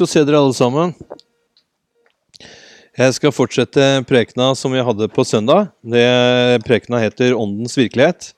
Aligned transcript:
kult 0.00 0.08
å 0.08 0.12
se 0.14 0.24
dere 0.24 0.40
alle 0.40 0.56
sammen. 0.56 0.94
Jeg 2.96 3.14
skal 3.16 3.32
fortsette 3.32 4.04
prekena 4.08 4.54
som 4.56 4.72
vi 4.72 4.80
hadde 4.80 5.08
på 5.12 5.24
søndag. 5.24 5.70
Det 5.84 6.62
Prekena 6.64 7.00
heter 7.00 7.34
'Åndens 7.34 7.76
virkelighet'. 7.76 8.32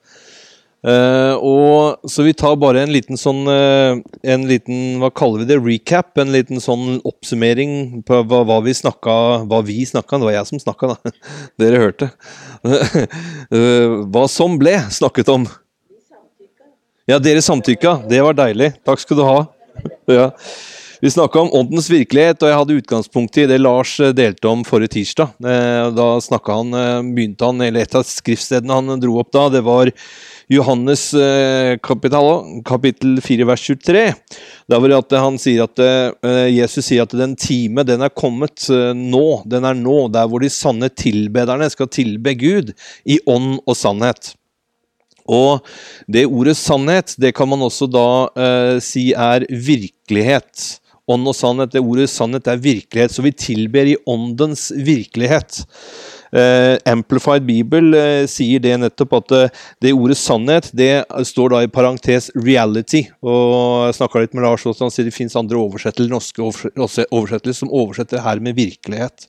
Uh, 0.83 1.39
og 1.39 2.11
Så 2.11 2.25
vi 2.25 2.33
tar 2.33 2.57
bare 2.57 2.83
en 2.83 2.91
liten 2.91 3.15
sånn 3.15 3.47
uh, 3.47 4.03
En 4.27 4.49
liten, 4.49 4.99
hva 4.99 5.13
kaller 5.15 5.39
vi 5.39 5.47
det, 5.47 5.61
recap? 5.63 6.19
En 6.19 6.33
liten 6.33 6.59
sånn 6.59 6.99
oppsummering 7.07 8.03
på 8.03 8.19
hva, 8.27 8.41
hva 8.43 8.57
vi 8.67 8.75
snakka 8.75 9.47
Hva 9.47 9.63
vi 9.63 9.87
snakka 9.87 10.19
Det 10.19 10.27
var 10.27 10.35
jeg 10.35 10.49
som 10.49 10.59
snakka, 10.59 10.91
da. 10.91 11.13
Dere 11.63 11.79
hørte. 11.85 12.11
uh, 12.67 14.03
hva 14.11 14.27
som 14.27 14.59
ble 14.59 14.75
snakket 14.91 15.31
om. 15.31 15.47
Ja, 17.07 17.23
dere 17.23 17.47
samtykka. 17.47 18.01
Det 18.11 18.19
var 18.19 18.35
deilig. 18.35 18.73
Takk 18.83 19.07
skal 19.07 19.23
du 19.23 19.23
ha. 19.23 19.39
ja. 20.19 20.33
Vi 21.03 21.11
snakka 21.11 21.41
om 21.41 21.49
åndens 21.53 21.89
virkelighet, 21.91 22.45
og 22.45 22.47
jeg 22.47 22.59
hadde 22.61 22.75
utgangspunkt 22.79 23.39
i 23.43 23.47
det 23.51 23.57
Lars 23.59 23.97
delte 24.15 24.47
om 24.47 24.61
forrige 24.63 24.93
tirsdag. 25.01 25.33
Da 25.43 26.05
han, 26.47 26.77
begynte 27.09 27.49
han, 27.49 27.63
eller 27.67 27.83
Et 27.83 27.97
av 27.99 28.05
skriftstedene 28.07 28.77
han 28.79 29.01
dro 29.03 29.17
opp 29.19 29.33
da, 29.35 29.49
det 29.51 29.65
var 29.67 29.91
Johannes 30.53 31.09
eh, 31.19 31.75
kapittel 31.83 33.17
4, 33.19 33.47
vers 33.49 33.65
23. 33.67 34.05
Der 34.71 34.83
hvor 34.85 35.19
han 35.25 35.41
sier 35.43 35.65
at, 35.65 35.83
eh, 35.83 36.47
Jesus 36.53 36.87
sier 36.87 37.03
at 37.03 37.17
den 37.19 37.35
time 37.35 37.83
den 37.89 38.05
er 38.07 38.13
kommet 38.15 38.69
eh, 38.71 38.93
nå. 38.95 39.43
Den 39.51 39.67
er 39.67 39.75
nå, 39.75 40.05
der 40.15 40.31
hvor 40.31 40.45
de 40.45 40.53
sanne 40.55 40.87
tilbederne 40.87 41.67
skal 41.73 41.91
tilbe 41.91 42.37
Gud 42.39 42.71
i 43.03 43.19
ånd 43.27 43.59
og 43.67 43.75
sannhet. 43.75 44.37
Og 45.27 45.67
det 46.11 46.27
ordet 46.27 46.57
sannhet, 46.59 47.15
det 47.19 47.35
kan 47.35 47.51
man 47.51 47.67
også 47.67 47.91
da 47.91 48.07
eh, 48.35 48.79
si 48.83 49.11
er 49.19 49.47
virkelighet. 49.51 50.79
Ånd 51.11 51.27
og 51.27 51.35
sannhet, 51.35 51.73
det 51.75 51.83
ordet 51.83 52.07
sannhet 52.11 52.47
er 52.47 52.61
virkelighet. 52.63 53.11
Så 53.11 53.25
vi 53.25 53.33
tilber 53.35 53.89
i 53.91 53.97
åndens 54.07 54.69
virkelighet. 54.71 55.65
Uh, 56.33 56.79
Amplified 56.89 57.45
Bibel 57.45 57.91
uh, 57.93 58.23
sier 58.31 58.63
det 58.63 58.79
nettopp 58.81 59.19
at 59.19 59.35
uh, 59.37 59.65
det 59.85 59.91
ordet 59.93 60.17
sannhet 60.17 60.71
det 60.73 61.03
står 61.29 61.53
da 61.53 61.61
i 61.61 61.69
parentes 61.69 62.31
'reality'. 62.33 63.11
og 63.21 63.91
Jeg 63.91 63.99
snakka 63.99 64.23
litt 64.23 64.39
med 64.39 64.47
Lars 64.47 64.65
også, 64.65 64.87
han 64.87 64.95
sier 64.95 65.11
det 65.11 65.13
fins 65.13 65.37
andre 65.37 65.61
oversettelser, 65.61 66.09
norske 66.09 66.41
oversettelser 67.11 67.59
som 67.59 67.75
oversetter 67.75 68.25
her 68.25 68.41
med 68.41 68.57
virkelighet. 68.57 69.29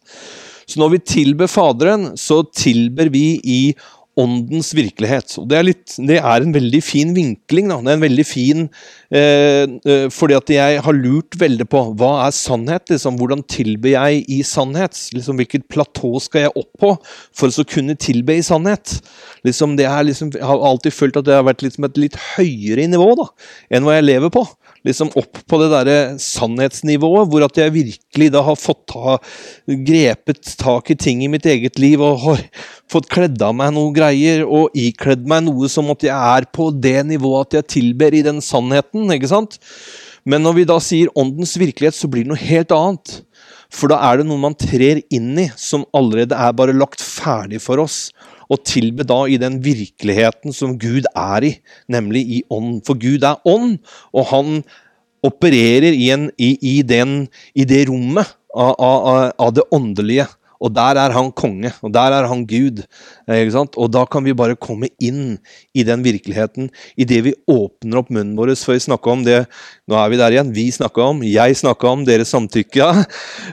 Så 0.63 0.79
når 0.79 0.93
vi 0.95 0.99
tilber 1.03 1.51
Faderen, 1.51 2.13
så 2.15 2.39
tilber 2.55 3.11
vi 3.11 3.41
i 3.43 3.75
åndens 4.19 4.71
virkelighet. 4.77 5.31
Og 5.41 5.47
det 5.49 5.57
er, 5.57 5.65
litt, 5.65 5.95
det 5.97 6.19
er 6.19 6.43
en 6.43 6.53
veldig 6.53 6.81
fin 6.85 7.13
vinkling. 7.15 7.71
Da. 7.71 7.79
Det 7.81 7.91
er 7.93 7.97
en 7.97 8.05
veldig 8.05 8.25
fin 8.27 8.63
eh, 9.09 9.65
eh, 9.65 10.05
Fordi 10.13 10.37
at 10.37 10.53
jeg 10.53 10.83
har 10.85 10.97
lurt 10.97 11.37
veldig 11.41 11.67
på 11.71 11.83
hva 11.99 12.11
er 12.27 12.35
sannhet? 12.37 12.85
Liksom, 12.93 13.17
hvordan 13.19 13.43
tilber 13.49 13.95
jeg 13.95 14.23
i 14.31 14.41
sannhet? 14.47 14.99
Liksom, 15.17 15.39
hvilket 15.41 15.67
platå 15.71 16.13
skal 16.23 16.47
jeg 16.47 16.55
opp 16.63 16.71
på 16.83 16.93
for 17.33 17.49
å 17.49 17.67
kunne 17.69 17.97
tilbe 17.97 18.37
i 18.37 18.45
sannhet? 18.45 18.99
Liksom, 19.47 19.77
liksom, 19.79 20.33
jeg 20.37 20.45
har 20.45 20.67
alltid 20.69 20.93
følt 20.95 21.17
at 21.19 21.29
det 21.29 21.39
har 21.39 21.47
vært 21.47 21.65
liksom 21.65 21.89
et 21.89 22.01
litt 22.05 22.19
høyere 22.35 22.85
nivå 22.91 23.13
da, 23.19 23.27
enn 23.73 23.87
hva 23.87 23.97
jeg 23.97 24.11
lever 24.11 24.33
på 24.33 24.45
liksom 24.87 25.11
opp 25.19 25.39
på 25.47 25.59
det 25.61 25.69
derre 25.71 25.97
sannhetsnivået, 26.21 27.29
hvor 27.31 27.45
at 27.45 27.59
jeg 27.59 27.73
virkelig 27.75 28.29
da 28.33 28.43
har 28.45 28.59
fått 28.59 28.85
ta, 28.91 29.17
grepet 29.87 30.53
tak 30.59 30.91
i 30.93 30.97
ting 30.99 31.23
i 31.23 31.31
mitt 31.31 31.47
eget 31.49 31.79
liv 31.81 32.03
og 32.03 32.21
har 32.25 32.45
fått 32.91 33.09
kledd 33.11 33.41
av 33.43 33.55
meg 33.57 33.73
noen 33.75 33.95
greier 33.95 34.43
og 34.45 34.75
ikledd 34.77 35.25
meg 35.29 35.45
noe 35.47 35.71
som 35.71 35.91
at 35.93 36.05
jeg 36.05 36.13
er 36.13 36.49
på 36.53 36.69
det 36.75 36.99
nivået 37.09 37.47
at 37.47 37.59
jeg 37.61 37.71
tilber 37.79 38.15
i 38.15 38.25
den 38.25 38.43
sannheten. 38.43 39.07
ikke 39.15 39.31
sant? 39.31 39.59
Men 40.27 40.43
når 40.43 40.59
vi 40.59 40.67
da 40.67 40.79
sier 40.83 41.11
åndens 41.19 41.57
virkelighet, 41.59 41.95
så 41.95 42.07
blir 42.07 42.23
det 42.23 42.31
noe 42.31 42.39
helt 42.39 42.71
annet. 42.75 43.21
For 43.73 43.89
da 43.89 43.97
er 44.05 44.19
det 44.19 44.27
noe 44.29 44.39
man 44.39 44.55
trer 44.55 45.01
inn 45.13 45.33
i, 45.41 45.49
som 45.57 45.87
allerede 45.97 46.37
er 46.37 46.53
bare 46.55 46.75
lagt 46.77 47.01
ferdig 47.03 47.59
for 47.63 47.81
oss 47.81 48.05
og 48.51 48.63
tilbe 48.67 49.05
da 49.07 49.23
i 49.29 49.39
den 49.41 49.59
virkeligheten 49.63 50.53
som 50.55 50.75
Gud 50.77 51.07
er 51.09 51.47
i, 51.47 51.51
nemlig 51.91 52.23
i 52.37 52.39
ånd. 52.53 52.81
For 52.85 52.99
Gud 52.99 53.25
er 53.25 53.41
ånd, 53.49 53.79
og 54.13 54.27
han 54.29 54.59
opererer 55.23 55.95
i, 55.95 56.09
en, 56.13 56.29
i, 56.37 56.55
i, 56.61 56.77
den, 56.87 57.23
i 57.55 57.65
det 57.67 57.85
rommet 57.89 58.35
av, 58.53 58.73
av, 58.77 59.31
av 59.39 59.53
det 59.55 59.67
åndelige. 59.73 60.27
Og 60.63 60.71
der 60.71 60.95
er 60.99 61.11
han 61.11 61.31
konge, 61.35 61.73
og 61.83 61.91
der 61.91 62.13
er 62.15 62.27
han 62.29 62.45
Gud. 62.47 62.83
Og 63.27 63.89
da 63.91 64.05
kan 64.07 64.23
vi 64.23 64.35
bare 64.37 64.55
komme 64.55 64.87
inn 65.03 65.35
i 65.75 65.83
den 65.83 66.05
virkeligheten 66.05 66.69
idet 66.95 67.19
vi 67.25 67.33
åpner 67.51 67.99
opp 67.99 68.13
munnen 68.13 68.37
vår. 68.37 68.53
For 68.55 68.77
vi 68.77 68.85
snakke 68.85 69.11
om 69.11 69.25
det 69.27 69.43
Nå 69.91 69.97
er 69.99 70.13
vi 70.13 70.19
der 70.21 70.31
igjen. 70.31 70.53
Vi 70.55 70.69
snakka 70.71 71.09
om, 71.11 71.19
jeg 71.27 71.57
snakka 71.59 71.89
om, 71.91 72.05
dere 72.07 72.23
samtykka. 72.27 72.87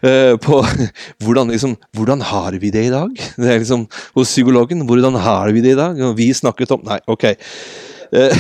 Uh, 0.05 0.39
på 0.45 0.61
hvordan, 1.25 1.51
liksom, 1.51 1.75
hvordan 1.99 2.23
har 2.31 2.61
vi 2.63 2.71
det 2.71 2.87
i 2.87 2.95
dag? 2.95 3.11
Det 3.11 3.51
er 3.51 3.59
liksom 3.59 3.89
hos 4.15 4.31
psykologen. 4.31 4.87
Hvordan 4.87 5.19
har 5.19 5.51
vi 5.51 5.65
det 5.67 5.75
i 5.75 5.81
dag? 5.83 5.99
Og 6.07 6.15
vi 6.21 6.31
snakket 6.37 6.79
om 6.79 6.87
Nei, 6.87 7.03
ok. 7.11 7.27
Uh, 8.15 8.31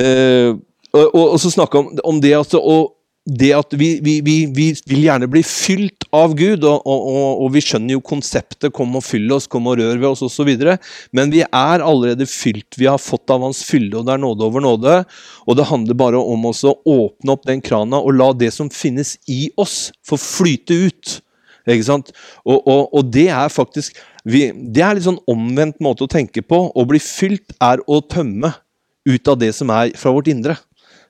uh, 0.00 0.56
og, 0.92 1.04
og, 1.14 1.26
og, 1.26 1.36
så 1.40 1.52
snakke 1.52 1.78
om, 1.78 1.92
om 2.04 2.18
det 2.22 2.34
å 2.38 2.80
det 3.28 3.50
at 3.52 3.74
vi, 3.76 3.98
vi, 4.02 4.16
vi, 4.24 4.34
vi, 4.48 4.70
vil 4.88 5.04
gjerne 5.04 5.28
bli 5.30 5.42
fylt 5.44 6.06
av 6.16 6.32
Gud, 6.38 6.64
og, 6.64 6.86
og, 6.88 7.42
og, 7.44 7.50
vi 7.54 7.62
skjønner 7.62 7.94
jo 7.94 8.02
konseptet 8.02 8.72
'kom 8.72 8.96
og 8.96 9.04
fyll 9.04 9.30
oss', 9.36 9.46
'kom 9.46 9.68
og 9.68 9.78
rør 9.78 10.00
ved 10.00 10.08
oss' 10.08 10.24
osv., 10.24 10.48
men 11.12 11.30
vi 11.30 11.42
er 11.44 11.84
allerede 11.84 12.26
fylt. 12.26 12.78
Vi 12.78 12.88
har 12.88 12.98
fått 12.98 13.30
av 13.30 13.44
Hans 13.44 13.62
fylle, 13.62 13.92
og 13.98 14.06
det 14.06 14.14
er 14.14 14.24
nåde 14.24 14.46
over 14.46 14.60
nåde. 14.60 15.04
Og 15.46 15.56
det 15.56 15.68
handler 15.68 15.94
bare 15.94 16.18
om 16.18 16.46
å 16.48 16.54
åpne 16.54 17.32
opp 17.32 17.44
den 17.46 17.60
krana 17.60 18.00
og 18.00 18.16
la 18.16 18.32
det 18.32 18.52
som 18.52 18.70
finnes 18.70 19.18
i 19.28 19.50
oss, 19.56 19.92
få 20.02 20.16
flyte 20.16 20.74
ut. 20.88 21.20
Ikke 21.68 21.86
sant? 21.86 22.12
Og, 22.44 22.66
og 22.66 23.12
det 23.12 23.28
er 23.28 23.48
faktisk 23.48 23.94
vi, 24.24 24.50
Det 24.50 24.82
er 24.82 24.94
litt 24.94 25.06
sånn 25.06 25.20
omvendt 25.28 25.78
måte 25.80 26.04
å 26.04 26.10
tenke 26.10 26.42
på. 26.42 26.72
Å 26.74 26.84
bli 26.88 26.98
fylt 26.98 27.54
er 27.60 27.80
å 27.86 28.00
tømme 28.00 28.52
ut 29.08 29.28
av 29.28 29.38
det 29.40 29.52
som 29.56 29.70
er 29.70 29.94
fra 29.96 30.12
vårt 30.12 30.28
indre. 30.28 30.56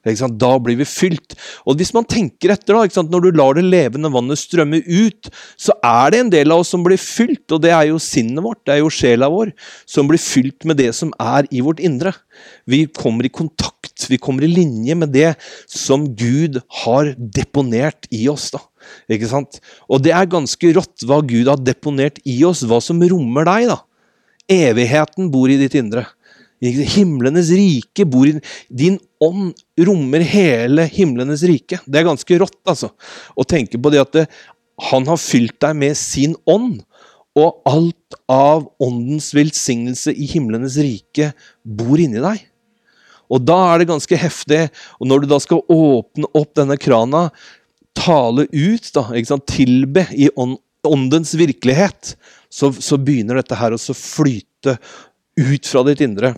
Da 0.01 0.51
blir 0.63 0.79
vi 0.81 0.87
fylt. 0.89 1.35
Og 1.69 1.77
hvis 1.77 1.93
man 1.93 2.07
tenker 2.09 2.55
etter, 2.55 2.73
da, 2.73 3.03
når 3.05 3.27
du 3.27 3.37
lar 3.37 3.59
det 3.59 3.67
levende 3.67 4.11
vannet 4.13 4.41
strømme 4.41 4.81
ut, 4.87 5.29
så 5.61 5.75
er 5.85 6.15
det 6.15 6.21
en 6.23 6.33
del 6.33 6.55
av 6.55 6.63
oss 6.63 6.73
som 6.73 6.85
blir 6.87 6.97
fylt, 7.01 7.45
og 7.53 7.61
det 7.61 7.75
er 7.77 7.91
jo 7.91 7.99
sinnet 8.01 8.41
vårt, 8.41 8.63
det 8.65 8.79
er 8.79 8.81
jo 8.81 8.93
sjela 8.93 9.29
vår, 9.29 9.53
som 9.85 10.09
blir 10.09 10.23
fylt 10.23 10.65
med 10.65 10.81
det 10.81 10.95
som 10.97 11.13
er 11.21 11.49
i 11.53 11.61
vårt 11.65 11.83
indre. 11.85 12.15
Vi 12.65 12.87
kommer 12.97 13.29
i 13.29 13.33
kontakt, 13.33 14.09
vi 14.09 14.17
kommer 14.17 14.47
i 14.47 14.51
linje 14.51 14.97
med 14.97 15.13
det 15.13 15.35
som 15.69 16.09
Gud 16.17 16.63
har 16.85 17.13
deponert 17.19 18.09
i 18.09 18.25
oss. 18.33 18.49
da. 18.55 18.63
Ikke 19.13 19.29
sant? 19.29 19.61
Og 19.91 20.01
det 20.01 20.15
er 20.17 20.33
ganske 20.33 20.73
rått 20.79 21.05
hva 21.05 21.21
Gud 21.21 21.51
har 21.53 21.61
deponert 21.61 22.23
i 22.25 22.39
oss, 22.49 22.65
hva 22.65 22.81
som 22.81 23.05
rommer 23.05 23.45
deg. 23.49 23.69
da. 23.75 23.83
Evigheten 24.51 25.29
bor 25.31 25.53
i 25.53 25.61
ditt 25.61 25.77
indre. 25.79 26.07
Himlenes 26.61 27.53
rike 27.57 28.05
bor 28.09 28.27
i 28.29 28.35
Din 28.69 28.99
ånd 29.21 29.55
rommer 29.87 30.25
hele 30.25 30.87
himlenes 30.89 31.43
rike. 31.47 31.81
Det 31.87 32.01
er 32.01 32.09
ganske 32.09 32.39
rått, 32.41 32.61
altså. 32.69 32.93
Å 33.37 33.47
tenke 33.49 33.81
på 33.81 33.93
det 33.93 34.03
at 34.03 34.15
det, 34.17 34.27
han 34.91 35.09
har 35.09 35.21
fylt 35.21 35.59
deg 35.63 35.77
med 35.81 35.99
sin 35.99 36.37
ånd. 36.49 36.81
Og 37.39 37.61
alt 37.69 38.17
av 38.33 38.67
åndens 38.83 39.31
velsignelse 39.37 40.13
i 40.13 40.27
himlenes 40.33 40.79
rike 40.83 41.31
bor 41.63 42.01
inni 42.01 42.23
deg. 42.23 42.43
Og 43.31 43.45
da 43.47 43.59
er 43.71 43.81
det 43.81 43.91
ganske 43.93 44.19
heftig. 44.19 44.65
Og 44.99 45.11
når 45.11 45.23
du 45.23 45.31
da 45.31 45.39
skal 45.43 45.63
åpne 45.71 46.31
opp 46.35 46.57
denne 46.59 46.79
krana, 46.81 47.29
tale 47.95 48.49
ut, 48.51 48.91
da, 48.97 49.39
tilbe 49.47 50.07
i 50.17 50.29
åndens 50.35 51.37
virkelighet, 51.39 52.17
så, 52.51 52.73
så 52.73 52.99
begynner 52.99 53.39
dette 53.39 53.59
her 53.59 53.77
å 53.77 53.79
flyte 53.95 54.79
ut 55.39 55.71
fra 55.71 55.85
ditt 55.87 56.03
indre. 56.05 56.35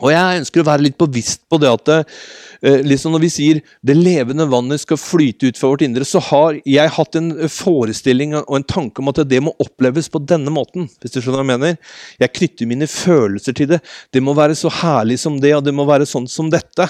Og 0.00 0.12
jeg 0.12 0.40
ønsker 0.40 0.62
å 0.62 0.68
være 0.70 0.86
litt 0.86 0.98
bevisst 1.00 1.42
på 1.50 1.58
det 1.60 1.68
at 1.70 1.90
eh, 1.92 2.80
liksom 2.84 3.12
når 3.14 3.22
vi 3.24 3.30
sier 3.32 3.60
'det 3.84 3.96
levende 3.96 4.46
vannet 4.48 4.80
skal 4.80 5.00
flyte 5.00 5.50
ut 5.50 5.58
fra 5.60 5.68
vårt 5.72 5.84
indre', 5.84 6.08
så 6.08 6.20
har 6.24 6.60
jeg 6.64 6.94
hatt 6.96 7.16
en 7.16 7.30
forestilling 7.48 8.34
og 8.40 8.56
en 8.56 8.64
tanke 8.64 9.00
om 9.00 9.12
at 9.12 9.22
det 9.28 9.42
må 9.44 9.54
oppleves 9.60 10.08
på 10.08 10.22
denne 10.24 10.50
måten. 10.50 10.88
hvis 11.00 11.12
du 11.12 11.20
skjønner 11.20 11.44
hva 11.44 11.50
Jeg 11.50 11.58
mener. 11.58 11.78
Jeg 12.20 12.32
knytter 12.32 12.66
mine 12.66 12.86
følelser 12.86 13.52
til 13.52 13.68
det. 13.68 13.80
Det 14.12 14.22
må 14.22 14.34
være 14.34 14.56
så 14.56 14.70
herlig 14.70 15.18
som 15.18 15.40
det, 15.40 15.54
og 15.54 15.64
det 15.64 15.74
må 15.74 15.84
være 15.84 16.06
sånn 16.06 16.28
som 16.28 16.50
dette. 16.50 16.88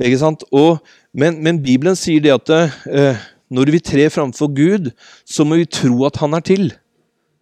Ikke 0.00 0.18
sant? 0.18 0.44
Og, 0.52 0.78
men, 1.12 1.42
men, 1.42 1.62
Bibelen 1.62 1.96
sier 1.96 2.20
det 2.20 2.32
at 2.32 2.48
eh, 2.88 3.16
når 3.50 3.72
vi 3.72 3.80
trer 3.80 4.08
framfor 4.08 4.52
Gud, 4.52 4.92
så 5.24 5.44
må 5.44 5.56
vi 5.56 5.64
tro 5.64 6.04
at 6.06 6.16
Han 6.16 6.34
er 6.34 6.40
til. 6.40 6.72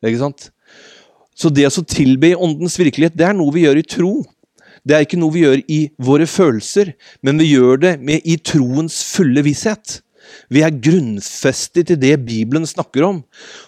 Ikke 0.03 0.23
sant? 0.23 0.51
Så 1.37 1.51
det 1.53 1.67
å 1.69 1.85
tilbe 1.85 2.31
i 2.31 2.39
åndens 2.39 2.79
virkelighet, 2.81 3.17
det 3.17 3.27
er 3.29 3.37
noe 3.37 3.53
vi 3.53 3.67
gjør 3.67 3.83
i 3.83 3.85
tro. 3.85 4.13
Det 4.87 4.97
er 4.97 5.07
ikke 5.07 5.19
noe 5.19 5.35
vi 5.35 5.45
gjør 5.45 5.63
i 5.67 5.81
våre 5.99 6.29
følelser, 6.31 6.95
men 7.27 7.41
vi 7.43 7.53
gjør 7.57 7.83
det 7.83 7.95
med, 8.01 8.23
i 8.23 8.39
troens 8.39 9.03
fulle 9.11 9.43
visshet. 9.47 10.01
Vi 10.51 10.63
er 10.63 10.75
grunnfestet 10.83 11.91
i 11.95 11.99
det 11.99 12.15
Bibelen 12.27 12.67
snakker 12.67 13.07
om. 13.07 13.21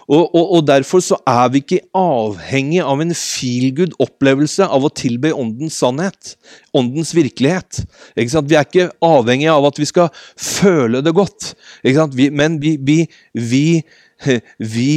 Og, 0.07 0.23
og, 0.35 0.45
og 0.57 0.65
Derfor 0.67 1.03
så 1.03 1.17
er 1.27 1.51
vi 1.51 1.61
ikke 1.63 1.81
avhengig 1.95 2.81
av 2.83 3.03
en 3.03 3.13
feelgood 3.15 3.95
opplevelse 4.03 4.67
av 4.67 4.87
å 4.87 4.91
tilbe 4.91 5.33
åndens 5.35 5.79
sannhet. 5.81 6.35
Åndens 6.75 7.13
virkelighet. 7.15 7.81
Vi 8.15 8.27
er 8.27 8.67
ikke 8.67 8.89
avhengig 9.05 9.49
av 9.51 9.69
at 9.71 9.79
vi 9.79 9.87
skal 9.89 10.11
føle 10.35 11.03
det 11.05 11.15
godt. 11.15 11.53
Vi, 11.83 12.29
men 12.29 12.59
vi, 12.63 12.75
vi, 12.83 12.99
vi 13.55 13.69
vi 14.59 14.91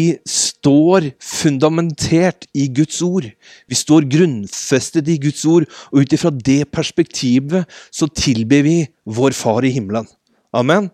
står 0.62 1.10
fundamentert 1.18 2.46
i 2.54 2.68
Guds 2.70 3.00
ord. 3.02 3.26
Vi 3.66 3.74
står 3.74 4.06
grunnfestet 4.10 5.08
i 5.10 5.18
Guds 5.18 5.42
ord, 5.44 5.66
og 5.90 6.02
ut 6.02 6.14
ifra 6.14 6.30
det 6.30 6.70
perspektivet 6.70 7.66
så 7.90 8.06
tilber 8.06 8.62
vi 8.62 8.76
vår 9.04 9.34
Far 9.34 9.66
i 9.66 9.72
himmelen. 9.74 10.06
Amen. 10.52 10.90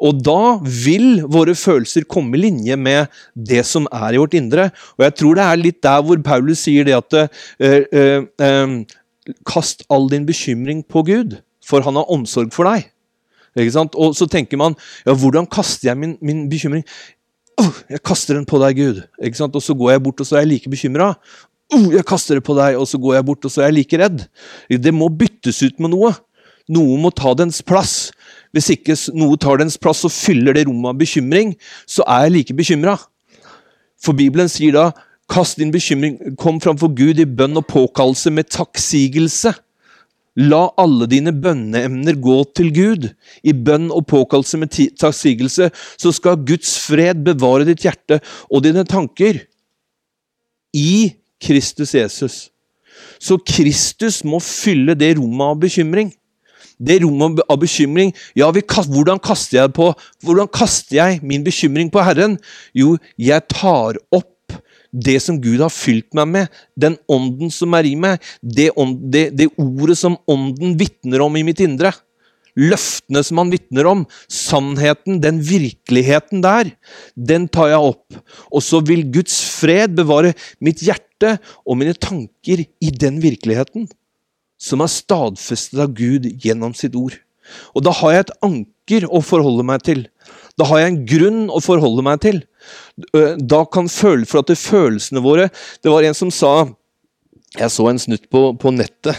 Og 0.00 0.22
da 0.24 0.56
vil 0.64 1.20
våre 1.28 1.52
følelser 1.54 2.06
komme 2.08 2.38
i 2.38 2.46
linje 2.46 2.76
med 2.80 3.12
det 3.36 3.60
som 3.68 3.84
er 3.92 4.16
i 4.16 4.20
vårt 4.22 4.34
indre. 4.34 4.70
Og 4.96 5.04
jeg 5.04 5.14
tror 5.20 5.36
det 5.36 5.44
er 5.44 5.60
litt 5.60 5.82
der 5.84 6.00
hvor 6.00 6.22
Paulus 6.24 6.64
sier 6.64 6.88
det 6.88 6.96
at 6.96 7.18
uh, 7.20 7.28
uh, 7.62 8.24
uh, 8.40 8.98
Kast 9.46 9.84
all 9.92 10.08
din 10.10 10.24
bekymring 10.26 10.80
på 10.82 11.04
Gud, 11.06 11.36
for 11.62 11.84
han 11.84 11.94
har 11.94 12.08
omsorg 12.10 12.50
for 12.50 12.66
deg. 12.66 12.88
Og 13.54 14.16
så 14.16 14.26
tenker 14.26 14.58
man 14.58 14.74
ja, 15.04 15.12
hvordan 15.14 15.46
kaster 15.46 15.92
jeg 15.92 16.00
min, 16.00 16.16
min 16.24 16.48
bekymring? 16.50 16.82
Oh, 17.62 17.78
jeg 17.90 18.02
kaster 18.04 18.38
den 18.38 18.48
på 18.48 18.60
deg, 18.62 18.82
Gud. 18.82 19.00
Og 19.48 19.62
så 19.62 19.76
går 19.78 19.94
jeg 19.94 20.02
bort, 20.04 20.20
og 20.20 20.28
så 20.28 20.36
er 20.38 20.44
jeg 20.44 20.52
like 20.56 20.72
bekymra. 20.72 21.12
Oh, 21.72 21.86
jeg 21.94 22.04
kaster 22.08 22.38
det 22.38 22.44
på 22.46 22.56
deg, 22.58 22.76
og 22.76 22.88
så 22.88 23.00
går 23.00 23.16
jeg 23.16 23.26
bort, 23.28 23.46
og 23.46 23.54
så 23.54 23.62
er 23.62 23.70
jeg 23.70 23.78
like 23.80 24.02
redd. 24.02 24.26
Det 24.68 24.92
må 24.94 25.08
byttes 25.08 25.62
ut 25.64 25.80
med 25.80 25.94
noe. 25.94 26.12
Noe 26.72 26.98
må 27.00 27.10
ta 27.14 27.32
dens 27.38 27.62
plass. 27.64 28.10
Hvis 28.52 28.70
ikke 28.74 28.96
noe 29.16 29.38
tar 29.40 29.62
dens 29.62 29.78
plass 29.80 30.04
og 30.06 30.12
fyller 30.14 30.56
det 30.56 30.66
rommet 30.68 30.92
av 30.92 31.00
bekymring, 31.00 31.56
så 31.88 32.04
er 32.06 32.26
jeg 32.26 32.36
like 32.36 32.58
bekymra. 32.58 32.98
For 34.02 34.16
Bibelen 34.18 34.50
sier 34.50 34.74
da 34.76 34.90
Kast 35.32 35.56
din 35.56 35.70
bekymring, 35.72 36.18
kom 36.36 36.58
framfor 36.60 36.90
Gud 36.92 37.20
i 37.22 37.24
bønn 37.24 37.56
og 37.56 37.64
påkallelse 37.70 38.28
med 38.34 38.50
takksigelse. 38.52 39.54
La 40.40 40.62
alle 40.80 41.08
dine 41.10 41.32
bønneemner 41.36 42.16
gå 42.24 42.38
til 42.56 42.70
Gud. 42.72 43.08
I 43.44 43.52
bønn 43.52 43.90
og 43.92 44.06
påkallelse 44.08 44.60
med 44.62 44.72
takksigelse, 45.00 45.68
så 45.72 46.12
skal 46.14 46.40
Guds 46.48 46.78
fred 46.86 47.20
bevare 47.26 47.68
ditt 47.68 47.84
hjerte 47.84 48.22
og 48.48 48.64
dine 48.64 48.86
tanker 48.88 49.42
i 50.72 51.12
Kristus 51.42 51.92
Jesus. 51.94 52.48
Så 53.20 53.36
Kristus 53.44 54.22
må 54.24 54.40
fylle 54.42 54.96
det 54.98 55.16
rommet 55.18 55.52
av 55.52 55.62
bekymring 55.66 56.12
det 56.82 56.98
rommet 57.04 57.42
av 57.46 57.60
bekymring 57.62 58.12
ja, 58.38 58.48
vi, 58.54 58.62
hvordan, 58.66 59.20
kaster 59.22 59.60
jeg 59.60 59.72
på, 59.76 59.92
hvordan 60.24 60.50
kaster 60.52 60.98
jeg 60.98 61.20
min 61.22 61.44
bekymring 61.46 61.92
på 61.92 62.02
Herren? 62.02 62.38
Jo, 62.74 62.96
jeg 63.20 63.44
tar 63.52 64.00
opp 64.14 64.31
det 64.92 65.18
som 65.24 65.40
Gud 65.40 65.62
har 65.64 65.72
fylt 65.72 66.10
meg 66.16 66.28
med, 66.28 66.62
den 66.76 66.98
ånden 67.10 67.52
som 67.52 67.74
er 67.76 67.88
i 67.88 67.94
meg, 67.98 68.22
det, 68.42 68.70
ånd, 68.76 68.98
det, 69.12 69.30
det 69.38 69.48
ordet 69.60 69.96
som 69.98 70.18
ånden 70.30 70.76
vitner 70.80 71.24
om 71.24 71.36
i 71.38 71.44
mitt 71.46 71.62
indre. 71.64 71.94
Løftene 72.58 73.22
som 73.24 73.40
han 73.40 73.52
vitner 73.52 73.88
om, 73.88 74.02
sannheten, 74.28 75.22
den 75.24 75.40
virkeligheten 75.40 76.44
der, 76.44 76.74
den 77.16 77.48
tar 77.48 77.72
jeg 77.72 77.92
opp. 77.94 78.20
Og 78.52 78.60
så 78.64 78.82
vil 78.84 79.06
Guds 79.14 79.40
fred 79.48 79.96
bevare 79.96 80.34
mitt 80.60 80.84
hjerte 80.84 81.38
og 81.64 81.80
mine 81.80 81.96
tanker 81.96 82.66
i 82.66 82.92
den 82.92 83.22
virkeligheten 83.24 83.88
som 84.62 84.82
er 84.84 84.92
stadfestet 84.92 85.80
av 85.82 85.94
Gud 85.96 86.28
gjennom 86.44 86.76
sitt 86.76 86.94
ord. 86.98 87.16
Og 87.74 87.84
da 87.84 87.92
har 87.98 88.14
jeg 88.14 88.26
et 88.26 88.36
anker 88.46 89.08
å 89.10 89.22
forholde 89.24 89.64
meg 89.66 89.82
til. 89.86 90.04
Da 90.60 90.68
har 90.68 90.82
jeg 90.82 90.92
en 90.92 91.00
grunn 91.08 91.42
å 91.52 91.62
forholde 91.64 92.04
meg 92.04 92.20
til. 92.24 92.42
Da 93.40 93.64
kan 93.72 93.88
føle, 93.90 94.28
For 94.28 94.42
at 94.42 94.52
det 94.52 94.60
følelsene 94.60 95.22
våre 95.24 95.48
Det 95.82 95.90
var 95.90 96.04
en 96.06 96.14
som 96.14 96.28
sa 96.30 96.68
Jeg 97.56 97.72
så 97.74 97.88
en 97.90 97.98
snutt 97.98 98.28
på, 98.30 98.52
på 98.54 98.70
nettet 98.70 99.16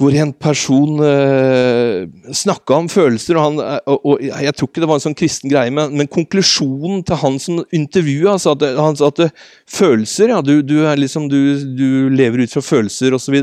hvor 0.00 0.14
en 0.16 0.32
person 0.34 1.00
eh, 1.04 2.06
snakka 2.34 2.78
om 2.80 2.88
følelser. 2.90 3.38
Og, 3.38 3.44
han, 3.44 3.80
og, 3.86 3.98
og, 4.08 4.22
Jeg 4.24 4.54
tror 4.56 4.70
ikke 4.70 4.82
det 4.82 4.88
var 4.90 4.98
en 4.98 5.04
sånn 5.04 5.18
kristen 5.18 5.52
greie, 5.52 5.72
men, 5.74 5.92
men 5.98 6.10
konklusjonen 6.10 7.04
til 7.06 7.20
han 7.22 7.36
som 7.42 7.60
intervjua, 7.76 8.38
han 8.80 8.98
sa 8.98 9.10
at 9.10 9.22
følelser 9.70 10.32
ja, 10.34 10.40
du, 10.44 10.56
du, 10.66 10.78
liksom, 10.98 11.28
du, 11.32 11.38
du, 11.76 11.88
lever 12.12 12.44
ut 12.44 12.54
fra 12.56 12.64
følelser 12.64 13.14
osv. 13.16 13.36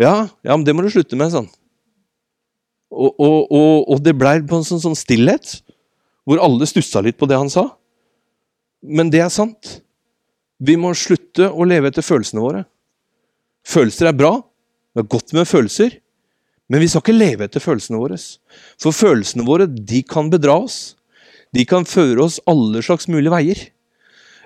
Ja, 0.00 0.16
ja, 0.24 0.56
men 0.56 0.64
det 0.66 0.74
må 0.74 0.84
du 0.84 0.90
slutte 0.92 1.18
med, 1.20 1.34
sånn. 1.34 1.50
Og, 2.94 3.18
og, 3.18 3.96
det 4.04 4.14
blei 4.14 4.38
på 4.46 4.60
en 4.60 4.66
sånn, 4.66 4.82
sånn 4.82 4.98
stillhet, 4.98 5.58
hvor 6.24 6.40
alle 6.42 6.68
stussa 6.68 7.02
litt 7.04 7.18
på 7.20 7.28
det 7.30 7.38
han 7.38 7.52
sa. 7.52 7.68
Men 8.84 9.10
det 9.12 9.22
er 9.24 9.32
sant. 9.32 9.78
Vi 10.64 10.76
må 10.80 10.92
slutte 10.96 11.50
å 11.50 11.66
leve 11.68 11.90
etter 11.90 12.04
følelsene 12.04 12.42
våre. 12.42 12.64
Følelser 13.64 14.10
er 14.10 14.16
bra, 14.16 14.36
det 14.94 15.04
er 15.04 15.12
godt 15.14 15.32
med 15.36 15.48
følelser, 15.48 15.96
men 16.68 16.80
vi 16.80 16.88
skal 16.88 17.02
ikke 17.02 17.16
leve 17.16 17.46
etter 17.48 17.62
følelsene 17.64 18.00
våre. 18.00 18.18
For 18.80 18.94
følelsene 18.94 19.44
våre 19.46 19.66
de 19.68 20.00
kan 20.06 20.30
bedra 20.32 20.56
oss. 20.64 20.96
De 21.54 21.64
kan 21.68 21.86
føre 21.88 22.24
oss 22.24 22.40
alle 22.50 22.82
slags 22.84 23.08
mulige 23.10 23.32
veier. 23.32 23.60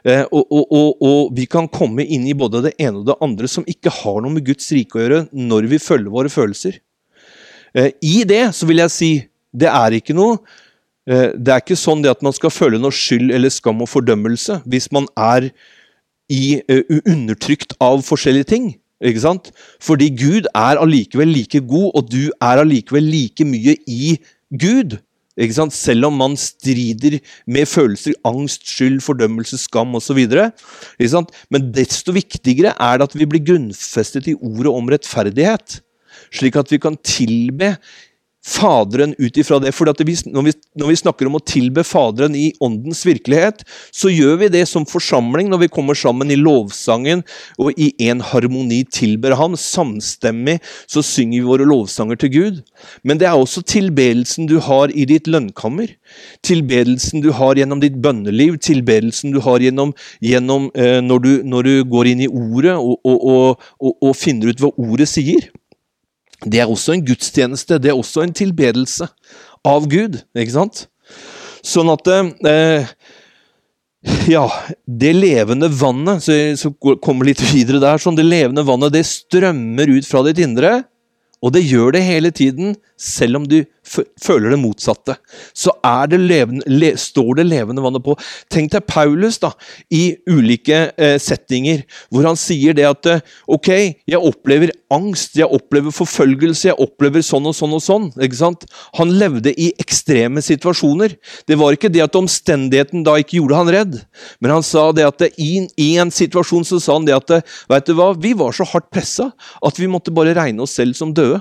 Eh, 0.07 0.25
og, 0.31 0.45
og, 0.45 0.65
og, 0.71 0.91
og, 1.03 1.23
vi 1.35 1.47
kan 1.51 1.67
komme 1.71 2.05
inn 2.07 2.27
i 2.31 2.37
både 2.39 2.63
det 2.69 2.75
ene 2.79 3.01
og 3.01 3.09
det 3.09 3.19
andre 3.25 3.49
som 3.51 3.67
ikke 3.67 3.93
har 3.93 4.21
noe 4.23 4.35
med 4.37 4.47
Guds 4.47 4.71
rike 4.75 4.99
å 4.99 5.03
gjøre, 5.03 5.21
når 5.35 5.67
vi 5.73 5.81
følger 5.83 6.15
våre 6.15 6.31
følelser. 6.33 6.79
Eh, 7.75 7.91
I 8.03 8.23
det 8.29 8.45
så 8.57 8.69
vil 8.69 8.83
jeg 8.85 8.95
si 8.95 9.11
det 9.59 9.71
er 9.71 9.97
ikke 9.99 10.15
noe 10.17 10.39
Det 11.09 11.53
er 11.53 11.63
ikke 11.63 11.79
sånn 11.79 12.03
at 12.11 12.21
man 12.25 12.35
skal 12.37 12.53
føle 12.53 12.81
noe 12.81 12.93
skyld 12.93 13.33
eller 13.33 13.53
skam 13.53 13.81
og 13.81 13.89
fordømmelse 13.89 14.59
hvis 14.69 14.91
man 14.93 15.07
er 15.17 15.47
i, 16.29 16.61
uh, 16.69 16.99
undertrykt 17.09 17.73
av 17.81 18.03
forskjellige 18.05 18.51
ting. 18.53 18.71
Ikke 19.01 19.23
sant? 19.23 19.53
Fordi 19.81 20.11
Gud 20.19 20.49
er 20.53 20.81
allikevel 20.81 21.31
like 21.31 21.61
god, 21.71 21.93
og 21.95 22.09
du 22.11 22.31
er 22.43 22.63
allikevel 22.65 23.07
like 23.07 23.47
mye 23.47 23.77
i 23.89 24.17
Gud. 24.59 24.99
Ikke 25.39 25.55
sant? 25.55 25.75
Selv 25.75 26.09
om 26.09 26.17
man 26.19 26.35
strider 26.41 27.21
med 27.47 27.69
følelser, 27.71 28.17
angst, 28.27 28.67
skyld, 28.67 28.99
fordømmelse, 29.07 29.61
skam 29.63 29.95
osv. 29.95 30.19
Men 31.55 31.69
desto 31.75 32.15
viktigere 32.17 32.75
er 32.75 32.99
det 32.99 33.09
at 33.09 33.19
vi 33.19 33.29
blir 33.31 33.45
grunnfestet 33.53 34.33
i 34.33 34.35
ordet 34.35 34.73
om 34.73 34.91
rettferdighet. 34.91 35.79
Slik 36.35 36.59
at 36.59 36.73
vi 36.73 36.81
kan 36.83 36.99
tilbe 37.07 37.77
Faderen 38.49 39.13
ut 39.19 39.37
ifra 39.37 39.59
det. 39.61 39.75
For 39.77 39.89
når 39.89 40.45
vi, 40.47 40.55
når 40.79 40.89
vi, 40.89 40.97
snakker 40.97 41.29
om 41.29 41.37
å 41.37 41.45
tilbe 41.45 41.85
Faderen 41.85 42.37
i 42.39 42.49
åndens 42.65 43.05
virkelighet, 43.07 43.65
så 43.93 44.09
gjør 44.13 44.39
vi 44.43 44.51
det 44.55 44.65
som 44.71 44.87
forsamling 44.89 45.51
når 45.53 45.67
vi 45.67 45.71
kommer 45.73 45.99
sammen 45.99 46.33
i 46.33 46.39
lovsangen 46.39 47.25
og 47.61 47.77
i 47.77 47.91
en 48.09 48.23
harmoni 48.25 48.81
tilber 48.95 49.37
ham. 49.39 49.57
Samstemmig 49.59 50.59
så 50.89 51.05
synger 51.05 51.43
vi 51.43 51.51
våre 51.51 51.69
lovsanger 51.69 52.21
til 52.23 52.33
Gud. 52.35 52.63
Men 53.03 53.21
det 53.21 53.29
er 53.29 53.37
også 53.37 53.65
tilbedelsen 53.69 54.49
du 54.49 54.59
har 54.65 54.93
i 54.97 55.05
ditt 55.09 55.29
lønnkammer. 55.29 55.93
Tilbedelsen 56.47 57.25
du 57.25 57.31
har 57.37 57.61
gjennom 57.61 57.83
ditt 57.85 58.01
bønneliv, 58.03 58.59
tilbedelsen 58.65 59.37
du 59.37 59.43
har 59.45 59.61
gjennom, 59.61 59.93
gjennom 60.25 60.71
eh, 60.75 60.99
når, 61.05 61.25
du, 61.25 61.33
når, 61.45 61.69
du, 61.69 61.75
går 61.89 62.13
inn 62.13 62.25
i 62.25 62.33
ordet 62.33 62.75
og, 62.79 62.97
og, 63.05 63.65
og, 63.79 63.97
og 64.01 64.17
finner 64.17 64.53
ut 64.53 64.63
hva 64.63 64.73
ordet 64.81 65.09
sier. 65.11 65.51
Det 66.47 66.61
er 66.63 66.71
også 66.71 66.95
en 66.95 67.05
gudstjeneste, 67.07 67.81
det 67.83 67.91
er 67.91 67.99
også 67.99 68.23
en 68.23 68.35
tilbedelse 68.37 69.09
av 69.67 69.89
Gud. 69.91 70.21
ikke 70.39 70.55
sant? 70.55 70.85
Sånn 71.67 71.91
at 71.91 72.11
eh, 72.13 72.91
Ja, 74.31 74.45
det 74.87 75.15
levende 75.17 75.71
vannet 75.75 76.23
så, 76.23 76.37
så 76.61 76.71
kommer 77.03 77.27
litt 77.27 77.43
videre 77.51 77.81
der, 77.83 77.99
sånn, 77.99 78.19
Det 78.19 78.27
levende 78.27 78.63
vannet 78.67 78.95
det 78.95 79.05
strømmer 79.09 79.91
ut 79.91 80.07
fra 80.07 80.23
ditt 80.29 80.39
indre, 80.45 80.85
og 81.43 81.55
det 81.55 81.67
gjør 81.67 81.95
det 81.95 82.07
hele 82.07 82.31
tiden, 82.35 82.77
selv 82.99 83.39
om 83.39 83.45
du 83.47 83.61
føler 84.21 84.53
det 84.53 84.59
motsatte, 84.61 85.15
så 85.57 85.73
det 86.11 86.19
levende, 86.21 86.65
le, 86.69 86.91
står 86.99 87.39
det 87.39 87.47
levende 87.49 87.83
vannet 87.85 88.05
på. 88.05 88.17
Tenk 88.53 88.73
deg 88.75 88.87
Paulus 88.91 89.39
da, 89.41 89.53
i 89.95 90.19
ulike 90.29 90.91
eh, 90.99 91.17
settinger, 91.23 91.85
hvor 92.13 92.27
han 92.29 92.39
sier 92.39 92.77
det 92.77 92.85
at 92.89 93.09
eh, 93.09 93.25
ok, 93.49 93.71
jeg 94.09 94.21
opplever 94.21 94.75
angst, 94.93 95.39
jeg 95.39 95.49
opplever 95.49 95.95
forfølgelse, 95.95 96.71
jeg 96.71 96.81
opplever 96.83 97.25
sånn 97.25 97.49
og 97.49 97.57
sånn 97.57 97.77
og 97.79 97.85
sånn. 97.85 98.09
ikke 98.21 98.41
sant? 98.41 98.67
Han 98.99 99.15
levde 99.21 99.55
i 99.55 99.71
ekstreme 99.81 100.43
situasjoner. 100.45 101.17
Det 101.49 101.59
var 101.61 101.77
ikke 101.77 101.93
det 101.93 102.05
at 102.05 102.19
omstendigheten 102.19 103.07
da 103.07 103.19
ikke 103.21 103.39
gjorde 103.41 103.63
han 103.63 103.73
redd, 103.73 104.01
men 104.43 104.59
han 104.59 104.67
sa 104.67 104.89
det 104.97 105.07
at 105.09 105.29
i, 105.37 105.67
i 105.81 105.91
en 106.03 106.13
situasjon 106.15 106.67
så 106.69 106.81
sa 106.83 106.99
han 106.99 107.09
det 107.09 107.17
at 107.17 107.39
vet 107.71 107.89
du 107.89 107.95
hva, 107.97 108.13
vi 108.19 108.35
var 108.37 108.55
så 108.57 108.67
hardt 108.69 108.91
pressa 108.93 109.31
at 109.65 109.79
vi 109.81 109.89
måtte 109.91 110.15
bare 110.15 110.37
regne 110.37 110.65
oss 110.65 110.77
selv 110.79 110.97
som 110.99 111.15
døde. 111.15 111.41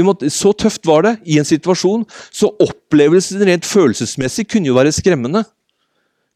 Måtte, 0.00 0.30
så 0.32 0.54
tøft 0.56 0.86
var 0.88 1.04
det 1.04 1.16
i 1.28 1.36
en 1.40 1.48
situasjon. 1.48 2.06
Så 2.32 2.48
opplevelsen 2.64 3.44
rent 3.44 3.68
følelsesmessig 3.68 4.46
kunne 4.48 4.70
jo 4.70 4.78
være 4.78 4.94
skremmende. 4.94 5.44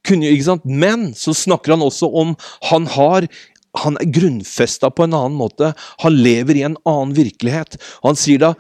Kunne, 0.07 0.61
Men 0.65 1.15
så 1.15 1.33
snakker 1.35 1.73
han 1.73 1.83
også 1.83 2.11
om 2.13 2.37
han 2.71 2.87
har 2.87 3.29
han 3.77 3.99
er 4.01 4.09
grunnfesta 4.09 4.91
på 4.93 5.07
en 5.07 5.15
annen 5.17 5.37
måte. 5.37 5.73
Han 6.01 6.17
lever 6.17 6.57
i 6.57 6.65
en 6.65 6.79
annen 6.89 7.15
virkelighet. 7.17 7.77
Han 8.05 8.17
sier 8.19 8.41
da 8.41 8.55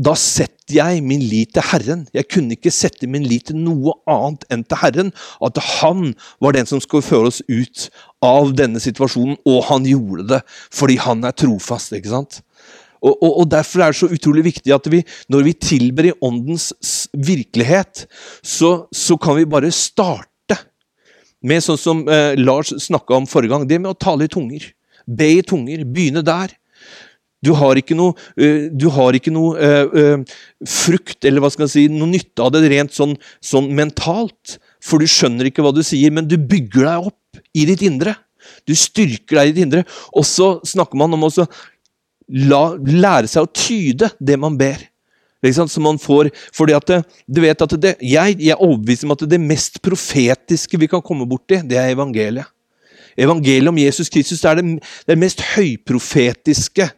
da 0.00 0.14
setter 0.16 0.76
jeg 0.78 1.02
min 1.04 1.20
lit 1.28 1.52
til 1.56 1.66
Herren. 1.68 2.06
Jeg 2.16 2.28
kunne 2.32 2.56
ikke 2.56 2.72
sette 2.72 3.08
min 3.10 3.26
lit 3.28 3.50
til 3.50 3.58
noe 3.60 3.92
annet 4.10 4.46
enn 4.52 4.64
til 4.64 4.80
Herren. 4.80 5.10
At 5.44 5.58
han 5.80 6.14
var 6.42 6.56
den 6.56 6.68
som 6.68 6.80
skulle 6.80 7.04
føre 7.04 7.32
oss 7.32 7.42
ut 7.50 7.88
av 8.24 8.54
denne 8.56 8.80
situasjonen, 8.80 9.36
og 9.44 9.66
han 9.68 9.86
gjorde 9.88 10.28
det 10.30 10.40
fordi 10.72 10.96
han 11.02 11.26
er 11.28 11.36
trofast. 11.36 11.92
ikke 11.92 12.14
sant? 12.14 12.40
Og, 13.02 13.16
og, 13.16 13.30
og, 13.30 13.46
Derfor 13.50 13.82
er 13.82 13.92
det 13.92 13.98
så 13.98 14.10
utrolig 14.14 14.44
viktig 14.46 14.74
at 14.74 14.86
vi, 14.92 15.02
når 15.32 15.46
vi 15.48 15.54
tilber 15.58 16.08
i 16.08 16.14
åndens 16.22 16.70
virkelighet, 17.12 18.06
så, 18.42 18.86
så 18.94 19.18
kan 19.20 19.38
vi 19.40 19.48
bare 19.50 19.72
starte 19.74 20.28
med 21.42 21.64
sånn 21.64 21.80
som 21.80 22.02
eh, 22.06 22.38
Lars 22.38 22.70
snakka 22.84 23.18
om 23.18 23.26
forrige 23.26 23.56
gang, 23.56 23.66
det 23.66 23.80
med 23.82 23.90
å 23.90 23.98
tale 23.98 24.28
i 24.28 24.32
tunger. 24.32 24.68
Be 25.06 25.32
i 25.40 25.46
tunger. 25.46 25.82
Begynne 25.82 26.22
der. 26.22 26.54
Du 27.42 27.50
har 27.58 27.78
ikke 27.78 27.96
noe, 27.98 28.14
uh, 28.38 28.90
har 28.94 29.16
ikke 29.18 29.32
noe 29.34 29.56
uh, 29.58 29.88
uh, 29.90 30.36
frukt 30.62 31.26
eller 31.26 31.42
hva 31.42 31.50
skal 31.50 31.66
jeg 31.66 31.72
si, 31.72 31.86
noe 31.90 32.06
nytte 32.12 32.44
av 32.44 32.52
det 32.54 32.60
rent 32.70 32.94
sånn, 32.94 33.16
sånn, 33.42 33.72
mentalt. 33.74 34.60
For 34.82 35.02
du 35.02 35.10
skjønner 35.10 35.50
ikke 35.50 35.64
hva 35.66 35.72
du 35.74 35.82
sier, 35.86 36.14
men 36.14 36.28
du 36.30 36.36
bygger 36.38 36.86
deg 36.86 37.08
opp 37.10 37.42
i 37.58 37.66
ditt 37.66 37.82
indre. 37.86 38.14
Du 38.66 38.74
styrker 38.78 39.40
deg 39.40 39.50
i 39.50 39.54
ditt 39.56 39.66
indre. 39.66 39.82
Og 40.14 40.26
så 40.26 40.54
snakker 40.66 40.98
man 40.98 41.18
om 41.18 41.26
å 41.26 41.32
lære 42.32 43.28
seg 43.30 43.44
å 43.44 43.52
tyde 43.52 44.10
det 44.18 44.38
man 44.40 44.56
ber. 44.58 44.80
Så 45.42 45.80
man 45.82 45.98
får, 45.98 46.30
fordi 46.54 46.74
at 46.76 46.90
du 47.26 47.40
vet 47.42 47.62
at 47.64 47.72
det, 47.82 47.96
jeg, 47.98 48.36
jeg 48.38 48.54
er 48.54 48.62
overbevist 48.62 49.04
om 49.04 49.14
at 49.16 49.24
det 49.26 49.40
mest 49.42 49.80
profetiske 49.82 50.78
vi 50.78 50.88
kan 50.90 51.02
komme 51.02 51.26
borti, 51.26 51.58
det 51.66 51.80
er 51.80 51.90
evangeliet. 51.96 52.46
Evangeliet 53.18 53.68
om 53.68 53.78
Jesus 53.78 54.10
Kristus 54.12 54.44
er 54.44 54.58
det, 54.58 54.78
det 55.08 55.18
mest 55.18 55.42
høyprofetiske 55.54 56.88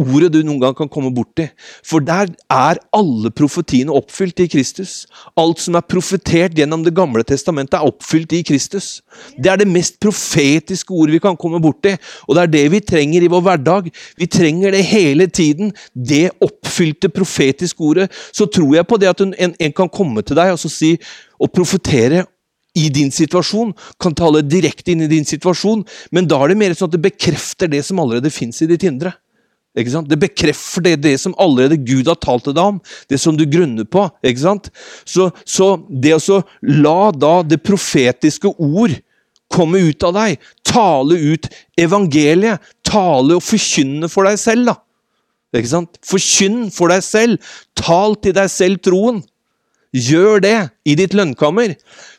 ordet 0.00 0.32
du 0.34 0.40
noen 0.42 0.60
gang 0.62 0.74
kan 0.76 0.90
komme 0.90 1.12
borti. 1.14 1.46
For 1.86 2.02
der 2.02 2.32
er 2.50 2.80
alle 2.94 3.30
profetiene 3.34 3.94
oppfylt 3.94 4.42
i 4.42 4.48
Kristus. 4.50 5.04
Alt 5.38 5.62
som 5.62 5.78
er 5.78 5.86
profetert 5.86 6.56
gjennom 6.58 6.84
Det 6.84 6.94
gamle 6.94 7.22
testamentet, 7.24 7.78
er 7.78 7.86
oppfylt 7.86 8.32
i 8.32 8.42
Kristus. 8.42 9.02
Det 9.38 9.50
er 9.50 9.56
det 9.56 9.68
mest 9.70 10.00
profetiske 10.02 10.92
ordet 10.92 11.14
vi 11.16 11.22
kan 11.22 11.36
komme 11.36 11.60
borti, 11.62 11.94
og 12.28 12.36
det 12.36 12.42
er 12.42 12.52
det 12.52 12.64
vi 12.72 12.80
trenger 12.80 13.22
i 13.22 13.30
vår 13.30 13.40
hverdag. 13.46 13.90
Vi 14.18 14.26
trenger 14.26 14.74
det 14.74 14.84
hele 14.84 15.26
tiden. 15.26 15.72
Det 15.94 16.30
oppfylte 16.40 17.08
profetiske 17.08 17.80
ordet. 17.80 18.10
Så 18.32 18.46
tror 18.46 18.74
jeg 18.74 18.86
på 18.86 18.96
det 18.96 19.08
at 19.08 19.20
en, 19.20 19.34
en 19.58 19.72
kan 19.72 19.88
komme 19.88 20.22
til 20.22 20.36
deg 20.36 20.52
og 20.52 20.58
si 20.58 20.96
og 21.40 21.50
profetere 21.54 22.24
i 22.74 22.88
din 22.90 23.12
situasjon, 23.14 23.72
kan 24.02 24.14
tale 24.16 24.42
direkte 24.42 24.92
inn 24.92 25.04
i 25.06 25.10
din 25.10 25.26
situasjon, 25.26 25.84
men 26.10 26.26
da 26.30 26.40
er 26.42 26.52
det 26.52 26.58
mer 26.58 26.74
sånn 26.74 26.90
at 26.90 26.96
det 26.96 27.04
bekrefter 27.04 27.70
det 27.70 27.84
som 27.86 28.00
allerede 28.02 28.32
fins 28.34 28.62
i 28.64 28.70
ditt 28.70 28.86
indre. 28.86 29.14
Det 29.74 30.18
bekrefter 30.22 30.84
det, 30.86 30.96
det, 31.02 31.14
som 31.18 31.34
allerede 31.38 31.80
Gud 31.82 32.06
har 32.06 32.18
talt 32.22 32.44
til 32.46 32.54
deg 32.54 32.76
om, 32.76 32.76
det 33.10 33.18
som 33.18 33.34
du 33.34 33.42
grunner 33.50 33.86
på. 33.86 34.06
Så, 35.02 35.30
så, 35.42 35.68
det 35.90 36.14
å 36.14 36.42
la 36.62 37.10
da 37.10 37.40
det 37.42 37.58
profetiske 37.66 38.54
ord 38.54 38.94
komme 39.50 39.82
ut 39.90 40.06
av 40.06 40.14
deg, 40.14 40.38
tale 40.66 41.18
ut 41.18 41.50
evangeliet, 41.78 42.62
tale 42.86 43.38
og 43.38 43.42
forkynne 43.42 44.10
for 44.10 44.30
deg 44.30 44.38
selv, 44.38 44.70
da. 44.70 44.78
Forkynn 46.06 46.70
for 46.74 46.90
deg 46.90 47.02
selv, 47.06 47.54
tal 47.78 48.14
til 48.22 48.34
deg 48.34 48.50
selv 48.50 48.82
troen. 48.82 49.22
Gjør 49.94 50.40
det 50.42 50.56
i 50.90 50.96
ditt 50.98 51.12
lønnkammer. 51.14 51.76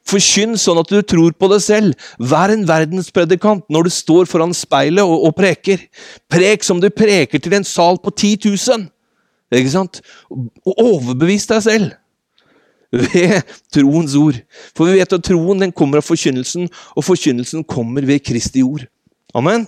Forkynn 0.08 0.56
sånn 0.60 0.80
at 0.80 0.92
du 0.94 1.02
tror 1.04 1.34
på 1.36 1.50
det 1.52 1.60
selv. 1.66 2.08
Vær 2.16 2.54
en 2.54 2.64
verdenspredikant 2.68 3.66
når 3.74 3.88
du 3.88 3.92
står 3.92 4.30
foran 4.32 4.56
speilet 4.56 5.04
og, 5.04 5.28
og, 5.28 5.36
preker. 5.36 5.84
Prek 6.32 6.64
som 6.64 6.80
du 6.80 6.88
preker 6.94 7.42
til 7.42 7.58
en 7.58 7.68
sal 7.68 8.00
på 8.00 8.14
10 8.16 8.48
000. 8.48 8.88
Ikke 9.60 9.74
sant? 9.76 10.00
Og 10.32 10.80
overbevis 10.80 11.50
deg 11.52 11.64
selv 11.68 11.94
ved 12.96 13.42
troens 13.76 14.16
ord. 14.16 14.40
For 14.72 14.88
vi 14.88 15.02
vet 15.02 15.16
at 15.18 15.28
troen 15.28 15.66
den 15.66 15.74
kommer 15.76 16.00
av 16.00 16.08
forkynnelsen, 16.08 16.70
og 16.96 17.04
forkynnelsen 17.04 17.66
kommer 17.68 18.06
ved 18.08 18.24
Kristi 18.24 18.64
ord. 18.64 18.86
Amen. 19.36 19.66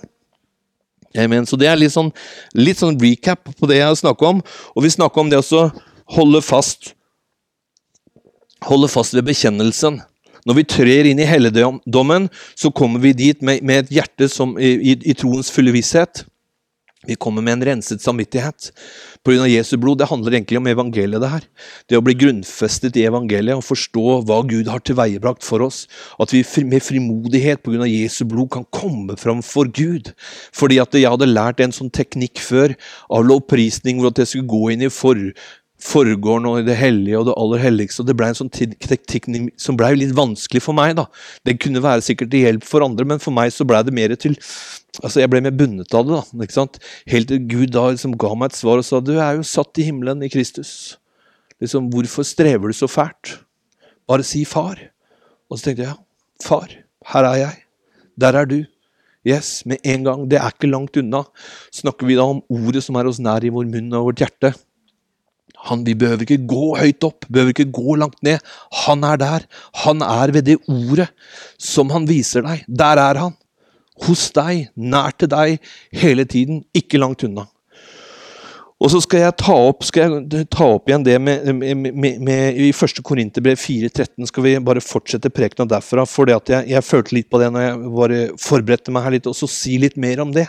Amen. 1.18 1.44
Så 1.48 1.58
det 1.60 1.68
er 1.68 1.76
litt 1.76 1.92
sånn, 1.92 2.08
litt 2.56 2.80
sånn 2.80 2.96
recap 3.00 3.50
på 3.52 3.68
det 3.68 3.82
jeg 3.82 3.90
har 3.90 3.98
snakket 4.00 4.30
om. 4.32 4.40
Og 4.76 4.84
vi 4.84 4.92
snakker 4.96 5.24
om 5.24 5.32
det 5.32 5.40
å 5.42 5.66
holde 6.16 6.40
fast 6.44 6.94
holder 8.66 8.90
fast 8.92 9.14
ved 9.14 9.26
bekjennelsen. 9.28 10.00
Når 10.48 10.56
vi 10.56 10.64
trer 10.70 11.08
inn 11.10 11.20
i 11.20 11.28
helligdommen, 11.28 12.30
så 12.56 12.72
kommer 12.72 13.02
vi 13.02 13.12
dit 13.16 13.44
med, 13.44 13.62
med 13.66 13.84
et 13.84 13.94
hjerte 13.98 14.30
som, 14.32 14.56
i, 14.56 14.74
i, 14.92 14.96
i, 14.96 15.16
troens 15.18 15.50
fulle 15.52 15.74
visshet. 15.74 16.24
Vi 17.06 17.14
kommer 17.20 17.44
med 17.44 17.58
en 17.58 17.64
renset 17.68 18.02
samvittighet. 18.02 18.70
Pga. 19.24 19.46
Jesu 19.48 19.76
blod. 19.80 20.00
Det 20.00 20.08
handler 20.10 20.34
egentlig 20.34 20.58
om 20.58 20.66
evangeliet. 20.66 21.22
Det 21.22 21.30
her. 21.30 21.44
Det 21.88 21.98
å 21.98 22.04
bli 22.04 22.16
grunnfestet 22.18 22.96
i 22.98 23.04
evangeliet 23.08 23.60
og 23.60 23.64
forstå 23.64 24.16
hva 24.26 24.40
Gud 24.48 24.68
har 24.68 24.82
tilveiebrakt 24.82 25.46
for 25.46 25.62
oss. 25.64 25.84
At 26.20 26.34
vi 26.34 26.42
med 26.66 26.84
frimodighet 26.84 27.62
pga. 27.64 27.86
Jesu 27.88 28.24
blod 28.28 28.50
kan 28.56 28.66
komme 28.74 29.16
fram 29.20 29.44
for 29.46 29.70
Gud. 29.70 30.10
Fordi 30.52 30.80
at 30.82 30.96
jeg 30.98 31.08
hadde 31.08 31.30
lært 31.30 31.62
en 31.64 31.76
sånn 31.76 31.92
teknikk 31.94 32.42
før 32.42 32.74
av 33.08 33.24
lovprisning, 33.30 34.02
hvor 34.02 34.12
at 34.12 34.24
jeg 34.24 34.32
skulle 34.32 34.50
gå 34.50 34.74
inn 34.74 34.84
i 34.88 34.92
for, 34.92 35.22
foregår 35.82 36.40
nå 36.42 36.56
i 36.58 36.64
det 36.66 36.74
hellige 36.78 37.18
og 37.20 37.28
det 37.28 37.36
aller 37.38 37.62
helligste. 37.62 38.02
og 38.02 38.08
Det 38.08 38.16
ble 38.18 38.28
en 38.32 38.38
sånn 38.38 38.50
teknikk 38.50 39.28
som 39.60 39.78
ble 39.78 39.92
litt 39.96 40.14
vanskelig 40.16 40.62
for 40.64 40.76
meg. 40.76 40.96
da. 40.98 41.06
Det 41.46 41.58
kunne 41.62 41.82
være 41.84 42.02
sikkert 42.04 42.32
til 42.32 42.46
hjelp 42.46 42.66
for 42.66 42.84
andre, 42.84 43.06
men 43.06 43.22
for 43.22 43.34
meg 43.34 43.52
så 43.54 43.66
ble 43.68 43.82
det 43.86 43.94
mer 43.94 44.14
til 44.16 44.36
altså 44.98 45.20
Jeg 45.20 45.30
ble 45.30 45.42
mer 45.44 45.54
bundet 45.54 45.94
av 45.94 46.06
det. 46.06 46.16
da, 46.16 46.42
ikke 46.42 46.56
sant? 46.56 46.78
Helt 47.06 47.28
til 47.28 47.44
Gud 47.46 47.70
da 47.70 47.90
liksom 47.92 48.16
ga 48.18 48.34
meg 48.34 48.50
et 48.50 48.58
svar 48.58 48.80
og 48.80 48.84
sa 48.84 48.98
du 49.00 49.14
er 49.18 49.36
jo 49.36 49.46
satt 49.46 49.78
i 49.78 49.86
himmelen 49.86 50.22
i 50.22 50.30
Kristus. 50.32 50.98
Liksom, 51.60 51.90
Hvorfor 51.90 52.26
strever 52.26 52.68
du 52.68 52.74
så 52.74 52.88
fælt? 52.90 53.38
Bare 54.08 54.24
si 54.24 54.44
far. 54.44 54.80
Og 55.48 55.58
så 55.58 55.68
tenkte 55.68 55.84
jeg 55.84 55.92
ja, 55.92 55.98
far, 56.42 56.68
her 57.12 57.24
er 57.24 57.36
jeg. 57.36 57.62
Der 58.18 58.34
er 58.34 58.46
du. 58.46 58.64
Yes, 59.26 59.62
med 59.66 59.78
en 59.84 60.04
gang. 60.04 60.26
Det 60.30 60.38
er 60.40 60.50
ikke 60.50 60.70
langt 60.70 60.96
unna. 60.96 61.24
Snakker 61.74 62.06
vi 62.08 62.16
da 62.18 62.24
om 62.26 62.42
ordet 62.48 62.82
som 62.82 62.96
er 62.96 63.06
oss 63.10 63.20
nær 63.22 63.44
i 63.44 63.52
vår 63.52 63.68
munn 63.70 63.92
og 63.94 64.10
vårt 64.10 64.22
hjerte. 64.24 64.54
Han, 65.66 65.82
vi 65.84 65.96
behøver 65.98 66.22
ikke 66.24 66.46
gå 66.48 66.70
høyt 66.78 67.04
opp, 67.08 67.26
behøver 67.26 67.54
ikke 67.54 67.72
gå 67.74 67.98
langt 67.98 68.20
ned. 68.24 68.38
Han 68.84 69.04
er 69.04 69.20
der. 69.20 69.44
Han 69.82 70.04
er 70.06 70.32
ved 70.36 70.46
det 70.46 70.58
ordet 70.70 71.10
som 71.58 71.90
han 71.94 72.06
viser 72.08 72.46
deg. 72.46 72.64
Der 72.68 73.02
er 73.02 73.20
han. 73.26 73.36
Hos 74.06 74.28
deg, 74.30 74.68
nær 74.78 75.14
til 75.18 75.30
deg, 75.32 75.58
hele 75.90 76.24
tiden. 76.30 76.62
Ikke 76.78 77.00
langt 77.02 77.26
unna. 77.26 77.48
Og 78.78 78.92
så 78.92 79.00
skal 79.02 79.24
jeg 79.24 79.34
ta 79.40 79.54
opp, 79.58 79.82
jeg 79.90 80.44
ta 80.54 80.66
opp 80.76 80.86
igjen 80.86 81.02
det 81.02 81.16
med, 81.18 81.48
med, 81.58 81.88
med, 81.90 82.20
med 82.22 82.60
I 82.62 82.68
første 82.76 83.02
Korinterbrev 83.02 83.58
4.13 83.58 84.28
skal 84.30 84.44
vi 84.44 84.52
bare 84.62 84.82
fortsette 84.84 85.32
prekena 85.34 85.66
derfra. 85.66 86.04
For 86.06 86.30
jeg, 86.30 86.62
jeg, 86.70 86.86
følte 86.86 87.16
litt 87.16 87.26
på 87.32 87.40
det 87.42 87.50
når 87.54 87.64
jeg 87.64 87.80
bare 87.96 88.20
forberedte 88.38 88.94
meg 88.94 89.08
her 89.08 89.16
litt, 89.16 89.26
og 89.26 89.34
så 89.34 89.50
si 89.50 89.80
litt 89.82 89.98
mer 89.98 90.22
om 90.22 90.30
det. 90.34 90.46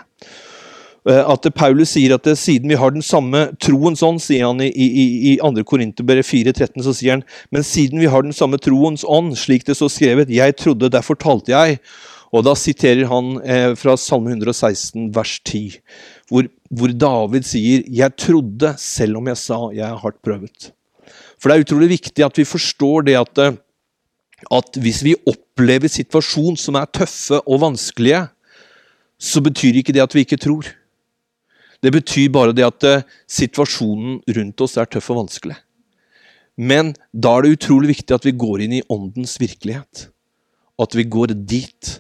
Eh, 1.10 1.24
at 1.26 1.48
Paulus 1.58 1.96
sier 1.96 2.14
at 2.14 2.28
det, 2.28 2.36
siden 2.38 2.70
vi 2.70 2.78
har 2.78 2.94
den 2.94 3.06
samme 3.06 3.48
troens 3.64 4.04
ånd, 4.06 4.22
sier 4.22 4.50
han 4.50 4.62
i, 4.62 4.70
i, 4.70 5.06
i 5.32 5.34
2. 5.42 5.64
Korinterbrev 5.68 6.22
4,13, 6.28 6.84
så 6.86 6.94
sier 6.94 7.18
han 7.18 7.26
men 7.56 7.66
siden 7.66 8.02
vi 8.02 8.12
har 8.12 8.26
den 8.26 8.36
samme 8.36 8.60
troens 8.62 9.06
ånd, 9.08 9.34
slik 9.40 9.66
det 9.68 9.78
så 9.80 9.90
skrevet, 9.92 10.32
jeg 10.34 10.58
trodde, 10.60 10.92
derfor 10.94 11.18
talte 11.20 11.56
jeg. 11.56 11.80
Og 12.30 12.44
da 12.46 12.54
siterer 12.54 13.08
han 13.10 13.38
eh, 13.42 13.72
fra 13.80 13.96
Salme 13.98 14.36
116, 14.36 15.08
vers 15.16 15.40
10, 15.50 15.80
hvor, 16.30 16.46
hvor, 16.70 16.92
David 16.94 17.48
sier, 17.50 17.82
'Jeg 17.88 18.14
trodde, 18.22 18.76
selv 18.78 19.18
om 19.18 19.32
jeg 19.32 19.40
sa 19.42 19.58
jeg 19.74 19.88
er 19.88 19.98
hardt 19.98 20.22
prøvet'. 20.22 20.70
For 21.42 21.50
det 21.50 21.56
er 21.56 21.66
utrolig 21.66 21.90
viktig 21.90 22.26
at 22.26 22.38
vi 22.38 22.46
forstår 22.46 23.08
det 23.08 23.18
at, 23.18 23.42
eh, 23.42 23.58
at 24.52 24.78
hvis 24.78 25.02
vi 25.04 25.18
opplever 25.26 25.90
situasjoner 25.90 26.60
som 26.62 26.78
er 26.78 26.86
tøffe 26.94 27.42
og 27.48 27.64
vanskelige, 27.66 28.28
så 29.20 29.42
betyr 29.42 29.82
ikke 29.82 29.96
det 29.96 30.06
at 30.06 30.14
vi 30.14 30.22
ikke 30.22 30.38
tror. 30.38 30.70
Det 31.84 31.92
betyr 31.96 32.30
bare 32.34 32.56
det 32.56 32.66
at 32.68 32.86
eh, 32.88 33.08
situasjonen 33.30 34.20
rundt 34.36 34.62
oss 34.66 34.78
er 34.80 34.90
tøff 34.92 35.10
og 35.14 35.24
vanskelig. 35.24 35.56
Men 36.60 36.92
da 37.16 37.38
er 37.38 37.46
det 37.46 37.56
utrolig 37.56 37.94
viktig 37.94 38.18
at 38.18 38.28
vi 38.28 38.36
går 38.36 38.66
inn 38.66 38.76
i 38.82 38.86
åndens 38.92 39.38
virkelighet. 39.40 40.10
At 40.80 40.96
vi 40.96 41.08
går 41.08 41.34
dit. 41.48 41.94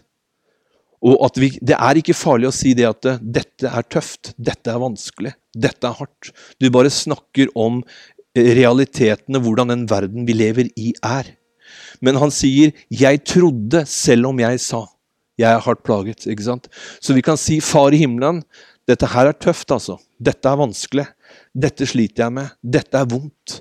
Og 0.99 1.15
at 1.23 1.39
vi, 1.39 1.53
Det 1.63 1.77
er 1.77 1.99
ikke 1.99 2.17
farlig 2.17 2.49
å 2.49 2.55
si 2.55 2.75
det 2.75 2.87
at 2.89 3.07
eh, 3.07 3.23
dette 3.23 3.71
er 3.71 3.87
tøft, 3.87 4.33
dette 4.35 4.71
er 4.71 4.83
vanskelig, 4.83 5.33
dette 5.55 5.87
er 5.87 5.99
hardt. 6.01 6.31
Du 6.59 6.67
bare 6.73 6.91
snakker 6.91 7.51
om 7.55 7.79
eh, 8.35 8.51
realitetene, 8.59 9.39
hvordan 9.39 9.71
den 9.71 9.87
verden 9.89 10.27
vi 10.27 10.35
lever 10.35 10.71
i, 10.75 10.91
er. 10.99 11.35
Men 12.01 12.19
han 12.19 12.31
sier 12.31 12.71
'jeg 12.89 13.23
trodde, 13.23 13.85
selv 13.85 14.27
om 14.27 14.39
jeg 14.39 14.59
sa'. 14.59 14.87
Jeg 15.39 15.53
er 15.53 15.63
hardt 15.63 15.83
plaget. 15.83 16.27
ikke 16.27 16.43
sant? 16.43 16.67
Så 16.99 17.13
vi 17.13 17.21
kan 17.21 17.37
si 17.37 17.59
'Far 17.59 17.93
i 17.93 17.97
himmelen', 18.03 18.43
dette 18.89 19.07
her 19.13 19.29
er 19.29 19.37
tøft, 19.37 19.69
altså. 19.71 19.99
Dette 20.17 20.49
er 20.49 20.59
vanskelig. 20.59 21.05
Dette 21.53 21.85
sliter 21.89 22.25
jeg 22.25 22.35
med. 22.39 22.53
Dette 22.63 22.97
er 22.97 23.09
vondt. 23.09 23.59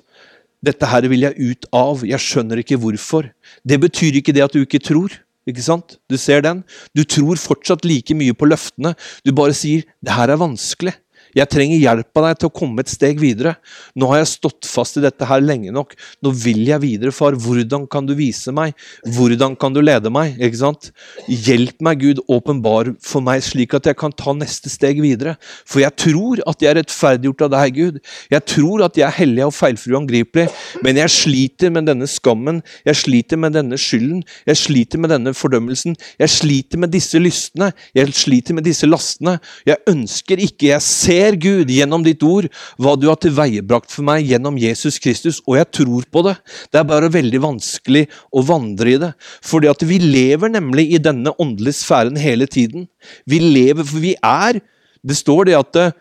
Dette 0.65 0.89
her 0.89 1.05
vil 1.11 1.25
jeg 1.27 1.51
ut 1.51 1.67
av. 1.75 2.03
Jeg 2.07 2.23
skjønner 2.23 2.61
ikke 2.63 2.79
hvorfor. 2.81 3.29
Det 3.63 3.79
betyr 3.79 4.19
ikke 4.19 4.35
det 4.35 4.47
at 4.47 4.55
du 4.55 4.63
ikke 4.63 4.81
tror. 4.83 5.13
Ikke 5.49 5.63
sant? 5.65 5.97
Du 6.09 6.17
ser 6.19 6.43
den. 6.45 6.63
Du 6.97 7.05
tror 7.07 7.39
fortsatt 7.39 7.85
like 7.87 8.15
mye 8.17 8.35
på 8.37 8.49
løftene. 8.49 8.95
Du 9.25 9.31
bare 9.33 9.53
sier 9.53 9.85
'det 10.03 10.13
her 10.13 10.29
er 10.29 10.41
vanskelig'. 10.41 10.97
Jeg 11.37 11.49
trenger 11.51 11.77
hjelp 11.77 12.19
av 12.19 12.25
deg 12.25 12.39
til 12.39 12.49
å 12.49 12.55
komme 12.61 12.83
et 12.83 12.91
steg 12.91 13.19
videre. 13.21 13.55
Nå 13.99 14.09
har 14.09 14.21
jeg 14.21 14.31
stått 14.31 14.67
fast 14.69 14.97
i 14.97 15.03
dette 15.03 15.27
her 15.29 15.43
lenge 15.43 15.73
nok. 15.73 15.93
Nå 16.25 16.33
vil 16.33 16.63
jeg 16.67 16.81
videre, 16.83 17.13
far. 17.15 17.37
Hvordan 17.37 17.85
kan 17.91 18.07
du 18.07 18.15
vise 18.17 18.53
meg? 18.55 18.73
Hvordan 19.05 19.55
kan 19.59 19.75
du 19.75 19.81
lede 19.83 20.11
meg? 20.13 20.39
Ikke 20.41 20.61
sant? 20.61 20.89
Hjelp 21.29 21.77
meg, 21.85 22.01
Gud. 22.01 22.23
Åpenbar 22.29 22.93
for 23.05 23.25
meg, 23.25 23.43
slik 23.45 23.75
at 23.77 23.89
jeg 23.89 23.99
kan 23.99 24.15
ta 24.15 24.33
neste 24.37 24.71
steg 24.73 25.01
videre. 25.03 25.35
For 25.69 25.83
jeg 25.83 25.95
tror 26.01 26.41
at 26.49 26.63
jeg 26.63 26.71
er 26.71 26.79
rettferdiggjort 26.81 27.45
av 27.45 27.53
deg, 27.57 27.77
Gud. 27.77 28.01
Jeg 28.33 28.45
tror 28.49 28.85
at 28.87 28.97
jeg 28.97 29.07
er 29.07 29.17
hellig 29.19 29.45
og 29.45 29.55
feilfri 29.55 29.93
og 29.93 30.01
angripelig, 30.03 30.47
men 30.85 30.97
jeg 30.99 31.13
sliter 31.13 31.73
med 31.73 31.89
denne 31.89 32.09
skammen. 32.09 32.63
Jeg 32.87 33.01
sliter 33.03 33.39
med 33.41 33.53
denne 33.57 33.77
skylden. 33.79 34.23
Jeg 34.49 34.61
sliter 34.63 35.01
med 35.01 35.13
denne 35.13 35.35
fordømmelsen. 35.37 35.97
Jeg 36.19 36.33
sliter 36.33 36.81
med 36.81 36.93
disse 36.95 37.21
lystne. 37.21 37.71
Jeg 37.97 38.13
sliter 38.17 38.57
med 38.57 38.65
disse 38.65 38.89
lastene. 38.89 39.37
Jeg 39.67 39.81
ønsker 39.89 40.41
ikke, 40.41 40.71
jeg 40.71 40.85
ser 40.85 41.18
ser, 41.19 41.37
Gud, 41.39 41.69
gjennom 41.71 42.03
ditt 42.05 42.23
ord, 42.25 42.47
hva 42.79 42.95
du 42.99 43.07
har 43.09 43.19
tilveiebrakt 43.21 43.91
for 43.91 44.05
meg 44.07 44.27
gjennom 44.29 44.57
Jesus 44.59 44.99
Kristus, 45.01 45.41
og 45.47 45.59
jeg 45.59 45.69
tror 45.79 46.07
på 46.11 46.23
det. 46.27 46.35
Det 46.71 46.81
er 46.81 46.87
bare 46.89 47.11
veldig 47.11 47.41
vanskelig 47.43 48.05
å 48.31 48.43
vandre 48.45 48.93
i 48.93 48.99
det. 49.01 49.11
Fordi 49.45 49.69
at 49.71 49.83
vi 49.87 49.99
lever 50.03 50.53
nemlig 50.53 50.89
i 50.95 51.01
denne 51.03 51.33
åndelige 51.37 51.81
sfæren 51.81 52.19
hele 52.19 52.47
tiden. 52.49 52.87
Vi 53.29 53.41
lever, 53.43 53.83
for 53.83 54.03
vi 54.03 54.15
er 54.23 54.61
Det 54.99 55.15
står 55.15 55.45
det 55.47 55.53
at 55.55 55.77
uh, 55.79 55.93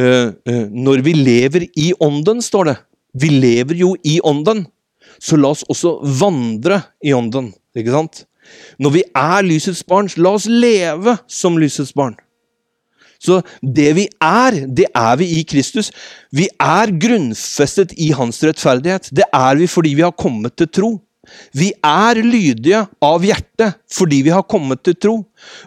uh, 0.00 0.66
når 0.72 1.02
vi 1.04 1.12
lever 1.12 1.66
i 1.76 1.90
ånden, 2.00 2.40
står 2.40 2.64
det. 2.64 2.76
Vi 3.12 3.28
lever 3.28 3.76
jo 3.76 3.90
i 4.08 4.14
ånden. 4.24 4.62
Så 5.20 5.36
la 5.36 5.50
oss 5.52 5.66
også 5.68 5.98
vandre 6.16 6.80
i 7.04 7.12
ånden. 7.12 7.50
Ikke 7.76 7.92
sant? 7.92 8.22
Når 8.80 8.94
vi 8.94 9.02
er 9.12 9.44
lysets 9.44 9.84
barn, 9.84 10.08
la 10.16 10.32
oss 10.38 10.48
leve 10.48 11.18
som 11.28 11.60
lysets 11.60 11.92
barn. 11.92 12.16
Så 13.22 13.40
det 13.62 13.90
vi 13.96 14.06
er, 14.22 14.62
det 14.66 14.88
er 14.94 15.16
vi 15.20 15.30
i 15.38 15.42
Kristus. 15.48 15.90
Vi 16.32 16.48
er 16.60 16.92
grunnfestet 16.92 17.94
i 17.96 18.12
hans 18.16 18.42
rettferdighet. 18.44 19.10
Det 19.12 19.26
er 19.32 19.58
vi 19.60 19.68
fordi 19.70 19.96
vi 19.96 20.06
har 20.06 20.16
kommet 20.16 20.56
til 20.56 20.70
tro. 20.70 20.92
Vi 21.56 21.72
er 21.84 22.20
lydige 22.22 22.84
av 23.02 23.24
hjertet 23.26 23.80
fordi 23.92 24.20
vi 24.26 24.32
har 24.34 24.44
kommet 24.46 24.82
til 24.86 24.94
tro. 24.94 25.16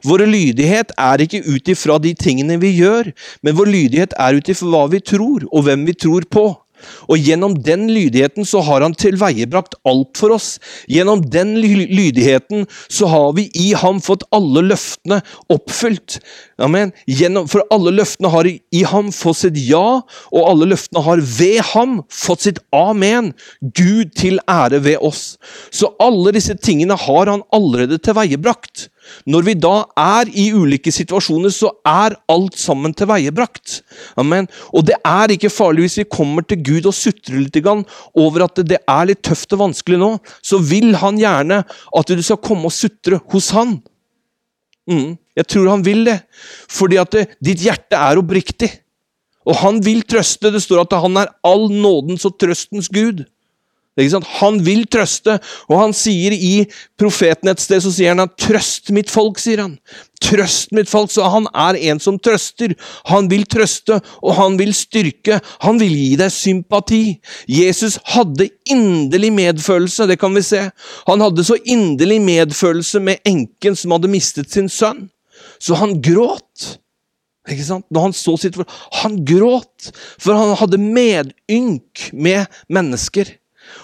Vår 0.08 0.25
lydighet 0.29 0.94
er 0.96 1.24
ikke 1.24 1.44
ut 1.48 1.72
ifra 1.72 1.98
de 2.01 2.13
tingene 2.15 2.60
vi 2.62 2.72
gjør, 2.77 3.12
men 3.44 3.58
vår 3.58 3.72
lydighet 3.74 4.15
er 4.20 4.39
ut 4.39 4.51
ifra 4.51 4.72
hva 4.72 4.86
vi 4.94 5.01
tror, 5.03 5.48
og 5.51 5.65
hvem 5.68 5.86
vi 5.89 5.98
tror 5.98 6.27
på. 6.32 6.48
Og 7.09 7.17
gjennom 7.17 7.55
den 7.63 7.88
lydigheten 7.91 8.48
så 8.48 8.62
har 8.65 8.83
han 8.86 8.95
tilveiebrakt 8.98 9.77
alt 9.89 10.19
for 10.19 10.36
oss. 10.36 10.50
Gjennom 10.91 11.24
den 11.31 11.55
lydigheten 11.62 12.67
så 12.88 13.09
har 13.12 13.33
vi 13.38 13.48
i 13.53 13.71
ham 13.77 14.01
fått 14.03 14.25
alle 14.36 14.63
løftene 14.69 15.21
oppfylt. 15.51 16.19
Amen. 16.62 16.93
Gjennom, 17.07 17.48
for 17.51 17.65
alle 17.74 17.93
løftene 17.95 18.31
har 18.33 18.50
i 18.50 18.83
ham 18.91 19.13
fått 19.15 19.41
sitt 19.43 19.59
ja, 19.69 20.01
og 20.33 20.50
alle 20.51 20.69
løftene 20.74 21.03
har 21.05 21.24
ved 21.24 21.62
ham 21.74 22.00
fått 22.13 22.48
sitt 22.48 22.62
amen. 22.75 23.33
Gud 23.62 24.15
til 24.19 24.39
ære 24.50 24.83
ved 24.86 25.03
oss. 25.05 25.38
Så 25.71 25.93
alle 26.01 26.33
disse 26.36 26.55
tingene 26.59 26.98
har 27.00 27.31
han 27.31 27.45
allerede 27.55 28.00
tilveiebrakt. 28.03 28.89
Når 29.30 29.46
vi 29.48 29.56
da 29.60 29.75
er 30.00 30.32
i 30.32 30.50
ulike 30.56 30.92
situasjoner, 30.94 31.54
så 31.54 31.72
er 31.88 32.18
alt 32.32 32.58
sammen 32.60 32.94
tilveiebrakt. 32.98 33.80
Amen. 34.20 34.50
Og 34.74 34.88
det 34.89 34.98
er 35.06 35.34
ikke 35.34 35.51
farlig 35.54 35.88
hvis 35.88 36.00
vi 36.01 36.10
kommer 36.10 36.46
til 36.46 36.62
Gud 36.66 36.89
og 36.89 36.98
sutrer 36.98 37.39
litt 37.44 37.58
over 37.60 38.46
at 38.46 38.62
det 38.68 38.82
er 38.88 39.10
litt 39.10 39.24
tøft 39.25 39.54
og 39.56 39.66
vanskelig 39.66 40.00
nå. 40.01 40.12
Så 40.42 40.62
vil 40.63 40.96
han 41.00 41.20
gjerne 41.20 41.63
at 41.66 42.13
du 42.13 42.24
skal 42.24 42.42
komme 42.44 42.70
og 42.70 42.75
sutre 42.75 43.22
hos 43.34 43.51
han. 43.56 43.80
Mm, 44.89 45.18
jeg 45.38 45.48
tror 45.48 45.70
han 45.70 45.86
vil 45.86 46.06
det, 46.08 46.20
fordi 46.72 46.98
at 46.98 47.12
det, 47.13 47.25
ditt 47.46 47.62
hjerte 47.62 47.98
er 47.98 48.22
oppriktig. 48.22 48.72
Og 49.50 49.58
han 49.62 49.80
vil 49.86 50.01
trøste. 50.08 50.51
Det 50.54 50.62
står 50.63 50.84
at 50.84 50.96
han 51.01 51.18
er 51.22 51.34
all 51.48 51.70
nådens 51.72 52.25
og 52.28 52.38
trøstens 52.42 52.89
Gud. 52.94 53.24
Han 54.39 54.62
vil 54.63 54.86
trøste, 54.88 55.39
og 55.67 55.79
han 55.81 55.93
sier 55.98 56.31
i 56.31 56.63
profeten 57.00 57.50
et 57.51 57.60
sted 57.60 57.81
så 57.84 57.91
sier 57.91 58.15
han 58.15 58.29
'trøst 58.29 58.91
mitt 58.96 59.10
folk', 59.12 59.39
sier 59.39 59.60
han. 59.60 59.77
Trøst 60.22 60.72
mitt 60.72 60.89
folk, 60.89 61.12
så 61.12 61.27
han 61.27 61.48
er 61.53 61.75
en 61.91 62.00
som 62.00 62.19
trøster. 62.19 62.75
Han 63.05 63.27
vil 63.29 63.46
trøste, 63.46 64.00
og 64.24 64.36
han 64.36 64.58
vil 64.60 64.74
styrke. 64.74 65.41
Han 65.62 65.79
vil 65.79 65.91
gi 65.91 66.15
deg 66.15 66.31
sympati. 66.31 67.20
Jesus 67.48 68.00
hadde 68.05 68.50
inderlig 68.70 69.33
medfølelse, 69.33 70.07
det 70.07 70.20
kan 70.20 70.35
vi 70.35 70.42
se. 70.42 70.72
Han 71.07 71.20
hadde 71.20 71.44
så 71.44 71.57
inderlig 71.66 72.22
medfølelse 72.22 73.00
med 73.00 73.20
enken 73.25 73.75
som 73.75 73.92
hadde 73.92 74.11
mistet 74.11 74.51
sin 74.51 74.70
sønn. 74.70 75.09
Så 75.59 75.75
han 75.75 76.01
gråt. 76.01 76.79
Ikke 77.50 77.66
sant? 77.66 77.85
Når 77.90 78.01
Han 78.01 78.14
så 78.14 78.37
sitt 78.37 78.55
Han 79.01 79.25
gråt, 79.25 79.92
for 80.20 80.35
han 80.35 80.55
hadde 80.59 80.77
medynk 80.77 82.09
med 82.14 82.46
mennesker. 82.70 83.39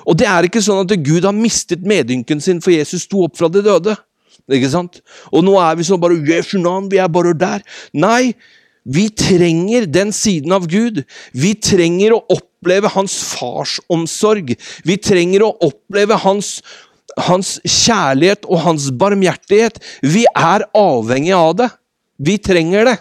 Og 0.06 0.18
det 0.20 0.28
er 0.30 0.48
ikke 0.48 0.64
sånn 0.64 0.84
at 0.84 0.94
Gud 1.06 1.26
har 1.28 1.36
mistet 1.36 1.86
medynken 1.88 2.42
sin 2.44 2.62
for 2.64 2.74
Jesus 2.76 3.06
sto 3.08 3.26
opp 3.28 3.38
fra 3.40 3.50
de 3.52 3.64
døde. 3.66 3.96
Ikke 4.52 4.70
sant? 4.70 5.00
Og 5.34 5.46
nå 5.46 5.56
er 5.62 5.78
vi 5.78 5.88
sånn 5.88 6.02
bare 6.02 6.20
Jesu 6.28 6.58
navn, 6.62 6.90
vi 6.92 7.02
er 7.02 7.10
bare 7.12 7.34
der. 7.38 7.64
Nei, 7.98 8.36
vi 8.86 9.08
trenger 9.10 9.88
den 9.90 10.12
siden 10.14 10.54
av 10.54 10.68
Gud. 10.70 11.02
Vi 11.34 11.56
trenger 11.58 12.14
å 12.14 12.22
oppleve 12.36 12.92
hans 12.94 13.18
farsomsorg. 13.32 14.54
Vi 14.86 14.98
trenger 15.02 15.48
å 15.48 15.56
oppleve 15.66 16.20
hans, 16.22 16.60
hans 17.26 17.58
kjærlighet 17.64 18.46
og 18.46 18.62
hans 18.68 18.92
barmhjertighet. 18.94 19.82
Vi 20.06 20.28
er 20.30 20.68
avhengig 20.78 21.34
av 21.38 21.56
det. 21.64 21.72
Vi 22.22 22.38
trenger 22.38 22.92
det. 22.92 23.00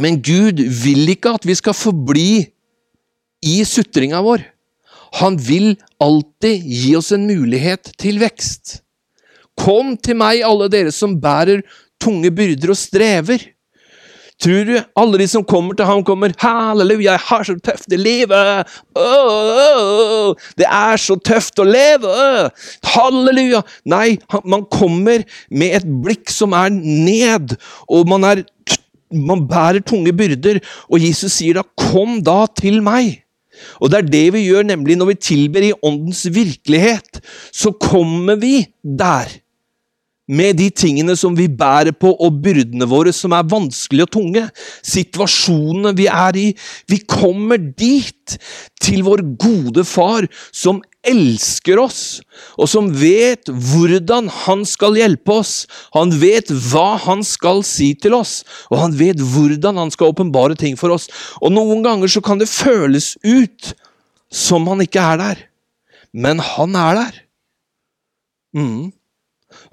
Men 0.00 0.22
Gud 0.24 0.62
vil 0.62 1.12
ikke 1.12 1.34
at 1.36 1.44
vi 1.44 1.56
skal 1.58 1.76
forbli 1.76 2.30
i 3.44 3.60
sutringa 3.64 4.22
vår. 4.24 4.44
Han 5.20 5.36
vil 5.36 5.74
alltid 6.00 6.64
gi 6.64 6.96
oss 6.96 7.12
en 7.12 7.26
mulighet 7.26 7.92
til 7.98 8.20
vekst. 8.22 8.80
Kom 9.58 9.96
til 9.98 10.18
meg, 10.20 10.44
alle 10.46 10.70
dere 10.72 10.92
som 10.94 11.18
bærer 11.20 11.64
tunge 12.00 12.30
byrder 12.32 12.72
og 12.72 12.78
strever. 12.78 13.42
Tror 14.40 14.64
du 14.64 14.76
alle 14.96 15.18
de 15.20 15.26
som 15.28 15.44
kommer 15.44 15.76
til 15.76 15.84
ham, 15.84 16.04
kommer 16.04 16.32
'Halleluja, 16.32 17.12
jeg 17.12 17.20
har 17.20 17.42
så 17.44 17.54
tøft 17.60 17.92
i 17.92 17.96
livet'. 17.96 18.64
Oh, 18.96 19.40
Oh, 19.60 20.30
oh, 20.30 20.34
det 20.56 20.66
er 20.66 20.96
så 21.00 21.16
tøft 21.16 21.60
å 21.60 21.66
leve! 21.66 22.08
Halleluja! 22.94 23.62
Nei, 23.84 24.18
man 24.44 24.64
kommer 24.72 25.24
med 25.50 25.76
et 25.80 25.86
blikk 26.04 26.30
som 26.32 26.54
er 26.56 26.70
ned, 26.72 27.56
og 27.88 28.08
man, 28.08 28.24
er, 28.24 28.44
man 29.12 29.46
bærer 29.50 29.84
tunge 29.84 30.12
byrder. 30.16 30.60
Og 30.88 31.04
Jesus 31.04 31.36
sier 31.36 31.60
da 31.60 31.62
'Kom 31.62 32.22
da 32.24 32.46
til 32.56 32.80
meg'. 32.80 33.20
Og 33.80 33.90
det 33.90 34.00
er 34.00 34.10
det 34.14 34.26
vi 34.36 34.46
gjør, 34.48 34.66
nemlig 34.72 34.98
når 34.98 35.12
vi 35.12 35.20
tilber 35.30 35.68
i 35.68 35.76
åndens 35.82 36.26
virkelighet. 36.32 37.22
Så 37.52 37.72
kommer 37.76 38.40
vi 38.40 38.64
der 38.82 39.30
med 40.30 40.60
de 40.60 40.68
tingene 40.70 41.16
som 41.18 41.34
vi 41.34 41.48
bærer 41.50 41.92
på, 41.98 42.12
og 42.22 42.38
byrdene 42.44 42.86
våre 42.88 43.12
som 43.14 43.34
er 43.34 43.48
vanskelige 43.50 44.06
og 44.06 44.12
tunge. 44.14 44.44
Situasjonene 44.86 45.94
vi 45.98 46.06
er 46.10 46.38
i. 46.38 46.46
Vi 46.90 47.00
kommer 47.10 47.58
dit, 47.58 48.38
til 48.80 49.02
vår 49.04 49.24
gode 49.40 49.84
far, 49.84 50.24
som 50.52 50.80
elsker 51.06 51.80
oss, 51.80 52.20
og 52.60 52.68
som 52.68 52.90
vet 52.92 53.48
hvordan 53.48 54.28
han 54.44 54.66
skal 54.68 54.98
hjelpe 55.00 55.38
oss. 55.40 55.54
Han 55.96 56.12
vet 56.20 56.52
hva 56.70 56.98
han 57.00 57.24
skal 57.26 57.62
si 57.66 57.92
til 57.96 58.16
oss, 58.18 58.40
og 58.68 58.82
han 58.82 58.96
vet 58.98 59.20
hvordan 59.20 59.80
han 59.80 59.92
skal 59.94 60.12
åpenbare 60.12 60.58
ting 60.60 60.76
for 60.80 60.92
oss. 60.92 61.08
Og 61.40 61.54
noen 61.54 61.84
ganger 61.86 62.12
så 62.12 62.22
kan 62.24 62.40
det 62.40 62.50
føles 62.52 63.14
ut 63.24 63.72
som 64.30 64.68
han 64.70 64.84
ikke 64.84 65.02
er 65.02 65.20
der, 65.22 65.42
men 66.12 66.42
han 66.44 66.76
er 66.78 67.00
der. 67.00 67.20
Mm. 68.56 68.90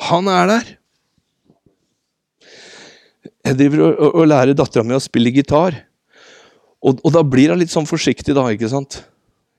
Han 0.07 0.31
er 0.31 0.51
der. 0.53 0.73
Jeg 3.47 3.59
driver 3.61 3.83
og, 3.95 4.23
lærer 4.27 4.57
dattera 4.57 4.83
mi 4.83 4.95
å 4.95 5.03
spille 5.03 5.31
gitar. 5.31 5.75
Og, 6.83 6.99
og, 7.01 7.11
da 7.15 7.23
blir 7.25 7.51
hun 7.51 7.61
litt 7.61 7.73
sånn 7.73 7.87
forsiktig, 7.89 8.35
da. 8.37 8.43
ikke 8.53 8.69
sant? 8.71 9.01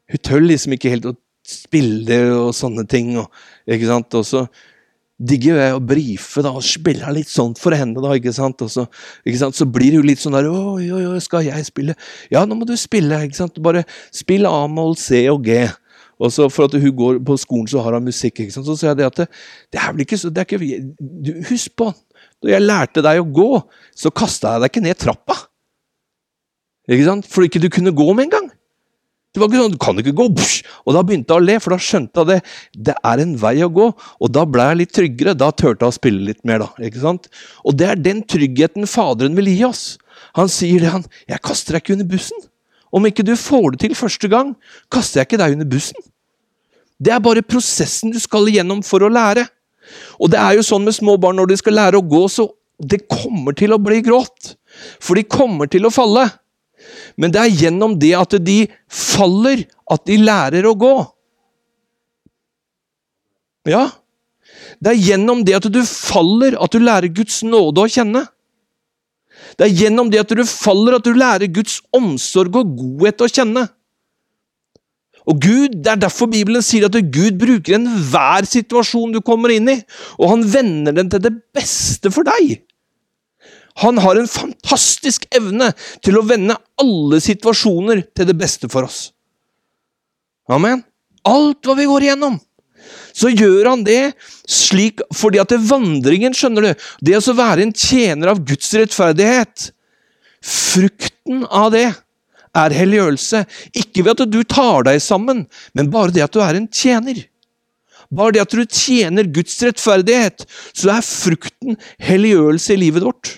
Hun 0.08 0.22
tør 0.24 0.44
liksom 0.44 0.76
ikke 0.76 0.92
helt 0.92 1.08
å 1.08 1.16
spille 1.48 2.18
og 2.36 2.50
sånne 2.56 2.84
ting. 2.88 3.14
Og, 3.20 3.30
ikke 3.68 3.88
sant? 3.88 4.18
Og 4.18 4.26
så 4.26 4.44
digger 5.18 5.58
jeg 5.58 5.74
å 5.74 5.82
brife 5.82 6.42
da, 6.46 6.52
og 6.54 6.62
spille 6.62 7.10
litt 7.14 7.30
sånn 7.30 7.56
for 7.58 7.74
henne. 7.74 7.98
da, 8.02 8.14
ikke 8.14 8.34
sant? 8.34 8.62
Og 8.62 8.70
så, 8.70 8.86
ikke 9.26 9.40
sant? 9.40 9.58
så 9.58 9.66
blir 9.66 9.98
hun 9.98 10.06
litt 10.06 10.22
sånn 10.22 10.36
der 10.36 10.46
Oi, 10.50 10.86
oi, 10.94 11.02
oi, 11.10 11.18
skal 11.24 11.46
jeg 11.48 11.66
spille? 11.66 11.96
Ja, 12.30 12.44
nå 12.46 12.58
må 12.58 12.68
du 12.68 12.76
spille. 12.78 13.18
ikke 13.26 13.40
sant? 13.40 13.58
Bare 13.64 13.84
spill 14.14 14.46
A-moll, 14.46 14.96
C 15.00 15.24
og 15.32 15.42
G. 15.48 15.64
Og 16.18 16.32
så 16.34 16.48
For 16.50 16.66
at 16.66 16.74
hun 16.78 16.94
går 16.98 17.20
på 17.26 17.36
skolen, 17.38 17.68
så 17.70 17.82
har 17.82 17.98
hun 17.98 18.06
musikk. 18.06 18.40
ikke 18.44 18.54
sant? 18.54 18.66
Så 18.66 18.78
sier 18.78 18.92
jeg 18.92 19.00
det 19.02 19.10
at 19.10 19.22
det, 19.22 19.28
det 19.74 19.82
er 19.82 19.92
vel 19.94 20.06
ikke 20.06 20.20
så 20.20 20.30
det 20.30 20.44
er 20.44 20.50
ikke, 20.50 20.80
du, 20.98 21.32
Husk 21.50 21.74
på, 21.78 21.92
da 22.42 22.54
jeg 22.54 22.66
lærte 22.66 23.02
deg 23.02 23.22
å 23.22 23.26
gå, 23.26 23.50
så 23.98 24.14
kasta 24.14 24.56
jeg 24.56 24.64
deg 24.64 24.72
ikke 24.72 24.86
ned 24.86 25.02
trappa. 25.02 25.38
Ikke 26.88 27.06
sant? 27.10 27.26
For 27.28 27.46
ikke 27.46 27.62
du 27.62 27.68
kunne 27.72 27.94
gå 27.94 28.06
med 28.14 28.28
en 28.28 28.34
gang. 28.36 28.48
Det 29.38 29.44
var 29.44 29.52
ikke 29.52 29.62
sånn, 29.62 29.74
du 29.76 29.82
kan 29.82 29.98
ikke 30.02 30.16
gå! 30.18 30.24
Og 30.82 30.96
da 30.96 31.00
begynte 31.06 31.30
jeg 31.30 31.38
å 31.38 31.46
le, 31.46 31.54
for 31.62 31.70
da 31.70 31.76
skjønte 31.78 32.24
jeg 32.24 32.28
det. 32.32 32.38
Det 32.88 32.94
er 33.06 33.20
en 33.22 33.36
vei 33.38 33.54
å 33.62 33.68
gå. 33.70 33.84
Og 33.94 34.32
da 34.34 34.42
ble 34.50 34.64
jeg 34.66 34.78
litt 34.80 34.94
tryggere. 34.98 35.34
Da 35.38 35.52
turte 35.54 35.86
jeg 35.86 35.92
å 35.92 35.94
spille 35.94 36.24
litt 36.26 36.40
mer, 36.48 36.64
da. 36.64 36.68
ikke 36.82 37.04
sant? 37.04 37.28
Og 37.62 37.76
det 37.78 37.86
er 37.86 38.02
den 38.02 38.24
tryggheten 38.26 38.88
Faderen 38.90 39.38
vil 39.38 39.52
gi 39.52 39.62
oss. 39.68 39.84
Han 40.34 40.50
sier 40.50 40.82
det, 40.82 40.90
han. 40.90 41.06
'Jeg 41.30 41.44
kaster 41.46 41.76
deg 41.76 41.84
ikke 41.84 41.94
under 41.94 42.08
bussen'. 42.10 42.48
Om 42.90 43.06
ikke 43.06 43.26
du 43.28 43.36
får 43.38 43.76
det 43.76 43.80
til 43.84 43.94
første 43.94 44.30
gang, 44.32 44.54
kaster 44.90 45.20
jeg 45.20 45.28
ikke 45.28 45.40
deg 45.44 45.54
under 45.54 45.70
bussen. 45.70 46.02
Det 46.98 47.14
er 47.14 47.22
bare 47.22 47.46
prosessen 47.46 48.10
du 48.10 48.18
skal 48.18 48.50
igjennom 48.50 48.82
for 48.82 49.06
å 49.06 49.12
lære. 49.12 49.46
Og 50.18 50.32
det 50.34 50.42
er 50.42 50.58
jo 50.58 50.66
sånn 50.66 50.82
med 50.82 50.96
små 50.98 51.14
barn 51.20 51.38
når 51.38 51.52
de 51.52 51.60
skal 51.62 51.78
lære 51.78 52.00
å 52.00 52.08
gå, 52.10 52.24
så 52.26 52.48
det 52.82 53.04
kommer 53.06 53.54
til 53.54 53.74
å 53.74 53.78
bli 53.78 54.00
gråt. 54.02 54.56
For 54.98 55.14
de 55.14 55.22
kommer 55.22 55.70
til 55.70 55.86
å 55.86 55.94
falle. 55.94 56.26
Men 57.18 57.34
det 57.34 57.40
er 57.42 57.56
gjennom 57.64 57.96
det 57.98 58.12
at 58.14 58.36
de 58.46 58.58
faller, 58.86 59.64
at 59.90 60.04
de 60.06 60.18
lærer 60.22 60.68
å 60.68 60.76
gå. 60.78 60.94
Ja. 63.68 63.88
Det 64.78 64.92
er 64.92 65.06
gjennom 65.10 65.42
det 65.46 65.56
at 65.58 65.66
du 65.72 65.80
faller, 65.82 66.54
at 66.62 66.74
du 66.74 66.82
lærer 66.82 67.10
Guds 67.10 67.42
nåde 67.46 67.82
å 67.82 67.90
kjenne. 67.90 68.22
Det 69.58 69.66
er 69.66 69.74
gjennom 69.82 70.12
det 70.12 70.22
at 70.22 70.34
du 70.34 70.44
faller, 70.46 70.98
at 70.98 71.06
du 71.06 71.16
lærer 71.16 71.50
Guds 71.50 71.80
omsorg 71.94 72.60
og 72.60 72.76
godhet 72.78 73.26
å 73.26 73.30
kjenne. 73.30 73.66
Og 75.28 75.42
Gud, 75.42 75.74
Det 75.84 75.90
er 75.92 76.00
derfor 76.06 76.30
Bibelen 76.30 76.62
sier 76.62 76.86
at 76.86 76.96
Gud 77.12 77.36
bruker 77.40 77.76
enhver 77.76 78.46
situasjon 78.48 79.12
du 79.12 79.20
kommer 79.20 79.52
inn 79.52 79.68
i, 79.68 79.76
og 80.16 80.30
han 80.30 80.46
vender 80.46 80.94
den 80.96 81.10
til 81.10 81.20
det 81.20 81.34
beste 81.52 82.10
for 82.14 82.24
deg. 82.24 82.62
Han 83.82 84.00
har 84.02 84.18
en 84.18 84.28
fantastisk 84.30 85.28
evne 85.34 85.70
til 86.04 86.18
å 86.18 86.24
vende 86.26 86.56
alle 86.82 87.20
situasjoner 87.22 88.02
til 88.16 88.28
det 88.28 88.36
beste 88.38 88.70
for 88.72 88.88
oss. 88.88 89.08
Amen. 90.50 90.82
Alt 91.28 91.66
hva 91.66 91.76
vi 91.78 91.86
går 91.88 92.06
igjennom, 92.06 92.38
så 93.12 93.30
gjør 93.30 93.72
han 93.72 93.82
det 93.84 94.14
slik 94.48 95.02
fordi 95.14 95.40
at 95.42 95.50
det 95.52 95.60
vandringen, 95.68 96.34
skjønner 96.34 96.68
du, 96.70 96.86
det 97.04 97.18
å 97.18 97.36
være 97.36 97.66
en 97.66 97.74
tjener 97.74 98.32
av 98.32 98.44
Guds 98.46 98.70
rettferdighet 98.78 99.72
Frukten 100.44 101.42
av 101.50 101.72
det 101.74 101.88
er 102.58 102.74
helliggjørelse. 102.74 103.42
Ikke 103.76 104.04
ved 104.06 104.14
at 104.14 104.30
du 104.30 104.38
tar 104.46 104.86
deg 104.86 105.00
sammen, 105.02 105.44
men 105.74 105.90
bare 105.92 106.14
det 106.14 106.24
at 106.24 106.34
du 106.34 106.40
er 106.44 106.58
en 106.58 106.68
tjener. 106.70 107.24
Bare 108.08 108.36
det 108.36 108.44
at 108.44 108.54
du 108.54 108.62
tjener 108.64 109.28
Guds 109.28 109.58
rettferdighet, 109.66 110.46
så 110.72 110.94
er 110.94 111.04
frukten 111.04 111.76
helliggjørelse 112.06 112.76
i 112.76 112.80
livet 112.86 113.04
vårt. 113.04 113.34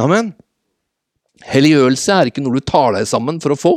Amen. 0.00 0.32
Helliggjørelse 1.44 2.14
er 2.14 2.30
ikke 2.30 2.44
noe 2.44 2.60
du 2.60 2.64
tar 2.64 2.94
deg 2.96 3.08
sammen 3.08 3.40
for 3.42 3.52
å 3.52 3.58
få. 3.58 3.72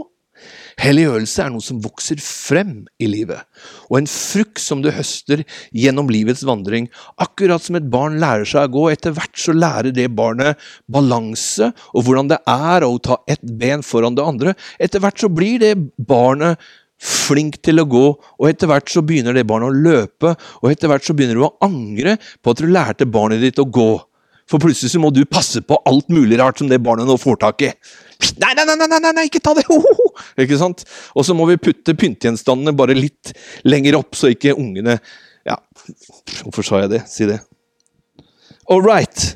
Helliggjørelse 0.80 1.43
er 1.43 1.51
noe 1.54 1.63
som 1.63 1.80
vokser 1.84 2.19
frem 2.19 2.84
i 2.99 3.08
livet, 3.08 3.45
og 3.88 4.01
en 4.01 4.10
frukt 4.12 4.60
som 4.60 4.82
du 4.84 4.89
høster 4.91 5.45
gjennom 5.71 6.10
livets 6.12 6.43
vandring. 6.47 6.89
Akkurat 7.23 7.63
som 7.63 7.78
et 7.80 7.88
barn 7.91 8.19
lærer 8.19 8.47
seg 8.47 8.67
å 8.67 8.73
gå, 8.73 8.84
etter 8.91 9.15
hvert 9.15 9.39
så 9.39 9.56
lærer 9.56 9.95
det 9.95 10.10
barnet 10.15 10.60
balanse 10.91 11.71
og 11.93 12.04
hvordan 12.04 12.32
det 12.34 12.41
er 12.51 12.84
å 12.84 12.97
ta 12.99 13.21
ett 13.32 13.43
ben 13.43 13.86
foran 13.88 14.19
det 14.19 14.28
andre. 14.28 14.56
Etter 14.75 15.04
hvert 15.04 15.23
så 15.23 15.32
blir 15.32 15.63
det 15.63 15.78
barnet 15.95 16.60
flink 16.99 17.62
til 17.63 17.80
å 17.80 17.88
gå, 17.91 18.06
og 18.15 18.49
etter 18.49 18.71
hvert 18.71 18.91
så 18.91 19.04
begynner 19.04 19.36
det 19.36 19.47
barnet 19.47 19.71
å 19.71 19.88
løpe, 19.88 20.36
og 20.62 20.69
etter 20.71 20.91
hvert 20.91 21.08
så 21.08 21.15
begynner 21.15 21.39
du 21.39 21.47
å 21.47 21.56
angre 21.63 22.17
på 22.43 22.51
at 22.51 22.62
du 22.62 22.67
lærte 22.71 23.08
barnet 23.08 23.43
ditt 23.43 23.60
å 23.63 23.67
gå. 23.67 23.93
For 24.49 24.62
plutselig 24.62 24.91
så 24.93 25.01
må 25.01 25.10
du 25.13 25.23
passe 25.25 25.62
på 25.65 25.77
alt 25.89 26.10
mulig 26.13 26.38
rart 26.41 26.60
som 26.62 26.69
det 26.69 26.81
barnet 26.86 27.10
nå 27.10 27.17
får 27.17 27.39
tak 27.41 27.63
i. 27.65 27.71
Nei, 28.41 28.51
nei, 28.58 28.65
nei, 28.69 28.88
nei, 28.88 28.99
nei, 29.10 29.25
ikke 29.27 29.41
ta 29.43 29.55
det! 29.58 29.65
Ikke 30.43 30.60
sant? 30.60 30.86
Og 31.17 31.25
så 31.27 31.36
må 31.38 31.47
vi 31.49 31.58
putte 31.60 31.95
pyntegjenstandene 31.97 32.75
bare 32.77 32.95
litt 32.97 33.34
lenger 33.67 33.97
opp, 33.99 34.15
så 34.15 34.31
ikke 34.31 34.55
ungene 34.55 34.99
Ja, 35.45 35.58
hvorfor 36.43 36.65
sa 36.65 36.79
jeg 36.84 36.93
det? 36.93 37.01
Si 37.12 37.27
det. 37.29 37.41
All 38.71 38.81
right. 38.86 39.36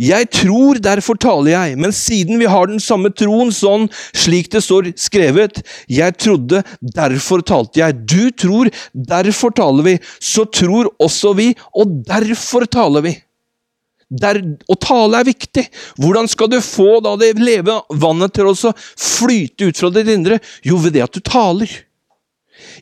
Jeg 0.00 0.30
tror, 0.32 0.78
derfor 0.80 1.18
taler 1.20 1.52
jeg, 1.52 1.74
men 1.78 1.92
siden 1.92 2.40
vi 2.40 2.48
har 2.48 2.70
den 2.70 2.80
samme 2.80 3.10
troen, 3.12 3.52
sånn 3.52 3.90
slik 4.16 4.48
det 4.54 4.62
står 4.64 4.88
skrevet 4.96 5.60
Jeg 5.90 6.16
trodde, 6.16 6.62
derfor 6.80 7.44
talte 7.44 7.82
jeg. 7.82 7.98
Du 8.08 8.30
tror, 8.32 8.70
derfor 8.94 9.52
taler 9.52 9.84
vi. 9.90 9.98
Så 10.18 10.46
tror 10.48 10.88
også 11.02 11.34
vi, 11.36 11.52
og 11.76 12.00
derfor 12.08 12.64
taler 12.64 13.04
vi. 13.04 13.14
Der, 14.12 14.42
å 14.68 14.76
tale 14.76 15.22
er 15.22 15.28
viktig. 15.28 15.64
Hvordan 15.96 16.28
skal 16.28 16.50
du 16.52 16.58
få 16.64 16.98
da 17.04 17.14
det 17.20 17.32
leve 17.40 17.78
vannet 18.02 18.34
til 18.36 18.50
å 18.50 18.74
flyte 19.00 19.70
ut 19.70 19.78
fra 19.80 19.88
ditt 19.94 20.10
indre? 20.12 20.36
Jo, 20.66 20.76
ved 20.82 20.96
det 20.98 21.06
at 21.06 21.16
du 21.16 21.22
taler. 21.24 21.70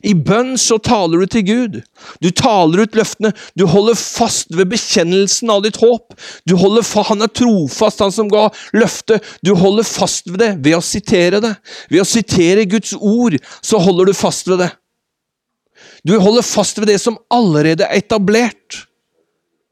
I 0.05 0.13
bønn 0.17 0.55
så 0.59 0.77
taler 0.81 1.21
du 1.21 1.29
til 1.31 1.45
Gud. 1.45 1.77
Du 2.23 2.29
taler 2.35 2.83
ut 2.83 2.97
løftene. 2.97 3.31
Du 3.57 3.65
holder 3.69 3.97
fast 3.97 4.51
ved 4.55 4.71
bekjennelsen 4.73 5.51
av 5.53 5.63
ditt 5.65 5.79
håp. 5.81 6.15
Du 6.49 6.55
holder 6.59 6.85
fa 6.85 7.05
Han 7.09 7.25
er 7.25 7.31
trofast, 7.33 8.01
han 8.03 8.13
som 8.13 8.29
ga 8.31 8.47
løftet. 8.77 9.25
Du 9.45 9.53
holder 9.57 9.87
fast 9.87 10.29
ved 10.29 10.41
det 10.43 10.51
ved 10.65 10.77
å 10.77 10.83
sitere 10.85 11.41
det. 11.43 11.55
Ved 11.91 12.03
å 12.03 12.07
sitere 12.07 12.67
Guds 12.69 12.93
ord, 12.97 13.37
så 13.61 13.81
holder 13.81 14.11
du 14.11 14.17
fast 14.17 14.49
ved 14.51 14.65
det. 14.65 14.71
Du 16.07 16.17
holder 16.19 16.45
fast 16.45 16.79
ved 16.81 16.89
det 16.89 16.99
som 17.01 17.19
allerede 17.33 17.85
er 17.85 18.01
etablert. 18.01 18.85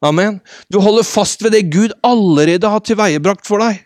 Amen. 0.05 0.39
Du 0.71 0.79
holder 0.79 1.03
fast 1.03 1.43
ved 1.43 1.53
det 1.55 1.67
Gud 1.73 1.93
allerede 2.07 2.71
har 2.71 2.83
tilveiebrakt 2.85 3.47
for 3.47 3.61
deg. 3.63 3.81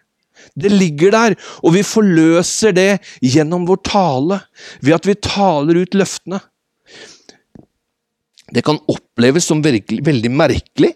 Det 0.60 0.70
ligger 0.70 1.14
der, 1.14 1.36
og 1.64 1.74
vi 1.74 1.84
forløser 1.88 2.74
det 2.76 2.90
gjennom 3.24 3.66
vår 3.66 3.80
tale, 3.88 4.42
ved 4.84 4.98
at 4.98 5.08
vi 5.08 5.16
taler 5.18 5.80
ut 5.82 5.96
løftene. 5.98 6.42
Det 8.54 8.62
kan 8.66 8.78
oppleves 8.92 9.48
som 9.50 9.64
veldig, 9.66 10.04
veldig 10.06 10.32
merkelig. 10.34 10.92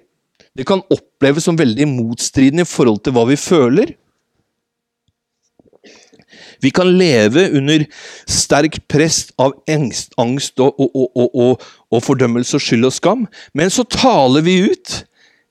Det 0.58 0.66
kan 0.68 0.84
oppleves 0.94 1.48
som 1.48 1.58
veldig 1.58 1.88
motstridende 1.90 2.66
i 2.66 2.70
forhold 2.70 3.02
til 3.06 3.16
hva 3.16 3.26
vi 3.30 3.38
føler. 3.40 3.96
Vi 6.62 6.72
kan 6.74 6.90
leve 6.98 7.48
under 7.58 7.86
sterk 8.30 8.80
press 8.90 9.28
av 9.42 9.54
engst, 9.70 10.16
angst 10.18 10.60
og, 10.64 10.74
og, 10.82 10.96
og, 10.98 11.28
og, 11.28 11.68
fordømmelse 12.04 12.58
og 12.58 12.64
skyld 12.64 12.90
og 12.90 12.96
skam, 12.96 13.28
men 13.56 13.72
så 13.74 13.86
taler 13.88 14.44
vi 14.44 14.60
ut. 14.68 14.98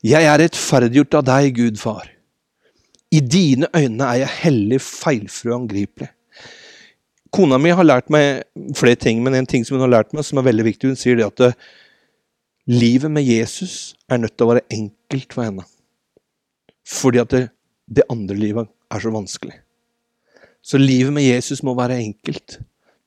Jeg 0.05 0.29
er 0.29 0.43
rettferdiggjort 0.43 1.17
av 1.21 1.25
deg, 1.31 1.55
Gud 1.57 1.81
far. 1.81 2.11
I 3.15 3.23
dine 3.23 3.71
øyne 3.77 4.05
er 4.05 4.21
jeg 4.25 4.35
hellig, 4.43 4.81
feilfrø 4.85 5.53
og 5.55 5.61
angripelig. 5.63 6.11
Kona 7.35 7.59
mi 7.61 7.73
har 7.75 7.87
lært 7.87 8.11
meg 8.13 8.45
flere 8.79 8.99
ting, 9.01 9.23
men 9.25 9.35
en 9.35 9.49
ting 9.49 9.65
som 9.67 9.77
hun 9.77 9.87
har 9.87 9.95
lært 9.99 10.15
meg 10.17 10.25
som 10.27 10.41
er 10.41 10.47
veldig 10.47 10.67
viktig, 10.69 10.93
hun 10.93 10.99
sier 10.99 11.19
det 11.19 11.27
at 11.27 11.43
eh, 11.49 11.59
livet 12.71 13.13
med 13.13 13.27
Jesus 13.27 13.95
er 14.09 14.21
nødt 14.23 14.37
til 14.37 14.47
å 14.47 14.53
være 14.55 14.67
enkelt 14.73 15.35
for 15.35 15.47
henne. 15.47 15.67
Fordi 16.87 17.23
at 17.23 17.33
det, 17.35 17.43
det 17.89 18.07
andre 18.13 18.39
livet 18.39 18.71
er 18.93 19.03
så 19.03 19.13
vanskelig. 19.15 19.57
Så 20.67 20.79
livet 20.83 21.15
med 21.15 21.27
Jesus 21.27 21.63
må 21.67 21.77
være 21.79 21.99
enkelt. 22.03 22.59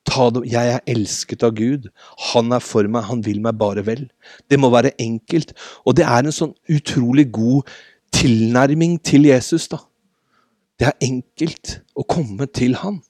Jeg 0.09 0.73
er 0.73 0.85
elsket 0.89 1.43
av 1.45 1.53
Gud. 1.57 1.89
Han 2.31 2.53
er 2.55 2.63
for 2.63 2.87
meg, 2.87 3.05
han 3.09 3.21
vil 3.25 3.41
meg 3.43 3.57
bare 3.59 3.85
vel. 3.85 4.07
Det 4.49 4.59
må 4.59 4.71
være 4.73 4.95
enkelt. 4.99 5.53
Og 5.85 5.95
det 5.97 6.05
er 6.05 6.25
en 6.25 6.35
sånn 6.35 6.55
utrolig 6.69 7.29
god 7.31 7.69
tilnærming 8.15 8.97
til 9.05 9.29
Jesus, 9.29 9.67
da. 9.69 9.83
Det 10.79 10.87
er 10.87 11.03
enkelt 11.03 11.79
å 11.95 12.05
komme 12.07 12.47
til 12.47 12.77
han. 12.79 13.01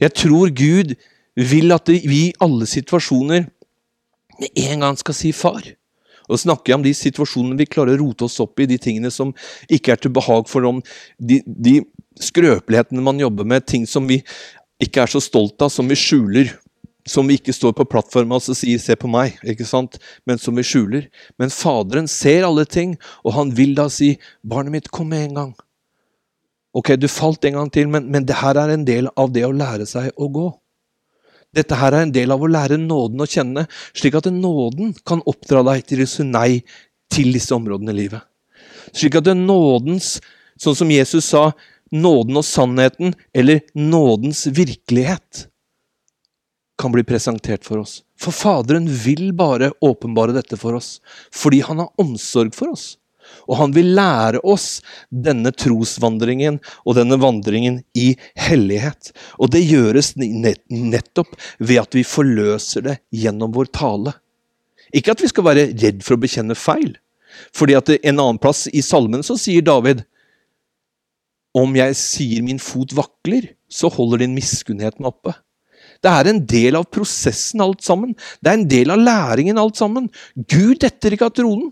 Jeg 0.00 0.14
tror 0.18 0.50
Gud 0.54 0.94
vil 1.36 1.74
at 1.74 1.90
vi 1.90 2.28
i 2.28 2.34
alle 2.42 2.66
situasjoner 2.66 3.46
med 4.40 4.60
en 4.68 4.84
gang 4.86 4.98
skal 4.98 5.16
si 5.16 5.32
far. 5.34 5.62
Og 6.30 6.40
snakker 6.40 6.72
jeg 6.72 6.78
om 6.78 6.84
de 6.86 6.94
situasjonene 6.96 7.58
vi 7.58 7.68
klarer 7.68 7.98
å 7.98 8.06
rote 8.06 8.26
oss 8.28 8.40
opp 8.42 8.62
i, 8.62 8.68
de 8.70 8.78
tingene 8.80 9.10
som 9.12 9.34
ikke 9.70 9.94
er 9.94 10.00
til 10.00 10.14
behag 10.14 10.48
for 10.50 10.64
dem, 10.64 10.80
de, 11.18 11.40
de 11.44 11.80
skrøpelighetene 12.22 13.02
man 13.04 13.20
jobber 13.20 13.48
med, 13.48 13.66
ting 13.66 13.86
som 13.88 14.06
vi 14.08 14.20
ikke 14.80 15.02
er 15.02 15.10
så 15.12 15.20
stolt 15.22 15.60
av, 15.62 15.70
som 15.70 15.88
vi 15.88 15.98
skjuler. 15.98 16.52
Som 17.08 17.26
vi 17.26 17.34
ikke 17.34 17.54
står 17.54 17.72
på 17.74 17.88
plattforma 17.90 18.38
og 18.38 18.44
sier 18.46 18.78
'se 18.78 18.94
på 18.94 19.10
meg', 19.10 19.34
ikke 19.42 19.66
sant? 19.66 19.98
men 20.24 20.38
som 20.38 20.54
vi 20.54 20.62
skjuler. 20.62 21.08
Men 21.38 21.50
Faderen 21.50 22.06
ser 22.06 22.44
alle 22.44 22.64
ting, 22.64 22.96
og 23.24 23.32
han 23.34 23.50
vil 23.50 23.74
da 23.74 23.88
si 23.88 24.18
'barnet 24.46 24.70
mitt, 24.70 24.90
kom 24.90 25.08
med 25.08 25.30
en 25.30 25.34
gang'. 25.34 25.54
Ok, 26.72 26.96
du 26.96 27.08
falt 27.08 27.44
en 27.44 27.54
gang 27.54 27.70
til, 27.70 27.88
men, 27.88 28.08
men 28.10 28.24
det 28.24 28.36
her 28.36 28.56
er 28.56 28.70
en 28.70 28.84
del 28.84 29.08
av 29.16 29.32
det 29.32 29.44
å 29.44 29.52
lære 29.52 29.86
seg 29.86 30.12
å 30.16 30.28
gå. 30.28 30.48
Dette 31.52 31.76
her 31.76 31.92
er 31.92 32.06
en 32.06 32.14
del 32.14 32.32
av 32.32 32.40
å 32.40 32.48
lære 32.48 32.78
nåden 32.80 33.20
å 33.20 33.28
kjenne, 33.28 33.66
slik 33.92 34.14
at 34.16 34.30
nåden 34.32 34.94
kan 35.04 35.20
oppdra 35.28 35.60
deg 35.68 35.84
til 35.84 36.00
å 36.00 36.08
si 36.08 36.24
nei 36.24 36.62
til 37.12 37.32
disse 37.34 37.52
områdene 37.52 37.92
i 37.92 37.98
livet. 37.98 38.24
Slik 38.96 39.18
at 39.20 39.28
nådens, 39.36 40.16
sånn 40.56 40.78
som 40.78 40.90
Jesus 40.92 41.28
sa, 41.28 41.50
nåden 41.92 42.40
og 42.40 42.46
sannheten, 42.46 43.14
eller 43.36 43.60
nådens 43.74 44.46
virkelighet, 44.46 45.46
kan 46.80 46.92
bli 46.92 47.04
presentert 47.04 47.64
for 47.64 47.82
oss. 47.84 48.00
For 48.18 48.34
Faderen 48.34 48.88
vil 48.88 49.32
bare 49.36 49.72
åpenbare 49.80 50.34
dette 50.34 50.56
for 50.58 50.74
oss, 50.78 50.96
fordi 51.30 51.60
han 51.62 51.82
har 51.82 51.92
omsorg 52.00 52.54
for 52.56 52.72
oss. 52.74 52.96
Og 53.46 53.56
han 53.56 53.72
vil 53.74 53.92
lære 53.96 54.40
oss 54.48 54.80
denne 55.10 55.52
trosvandringen 55.54 56.58
og 56.82 56.96
denne 56.98 57.18
vandringen 57.22 57.80
i 57.94 58.12
hellighet. 58.38 59.12
Og 59.38 59.52
det 59.54 59.62
gjøres 59.62 60.14
nettopp 60.18 61.36
ved 61.58 61.84
at 61.84 61.94
vi 61.96 62.04
forløser 62.06 62.86
det 62.88 62.96
gjennom 63.14 63.54
vår 63.54 63.70
tale. 63.74 64.16
Ikke 64.92 65.14
at 65.14 65.22
vi 65.22 65.30
skal 65.30 65.46
være 65.46 65.68
redd 65.70 66.02
for 66.04 66.16
å 66.18 66.22
bekjenne 66.22 66.58
feil. 66.58 66.96
Fordi 67.56 67.76
at 67.78 67.88
En 68.02 68.18
annen 68.18 68.40
plass 68.42 68.66
i 68.68 68.82
salmen 68.84 69.22
så 69.24 69.38
sier 69.40 69.64
David 69.64 70.02
om 71.56 71.74
jeg 71.76 71.96
sier 71.98 72.44
min 72.44 72.60
fot 72.62 72.94
vakler, 72.96 73.52
så 73.68 73.90
holder 73.92 74.24
din 74.24 74.36
miskunnhet 74.36 74.98
meg 75.00 75.12
oppe. 75.12 75.34
Det 76.02 76.10
er 76.10 76.30
en 76.30 76.40
del 76.48 76.78
av 76.78 76.88
prosessen, 76.90 77.62
alt 77.62 77.84
sammen. 77.84 78.16
Det 78.42 78.50
er 78.50 78.58
en 78.58 78.68
del 78.68 78.90
av 78.90 79.02
læringen, 79.02 79.60
alt 79.60 79.78
sammen. 79.78 80.08
Gud 80.34 80.80
detter 80.82 81.14
ikke 81.14 81.28
av 81.30 81.36
tronen. 81.36 81.70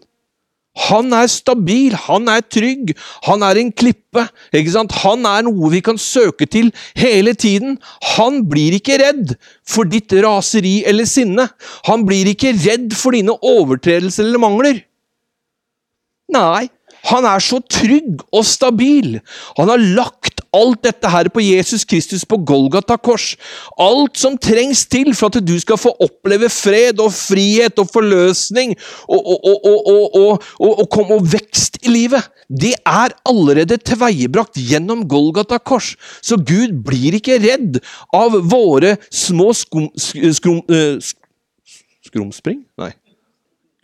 Han 0.87 1.11
er 1.17 1.27
stabil, 1.27 1.97
han 1.99 2.29
er 2.31 2.45
trygg, 2.47 2.93
han 3.27 3.43
er 3.43 3.59
en 3.59 3.73
klippe. 3.75 4.23
ikke 4.55 4.71
sant? 4.71 4.95
Han 5.03 5.27
er 5.27 5.43
noe 5.49 5.71
vi 5.73 5.81
kan 5.83 5.99
søke 5.99 6.47
til 6.47 6.71
hele 6.95 7.35
tiden. 7.35 7.75
Han 8.15 8.45
blir 8.49 8.77
ikke 8.79 9.01
redd 9.03 9.35
for 9.67 9.91
ditt 9.91 10.15
raseri 10.23 10.85
eller 10.87 11.11
sinne. 11.11 11.49
Han 11.91 12.07
blir 12.07 12.31
ikke 12.31 12.55
redd 12.55 12.95
for 12.95 13.19
dine 13.19 13.35
overtredelser 13.35 14.29
eller 14.29 14.45
mangler. 14.47 14.81
Nei, 16.31 16.71
han 17.09 17.27
er 17.29 17.41
så 17.43 17.61
trygg 17.65 18.21
og 18.33 18.45
stabil. 18.47 19.19
Han 19.59 19.71
har 19.73 19.81
lagt 19.81 20.41
alt 20.57 20.83
dette 20.83 21.11
her 21.11 21.31
på 21.33 21.43
Jesus 21.43 21.85
Kristus 21.89 22.25
på 22.29 22.41
Golgata 22.47 22.97
kors. 23.01 23.35
Alt 23.81 24.19
som 24.21 24.37
trengs 24.41 24.85
til 24.91 25.13
for 25.17 25.31
at 25.31 25.47
du 25.47 25.55
skal 25.63 25.79
få 25.81 25.93
oppleve 26.03 26.51
fred 26.53 27.01
og 27.03 27.13
frihet 27.15 27.79
og 27.81 27.91
forløsning 27.93 28.75
og, 29.09 29.31
og, 29.41 30.45
og, 30.61 30.97
og 31.01 31.33
vekst 31.33 31.81
i 31.85 31.95
livet. 31.95 32.27
Det 32.51 32.75
er 32.83 33.15
allerede 33.29 33.79
tilveiebrakt 33.79 34.59
gjennom 34.59 35.07
Golgata 35.09 35.61
kors. 35.63 35.95
Så 36.23 36.37
Gud 36.37 36.81
blir 36.87 37.17
ikke 37.21 37.39
redd 37.43 37.79
av 38.17 38.35
våre 38.51 38.97
små 39.15 39.53
skum, 39.57 39.89
skrum, 39.97 40.65
uh, 40.67 40.99
skrumspring? 42.07 42.65
Nei. 42.81 42.93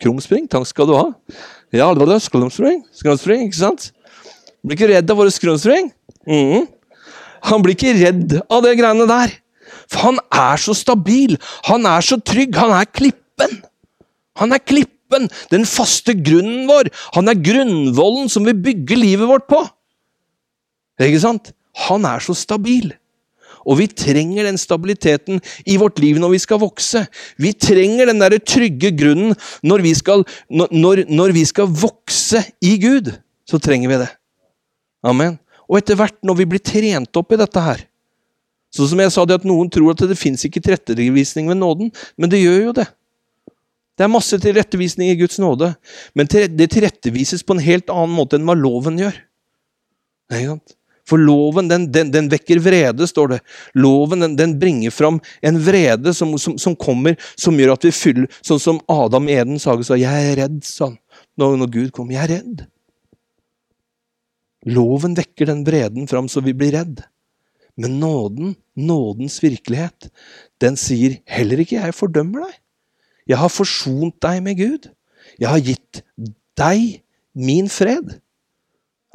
Krumspring, 0.03 0.45
takk 0.51 0.67
skal 0.69 0.89
du 0.89 0.93
ha. 0.93 1.07
Ja, 1.75 1.89
det 1.91 1.99
var 1.99 2.13
det. 2.13 2.21
Skrumspring, 2.23 2.81
skrumspring, 2.95 3.47
ikke 3.47 3.59
sant? 3.59 3.89
Blir 4.63 4.77
ikke 4.77 4.91
redd 4.93 5.11
av 5.11 5.19
våre 5.19 5.33
skrumspring. 5.33 5.91
Mm. 6.27 6.67
Han 7.47 7.63
blir 7.63 7.75
ikke 7.75 7.95
redd 7.97 8.37
av 8.47 8.63
det 8.65 8.77
greiene 8.79 9.07
der. 9.09 9.33
For 9.91 10.09
han 10.09 10.19
er 10.33 10.59
så 10.59 10.75
stabil, 10.75 11.35
han 11.67 11.87
er 11.87 12.03
så 12.03 12.17
trygg, 12.23 12.55
han 12.59 12.73
er 12.75 12.87
klippen. 12.87 13.59
Han 14.39 14.53
er 14.55 14.63
klippen, 14.63 15.27
den 15.51 15.65
faste 15.67 16.15
grunnen 16.15 16.67
vår. 16.69 16.91
Han 17.17 17.31
er 17.31 17.39
grunnvollen 17.39 18.31
som 18.31 18.47
vi 18.47 18.55
bygger 18.55 18.99
livet 18.99 19.29
vårt 19.29 19.47
på. 19.49 19.61
Ikke 21.03 21.21
sant? 21.23 21.51
Han 21.87 22.07
er 22.09 22.23
så 22.23 22.35
stabil. 22.37 22.91
Og 23.67 23.81
vi 23.81 23.87
trenger 23.91 24.47
den 24.47 24.59
stabiliteten 24.59 25.41
i 25.67 25.75
vårt 25.79 25.99
liv 25.99 26.19
når 26.21 26.35
vi 26.37 26.39
skal 26.43 26.61
vokse. 26.61 27.03
Vi 27.35 27.51
trenger 27.53 28.07
den 28.07 28.23
der 28.23 28.37
trygge 28.39 28.93
grunnen 28.95 29.35
når 29.61 29.83
vi, 29.83 29.93
skal, 29.97 30.23
når, 30.49 31.03
når 31.11 31.35
vi 31.35 31.43
skal 31.49 31.67
vokse 31.67 32.45
i 32.63 32.77
Gud. 32.81 33.11
Så 33.47 33.59
trenger 33.63 33.91
vi 33.91 33.99
det. 34.05 34.09
Amen. 35.07 35.35
Og 35.67 35.81
etter 35.81 35.99
hvert, 35.99 36.15
når 36.23 36.39
vi 36.39 36.49
blir 36.53 36.63
trent 36.63 37.19
opp 37.19 37.35
i 37.35 37.39
dette 37.39 37.63
her 37.63 37.83
Sånn 38.73 38.89
som 38.91 38.99
jeg 38.99 39.11
sa, 39.15 39.23
det 39.23 39.37
at 39.39 39.45
noen 39.47 39.69
tror 39.71 39.93
at 39.93 40.01
det 40.09 40.17
fins 40.19 40.41
ikke 40.45 40.59
tilrettevisning 40.59 41.47
ved 41.47 41.55
nåden, 41.55 41.87
men 42.19 42.31
det 42.31 42.41
gjør 42.41 42.57
jo 42.65 42.73
det. 42.75 42.85
Det 43.97 44.05
er 44.05 44.11
masse 44.11 44.37
tilrettevisning 44.43 45.09
i 45.09 45.17
Guds 45.17 45.39
nåde, 45.41 45.71
men 46.13 46.27
det 46.29 46.67
tilrettevises 46.75 47.45
på 47.47 47.55
en 47.55 47.63
helt 47.63 47.89
annen 47.89 48.13
måte 48.13 48.37
enn 48.37 48.45
hva 48.45 48.57
loven 48.59 48.99
gjør. 49.01 49.15
Ikke 50.35 50.49
sant? 50.51 50.76
For 51.07 51.21
loven 51.21 51.69
den, 51.71 51.87
den, 51.91 52.11
den, 52.11 52.29
vekker 52.31 52.59
vrede, 52.63 53.07
står 53.07 53.31
det. 53.31 53.39
Loven 53.79 54.25
den, 54.25 54.35
den 54.39 54.55
bringer 54.59 54.91
fram 54.91 55.21
en 55.41 55.59
vrede 55.63 56.13
som, 56.13 56.33
som, 56.41 56.57
som, 56.59 56.75
kommer, 56.75 57.15
som 57.39 57.55
gjør 57.55 57.77
at 57.77 57.87
vi 57.87 57.93
fyller 57.95 58.39
Sånn 58.41 58.59
som 58.59 58.81
Adam 58.91 59.29
i 59.29 59.37
Edens 59.39 59.67
hage 59.69 59.87
sa 59.87 59.95
'Jeg 59.95 60.31
er 60.31 60.41
redd', 60.43 60.63
sa 60.67 60.91
han. 60.91 60.97
Når, 61.39 61.57
når 61.63 61.71
Gud 61.71 61.91
kom. 61.95 62.11
'Jeg 62.11 62.23
er 62.25 62.33
redd'. 62.35 62.65
Loven 64.67 65.15
vekker 65.15 65.47
den 65.47 65.63
vreden 65.63 66.09
fram 66.11 66.27
så 66.27 66.43
vi 66.43 66.55
blir 66.57 66.75
redd. 66.75 67.05
Men 67.77 67.99
nåden, 68.01 68.55
nådens 68.75 69.39
virkelighet, 69.43 70.09
den 70.59 70.75
sier 70.75 71.21
heller 71.25 71.61
ikke 71.63 71.79
'jeg 71.79 71.95
fordømmer 71.95 72.43
deg'. 72.43 72.59
Jeg 73.27 73.37
har 73.37 73.51
forsont 73.51 74.15
deg 74.23 74.43
med 74.43 74.57
Gud. 74.57 74.91
Jeg 75.39 75.49
har 75.49 75.59
gitt 75.59 76.01
deg 76.57 77.01
min 77.35 77.69
fred. 77.69 78.19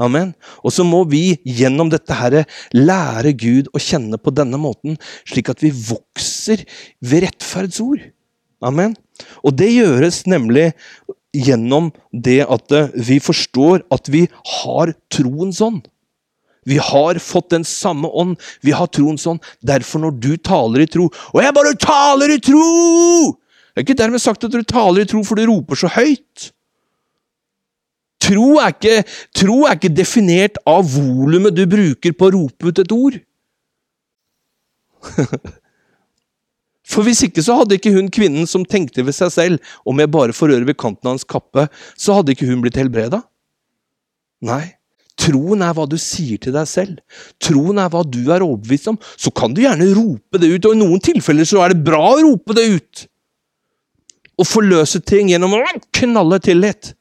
Amen. 0.01 0.33
Og 0.65 0.73
så 0.73 0.85
må 0.87 1.03
vi 1.11 1.37
gjennom 1.45 1.91
dette 1.93 2.17
her 2.17 2.43
lære 2.73 3.35
Gud 3.39 3.69
å 3.77 3.83
kjenne 3.83 4.19
på 4.19 4.33
denne 4.35 4.61
måten, 4.61 4.97
slik 5.29 5.53
at 5.53 5.63
vi 5.63 5.73
vokser 5.75 6.65
ved 7.05 7.27
rettferdsord. 7.27 8.09
Amen. 8.65 8.97
Og 9.45 9.57
det 9.59 9.73
gjøres 9.75 10.23
nemlig 10.31 10.71
gjennom 11.33 11.91
det 12.13 12.43
at 12.45 12.73
vi 13.09 13.19
forstår 13.23 13.85
at 13.93 14.09
vi 14.13 14.27
har 14.63 14.95
troens 15.13 15.61
ånd. 15.65 15.83
Vi 16.69 16.79
har 16.79 17.19
fått 17.19 17.51
den 17.51 17.65
samme 17.67 18.09
ånd. 18.09 18.37
Vi 18.63 18.71
har 18.71 18.87
troens 18.87 19.27
ånd. 19.27 19.43
Derfor, 19.67 20.05
når 20.05 20.19
du 20.23 20.33
taler 20.39 20.85
i 20.85 20.87
tro 20.87 21.09
Og 21.11 21.41
jeg 21.43 21.55
bare 21.57 21.75
taler 21.75 22.37
i 22.37 22.39
tro! 22.39 23.39
Det 23.73 23.81
er 23.81 23.87
ikke 23.87 23.99
dermed 23.99 24.23
sagt 24.23 24.45
at 24.45 24.53
du 24.53 24.63
taler 24.69 25.03
i 25.03 25.09
tro 25.09 25.23
for 25.25 25.39
du 25.39 25.49
roper 25.49 25.79
så 25.81 25.89
høyt. 25.91 26.53
Tro 28.33 28.49
er 28.63 28.73
ikke, 28.73 28.97
tro 29.37 29.59
er 29.69 29.77
ikke 29.77 29.93
definert 29.93 30.57
av 30.69 30.87
volumet 30.89 31.57
du 31.57 31.67
bruker 31.69 32.17
på 32.17 32.29
å 32.29 32.35
rope 32.39 32.73
ut 32.73 32.81
et 32.81 32.95
ord. 32.97 33.19
For 36.93 37.07
hvis 37.07 37.23
ikke 37.27 37.43
så 37.45 37.57
hadde 37.61 37.79
ikke 37.79 37.95
hun 37.95 38.11
kvinnen 38.13 38.47
som 38.49 38.65
tenkte 38.69 39.05
ved 39.07 39.15
seg 39.17 39.33
selv 39.33 39.75
om 39.89 40.01
jeg 40.01 40.11
bare 40.13 40.35
får 40.37 40.53
røre 40.53 40.69
ved 40.69 40.79
kanten 40.81 41.09
av 41.09 41.17
hans 41.17 41.29
kappe, 41.29 41.69
så 41.97 42.19
hadde 42.19 42.35
ikke 42.35 42.49
hun 42.51 42.63
blitt 42.65 42.79
helbreda. 42.81 43.23
Nei. 44.45 44.75
Troen 45.23 45.61
er 45.63 45.75
hva 45.77 45.85
du 45.87 45.99
sier 46.01 46.41
til 46.43 46.55
deg 46.55 46.67
selv. 46.67 46.99
Troen 47.43 47.79
er 47.79 47.91
hva 47.93 48.03
du 48.03 48.25
er 48.33 48.43
overbevist 48.43 48.89
om. 48.91 48.99
Så 49.17 49.31
kan 49.35 49.55
du 49.55 49.63
gjerne 49.63 49.93
rope 49.95 50.41
det 50.41 50.51
ut, 50.51 50.67
og 50.67 50.75
i 50.75 50.81
noen 50.81 51.03
tilfeller 51.05 51.47
så 51.49 51.63
er 51.63 51.73
det 51.73 51.85
bra 51.87 52.01
å 52.15 52.23
rope 52.25 52.57
det 52.59 52.65
ut. 52.73 53.05
Og 54.41 54.49
forløse 54.49 55.03
ting 55.07 55.31
gjennom 55.31 55.55
å 55.59 55.63
knalle 55.95 56.41
tillit. 56.43 56.95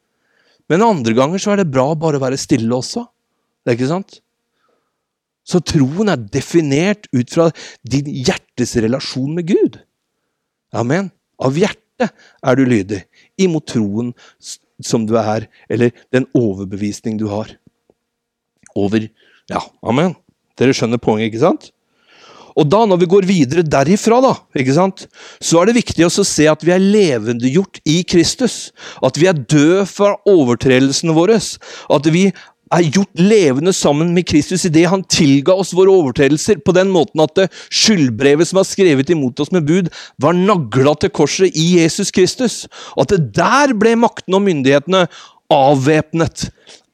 Men 0.71 0.85
andre 0.85 1.13
ganger 1.17 1.41
så 1.41 1.53
er 1.53 1.61
det 1.61 1.71
bra 1.71 1.89
bare 1.99 2.19
å 2.19 2.23
være 2.23 2.39
stille 2.39 2.71
også. 2.71 3.03
Det 3.61 3.73
er 3.73 3.77
ikke 3.77 3.91
sant? 3.91 4.21
Så 5.43 5.59
troen 5.65 6.11
er 6.13 6.21
definert 6.31 7.09
ut 7.11 7.33
fra 7.33 7.49
din 7.83 8.07
hjertes 8.07 8.77
relasjon 8.79 9.33
med 9.35 9.49
Gud. 9.49 9.79
Amen. 10.71 11.09
Av 11.41 11.57
hjertet 11.57 12.13
er 12.13 12.57
du 12.57 12.63
lydig, 12.65 13.01
imot 13.41 13.67
troen 13.69 14.13
som 14.81 15.03
du 15.09 15.17
er, 15.19 15.47
eller 15.69 15.91
den 16.13 16.27
overbevisning 16.37 17.19
du 17.19 17.27
har. 17.33 17.51
Over 18.77 19.09
Ja, 19.51 19.59
amen. 19.83 20.13
Dere 20.55 20.71
skjønner 20.77 21.01
poenget, 21.01 21.31
ikke 21.31 21.43
sant? 21.43 21.71
Og 22.59 22.67
da, 22.67 22.83
når 22.87 23.01
vi 23.01 23.09
går 23.13 23.27
videre 23.29 23.65
derifra, 23.65 24.19
da, 24.23 24.33
ikke 24.57 24.75
sant, 24.75 25.05
så 25.43 25.61
er 25.61 25.69
det 25.69 25.79
viktig 25.79 26.07
å 26.07 26.11
se 26.11 26.47
at 26.51 26.63
vi 26.65 26.73
er 26.75 26.83
levendegjort 26.83 27.81
i 27.89 28.01
Kristus. 28.07 28.71
At 29.05 29.19
vi 29.19 29.29
er 29.31 29.39
døde 29.39 29.85
fra 29.89 30.15
overtredelsene 30.29 31.15
våre. 31.15 31.39
At 31.91 32.09
vi 32.11 32.27
er 32.71 32.87
gjort 32.87 33.19
levende 33.19 33.73
sammen 33.75 34.13
med 34.15 34.27
Kristus 34.29 34.63
idet 34.67 34.87
han 34.91 35.03
tilga 35.11 35.55
oss 35.59 35.73
våre 35.75 35.91
overtredelser, 35.91 36.61
på 36.63 36.75
den 36.75 36.91
måten 36.93 37.23
at 37.23 37.43
skyldbrevet 37.67 38.47
som 38.47 38.61
er 38.61 38.69
skrevet 38.69 39.11
imot 39.11 39.43
oss 39.43 39.51
med 39.55 39.67
bud, 39.67 39.91
var 40.21 40.37
nagla 40.37 40.95
til 40.99 41.11
korset 41.13 41.51
i 41.51 41.81
Jesus 41.81 42.13
Kristus. 42.15 42.63
At 42.99 43.11
det 43.11 43.33
der 43.35 43.75
ble 43.77 43.97
makten 43.99 44.37
og 44.37 44.45
myndighetene 44.47 45.05
avvæpnet. 45.51 46.47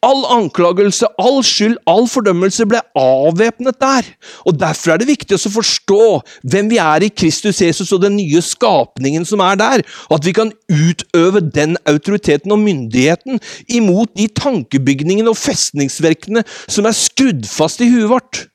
All 0.05 0.27
anklagelse, 0.29 1.07
all 1.17 1.39
skyld, 1.41 1.77
all 1.89 2.05
fordømmelse 2.09 2.67
ble 2.69 2.81
avvæpnet 2.97 3.79
der. 3.81 4.09
Og 4.45 4.59
Derfor 4.59 4.93
er 4.93 5.01
det 5.01 5.09
viktig 5.09 5.37
å 5.37 5.51
forstå 5.51 6.01
hvem 6.45 6.69
vi 6.69 6.77
er 6.81 7.05
i 7.05 7.09
Kristus 7.09 7.63
Jesus 7.63 7.93
og 7.95 8.03
den 8.03 8.17
nye 8.19 8.41
skapningen 8.45 9.25
som 9.25 9.41
er 9.41 9.57
der. 9.57 9.85
Og 10.09 10.19
at 10.19 10.27
vi 10.27 10.35
kan 10.37 10.53
utøve 10.69 11.41
den 11.41 11.77
autoriteten 11.89 12.53
og 12.53 12.61
myndigheten 12.61 13.41
imot 13.73 14.13
de 14.17 14.27
tankebygningene 14.29 15.33
og 15.33 15.39
festningsverkene 15.41 16.45
som 16.67 16.85
er 16.85 16.97
skrudd 16.97 17.49
fast 17.49 17.81
i 17.81 17.89
huet 17.89 18.11
vårt 18.13 18.45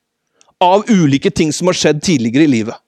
av 0.63 0.87
ulike 0.91 1.31
ting 1.35 1.51
som 1.55 1.71
har 1.71 1.79
skjedd 1.79 2.03
tidligere 2.07 2.47
i 2.47 2.55
livet. 2.61 2.82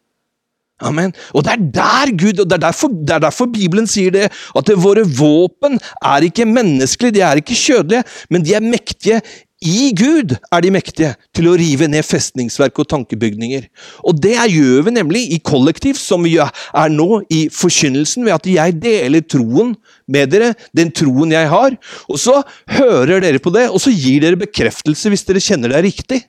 Amen. 0.82 1.12
Og 1.32 1.44
det 1.46 1.52
er 1.52 1.64
der 1.76 2.10
Gud, 2.18 2.40
og 2.42 2.48
det 2.50 2.56
er, 2.56 2.66
derfor, 2.66 2.90
det 2.90 3.14
er 3.14 3.22
derfor 3.22 3.46
Bibelen 3.46 3.86
sier 3.86 4.10
det, 4.10 4.26
at 4.26 4.66
det, 4.66 4.74
våre 4.82 5.04
våpen 5.06 5.78
er 6.02 6.26
ikke 6.26 6.48
menneskelige, 6.50 7.14
de 7.14 7.22
er 7.22 7.38
ikke 7.40 7.54
kjødelige, 7.54 8.02
men 8.30 8.42
de 8.44 8.56
er 8.58 8.64
mektige 8.64 9.20
i 9.64 9.94
Gud 9.96 10.34
er 10.52 10.60
de 10.60 10.72
mektige 10.74 11.14
til 11.36 11.46
å 11.48 11.54
rive 11.56 11.86
ned 11.88 12.04
festningsverk 12.04 12.82
og 12.82 12.88
tankebygninger. 12.90 13.64
Og 14.04 14.18
det 14.20 14.34
gjør 14.52 14.84
vi 14.88 14.92
nemlig 14.92 15.22
i 15.32 15.40
kollektiv, 15.40 15.96
som 15.96 16.26
vi 16.26 16.34
er 16.36 16.92
nå 16.92 17.22
i 17.32 17.46
forkynnelsen, 17.54 18.26
ved 18.26 18.36
at 18.36 18.50
jeg 18.50 18.76
deler 18.82 19.24
troen 19.24 19.72
med 20.10 20.34
dere, 20.34 20.52
den 20.76 20.92
troen 20.92 21.32
jeg 21.32 21.48
har. 21.48 21.78
Og 22.10 22.20
så 22.20 22.40
hører 22.76 23.24
dere 23.24 23.40
på 23.40 23.54
det, 23.54 23.70
og 23.70 23.80
så 23.80 23.94
gir 23.94 24.20
dere 24.26 24.42
bekreftelse 24.44 25.12
hvis 25.12 25.24
dere 25.30 25.44
kjenner 25.44 25.72
det 25.72 25.80
er 25.80 25.88
riktig. 25.88 26.20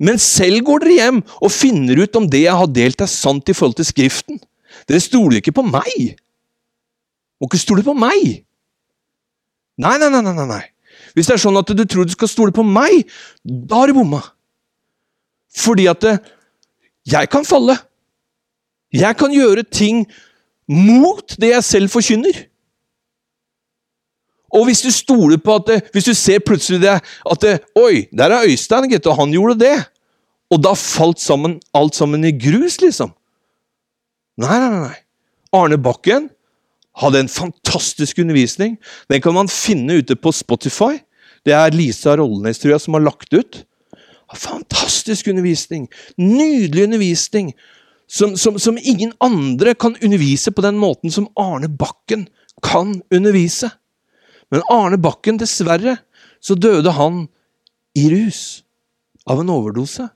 Men 0.00 0.20
selv 0.22 0.64
går 0.64 0.84
dere 0.84 0.96
hjem 0.96 1.20
og 1.38 1.52
finner 1.52 2.00
ut 2.00 2.16
om 2.16 2.26
det 2.30 2.46
jeg 2.46 2.56
har 2.56 2.70
delt, 2.72 3.02
er 3.04 3.10
sant 3.10 3.50
i 3.52 3.56
forhold 3.56 3.76
til 3.78 3.88
Skriften. 3.88 4.40
Dere 4.88 5.02
stoler 5.02 5.40
ikke 5.40 5.54
på 5.58 5.64
meg. 5.66 6.14
Må 7.40 7.48
ikke 7.48 7.60
stole 7.60 7.84
på 7.84 7.94
meg. 7.96 8.40
Nei, 9.80 9.96
nei, 10.00 10.08
nei, 10.12 10.22
nei, 10.24 10.46
nei. 10.48 10.64
Hvis 11.16 11.28
det 11.28 11.36
er 11.36 11.42
sånn 11.42 11.58
at 11.58 11.70
du 11.74 11.84
tror 11.84 12.06
du 12.06 12.14
skal 12.14 12.30
stole 12.30 12.54
på 12.54 12.64
meg, 12.64 13.04
da 13.44 13.82
har 13.82 13.90
du 13.90 13.98
bomma. 13.98 14.22
Fordi 15.56 15.88
at 15.90 16.04
eh, 16.06 16.20
jeg 17.10 17.30
kan 17.32 17.46
falle. 17.48 17.76
Jeg 18.94 19.16
kan 19.18 19.34
gjøre 19.34 19.64
ting 19.66 20.04
mot 20.70 21.34
det 21.40 21.52
jeg 21.54 21.66
selv 21.66 21.92
forkynner. 21.92 22.46
Og 24.50 24.66
hvis 24.66 24.82
du 24.82 24.90
stoler 24.90 25.38
på 25.38 25.54
at 25.60 25.66
det, 25.68 25.78
Hvis 25.92 26.08
du 26.08 26.14
ser 26.14 26.38
plutselig 26.42 26.80
det, 26.82 26.98
at 27.02 27.40
det, 27.42 27.60
Oi, 27.78 28.06
der 28.10 28.34
er 28.34 28.48
Øystein, 28.48 28.88
gitt, 28.90 29.06
og 29.06 29.16
han 29.16 29.32
gjorde 29.32 29.58
det. 29.60 29.76
Og 30.50 30.62
da 30.62 30.74
falt 30.74 31.20
sammen, 31.22 31.60
alt 31.74 31.94
sammen 31.94 32.24
i 32.26 32.34
grus, 32.34 32.80
liksom. 32.82 33.12
Nei, 34.40 34.58
nei, 34.58 34.80
nei. 34.88 34.98
Arne 35.54 35.78
Bakken 35.78 36.28
hadde 36.98 37.22
en 37.22 37.30
fantastisk 37.30 38.18
undervisning. 38.18 38.78
Den 39.10 39.22
kan 39.22 39.34
man 39.34 39.48
finne 39.48 40.00
ute 40.00 40.16
på 40.16 40.32
Spotify. 40.34 40.98
Det 41.46 41.54
er 41.56 41.74
Lisa 41.74 42.16
Rollenes, 42.18 42.58
tror 42.58 42.74
jeg, 42.74 42.82
som 42.84 42.96
har 42.98 43.04
lagt 43.06 43.32
ut. 43.34 43.62
Fantastisk 44.36 45.28
undervisning! 45.28 45.88
Nydelig 46.18 46.84
undervisning! 46.84 47.52
Som, 48.10 48.36
som, 48.36 48.58
som, 48.58 48.78
ingen 48.82 49.12
andre 49.22 49.74
kan 49.74 49.94
undervise 50.02 50.50
på 50.50 50.62
den 50.62 50.78
måten 50.78 51.12
som 51.14 51.28
Arne 51.38 51.68
Bakken 51.70 52.26
kan 52.62 52.96
undervise. 53.14 53.70
Men 54.50 54.64
Arne 54.72 54.98
Bakken, 55.00 55.38
dessverre, 55.40 55.98
så 56.42 56.56
døde 56.58 56.92
han 56.96 57.24
i 57.98 58.08
rus. 58.12 58.62
Av 59.30 59.42
en 59.42 59.52
overdose. 59.52 60.08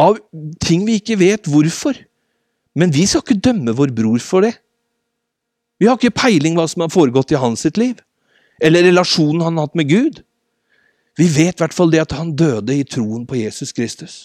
Av 0.00 0.18
ting 0.62 0.84
vi 0.86 1.00
ikke 1.00 1.18
vet 1.20 1.48
hvorfor. 1.50 1.98
Men 2.76 2.92
vi 2.92 3.06
skal 3.08 3.24
ikke 3.24 3.42
dømme 3.48 3.74
vår 3.76 3.92
bror 3.96 4.22
for 4.22 4.46
det. 4.46 4.54
Vi 5.80 5.88
har 5.88 5.98
ikke 5.98 6.16
peiling 6.16 6.56
hva 6.56 6.64
som 6.70 6.84
har 6.84 6.92
foregått 6.92 7.34
i 7.34 7.40
hans 7.40 7.66
sitt 7.66 7.76
liv, 7.80 7.98
eller 8.64 8.86
relasjonen 8.86 9.42
han 9.44 9.58
har 9.58 9.68
hatt 9.68 9.76
med 9.76 9.90
Gud. 9.90 10.22
Vi 11.16 11.26
vet 11.32 11.56
i 11.56 11.62
hvert 11.64 11.76
fall 11.76 11.92
det 11.92 12.00
at 12.04 12.14
han 12.16 12.32
døde 12.36 12.76
i 12.76 12.84
troen 12.88 13.26
på 13.28 13.36
Jesus 13.40 13.74
Kristus. 13.76 14.16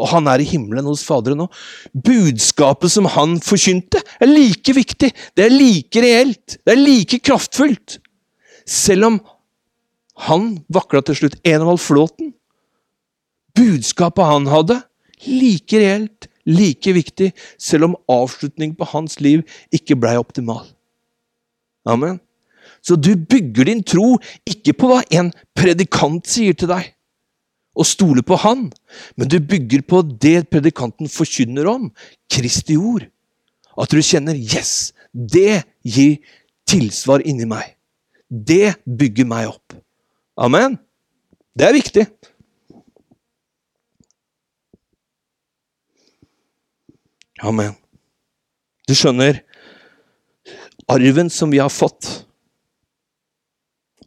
Og 0.00 0.08
han 0.10 0.26
er 0.32 0.40
i 0.40 0.48
himmelen 0.48 0.86
hos 0.88 1.02
Faderen 1.04 1.42
nå. 1.42 1.46
Budskapet 1.92 2.90
som 2.94 3.06
han 3.12 3.36
forkynte, 3.44 4.00
er 4.18 4.30
like 4.30 4.74
viktig, 4.74 5.10
det 5.36 5.44
er 5.44 5.54
like 5.54 6.02
reelt, 6.02 6.56
det 6.64 6.74
er 6.74 6.80
like 6.80 7.20
kraftfullt. 7.26 7.98
Selv 8.70 9.08
om 9.08 9.20
han 10.28 10.50
vakla 10.72 11.02
til 11.04 11.18
slutt 11.18 11.38
Enevald 11.46 11.80
Flåten. 11.82 12.34
Budskapet 13.56 14.28
han 14.28 14.46
hadde, 14.50 14.76
like 15.26 15.80
reelt, 15.80 16.28
like 16.46 16.92
viktig, 16.94 17.32
selv 17.58 17.90
om 17.90 17.96
avslutningen 18.08 18.76
på 18.78 18.88
hans 18.92 19.18
liv 19.20 19.42
ikke 19.74 19.98
blei 19.98 20.16
optimal. 20.20 20.64
Amen. 21.88 22.20
Så 22.80 22.96
du 22.96 23.12
bygger 23.16 23.68
din 23.68 23.82
tro 23.84 24.14
ikke 24.48 24.74
på 24.76 24.90
hva 24.90 25.00
en 25.12 25.32
predikant 25.56 26.28
sier 26.28 26.56
til 26.56 26.70
deg, 26.70 26.92
og 27.76 27.88
stoler 27.88 28.24
på 28.26 28.38
han, 28.40 28.68
men 29.16 29.28
du 29.30 29.38
bygger 29.40 29.82
på 29.88 30.02
det 30.22 30.48
predikanten 30.52 31.10
forkynner 31.10 31.68
om, 31.70 31.90
Kristi 32.30 32.76
ord. 32.76 33.06
At 33.80 33.90
du 33.90 34.00
kjenner 34.02 34.34
'yes', 34.34 34.92
det 35.14 35.64
gir 35.84 36.18
tilsvar 36.66 37.24
inni 37.24 37.44
meg. 37.44 37.79
Det 38.30 38.76
bygger 38.86 39.26
meg 39.26 39.50
opp. 39.50 39.74
Amen. 40.38 40.78
Det 41.58 41.66
er 41.66 41.74
viktig. 41.74 42.06
Amen. 47.42 47.74
Du 48.86 48.94
skjønner, 48.94 49.40
arven 50.90 51.30
som 51.32 51.50
vi 51.50 51.60
har 51.62 51.72
fått, 51.72 52.06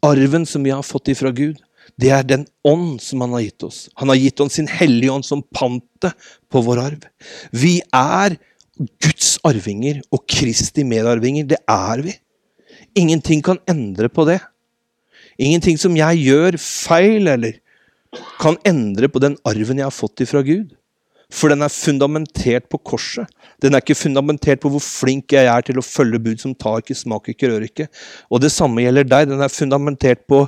arven 0.04 0.44
som 0.48 0.64
vi 0.64 0.72
har 0.72 0.84
fått 0.86 1.10
ifra 1.12 1.32
Gud, 1.34 1.60
det 2.00 2.10
er 2.14 2.26
den 2.26 2.46
ånd 2.66 2.98
som 3.02 3.22
han 3.24 3.34
har 3.36 3.44
gitt 3.44 3.64
oss. 3.66 3.84
Han 4.00 4.10
har 4.10 4.18
gitt 4.18 4.40
oss 4.40 4.56
sin 4.58 4.68
hellige 4.70 5.12
ånd 5.12 5.26
som 5.26 5.44
pantet 5.54 6.16
på 6.50 6.62
vår 6.64 6.80
arv. 6.82 7.06
Vi 7.52 7.76
er 7.94 8.38
Guds 8.74 9.36
arvinger 9.46 10.00
og 10.10 10.24
Kristi 10.30 10.84
medarvinger. 10.86 11.46
Det 11.46 11.60
er 11.70 12.02
vi. 12.06 12.16
Ingenting 12.94 13.42
kan 13.42 13.58
endre 13.70 14.08
på 14.08 14.26
det. 14.28 14.38
Ingenting 15.38 15.78
som 15.80 15.96
jeg 15.98 16.22
gjør 16.22 16.58
feil, 16.62 17.26
eller 17.26 17.58
kan 18.38 18.56
endre 18.68 19.10
på 19.10 19.22
den 19.22 19.36
arven 19.48 19.80
jeg 19.80 19.88
har 19.88 19.94
fått 19.94 20.22
ifra 20.22 20.44
Gud. 20.46 20.74
For 21.34 21.50
den 21.50 21.64
er 21.64 21.72
fundamentert 21.72 22.68
på 22.70 22.78
korset. 22.78 23.26
Den 23.62 23.74
er 23.74 23.82
ikke 23.82 23.96
fundamentert 23.98 24.60
på 24.62 24.70
hvor 24.70 24.82
flink 24.84 25.34
jeg 25.34 25.48
er 25.50 25.64
til 25.66 25.80
å 25.80 25.86
følge 25.86 26.20
bud 26.22 26.42
som 26.42 26.54
tar 26.54 26.82
ikke, 26.82 26.96
smaker 26.98 27.34
ikke, 27.34 27.50
rører 27.50 27.66
ikke. 27.66 27.88
Og 28.30 28.42
det 28.44 28.52
samme 28.54 28.84
gjelder 28.84 29.08
deg. 29.08 29.30
Den 29.32 29.42
er 29.42 29.50
fundamentert 29.50 30.22
på 30.30 30.44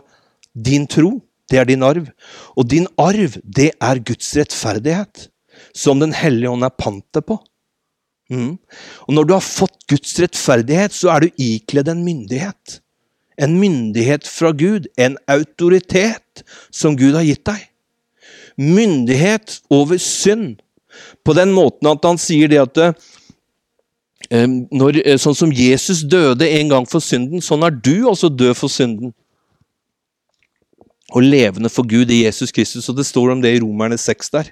din 0.55 0.87
tro. 0.87 1.17
Det 1.51 1.59
er 1.59 1.67
din 1.67 1.83
arv. 1.87 2.07
Og 2.55 2.69
din 2.71 2.87
arv, 3.01 3.39
det 3.43 3.73
er 3.75 4.03
Guds 4.07 4.31
rettferdighet. 4.39 5.27
Som 5.75 5.99
Den 6.03 6.13
hellige 6.15 6.53
ånd 6.53 6.67
er 6.67 6.75
pantet 6.77 7.27
på. 7.27 7.41
Mm. 8.33 8.57
Og 9.07 9.15
når 9.15 9.27
du 9.27 9.35
har 9.37 9.45
fått 9.45 9.79
Guds 9.91 10.17
rettferdighet, 10.19 10.95
så 10.95 11.12
er 11.15 11.25
du 11.27 11.43
ikledd 11.43 11.91
en 11.93 12.03
myndighet. 12.07 12.81
En 13.39 13.59
myndighet 13.61 14.27
fra 14.27 14.53
Gud. 14.57 14.89
En 14.99 15.19
autoritet 15.31 16.43
som 16.75 16.97
Gud 16.99 17.15
har 17.15 17.27
gitt 17.27 17.45
deg. 17.47 17.69
Myndighet 18.57 19.61
over 19.71 20.01
synd 20.01 20.57
på 21.27 21.35
den 21.37 21.53
måten 21.53 21.91
at 21.91 22.05
han 22.09 22.19
sier 22.21 22.49
det 22.49 22.62
at 22.62 22.79
eh, 24.31 24.47
når, 24.49 25.03
eh, 25.05 25.19
Sånn 25.21 25.37
som 25.37 25.53
Jesus 25.53 26.01
døde 26.09 26.49
en 26.59 26.73
gang 26.73 26.87
for 26.89 27.05
synden, 27.05 27.45
sånn 27.45 27.67
er 27.67 27.75
du 27.77 28.09
også 28.09 28.33
død 28.33 28.57
for 28.57 28.73
synden. 28.73 29.12
Og 31.15 31.23
levende 31.23 31.71
for 31.71 31.87
Gud 31.87 32.11
i 32.11 32.25
Jesus 32.25 32.51
Kristus. 32.51 32.89
Og 32.91 32.97
det 32.99 33.07
står 33.07 33.37
om 33.37 33.43
det 33.45 33.55
i 33.55 33.61
Romerne 33.62 33.99
6 34.01 34.33
der. 34.35 34.51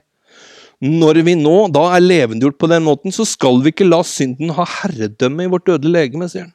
Når 0.84 1.22
vi 1.24 1.32
nå 1.38 1.54
da 1.72 1.86
er 1.96 2.04
levendegjort 2.04 2.58
på 2.60 2.68
den 2.68 2.84
måten, 2.84 3.14
så 3.14 3.24
skal 3.24 3.62
vi 3.64 3.72
ikke 3.72 3.86
la 3.88 4.02
synden 4.04 4.52
ha 4.56 4.66
herredømme 4.68 5.46
i 5.46 5.50
vårt 5.52 5.64
dødelige 5.70 5.94
legeme, 5.96 6.28
sier 6.28 6.48
han. 6.48 6.52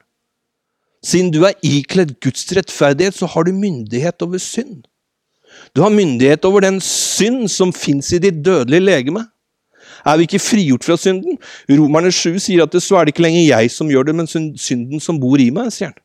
Siden 1.05 1.31
du 1.33 1.41
er 1.47 1.57
ikledd 1.65 2.17
Guds 2.21 2.45
rettferdighet, 2.53 3.15
så 3.15 3.29
har 3.31 3.47
du 3.47 3.55
myndighet 3.55 4.21
over 4.21 4.37
synd. 4.43 4.83
Du 5.73 5.81
har 5.81 5.89
myndighet 5.89 6.45
over 6.45 6.61
den 6.61 6.77
synd 6.83 7.47
som 7.49 7.73
fins 7.73 8.11
i 8.13 8.19
ditt 8.21 8.43
dødelige 8.45 8.85
legeme. 8.85 9.25
Er 10.05 10.19
vi 10.19 10.27
ikke 10.27 10.43
frigjort 10.43 10.85
fra 10.85 10.97
synden? 10.99 11.39
Romerne 11.71 12.11
7 12.13 12.37
sier 12.43 12.63
at 12.63 12.75
det, 12.75 12.83
så 12.83 12.99
er 12.99 13.07
det 13.07 13.15
ikke 13.15 13.25
lenger 13.25 13.47
jeg 13.47 13.71
som 13.73 13.89
gjør 13.89 14.11
det, 14.11 14.15
men 14.15 14.29
synden 14.29 15.01
som 15.03 15.19
bor 15.19 15.41
i 15.41 15.49
meg, 15.55 15.71
sier 15.73 15.89
han. 15.89 15.97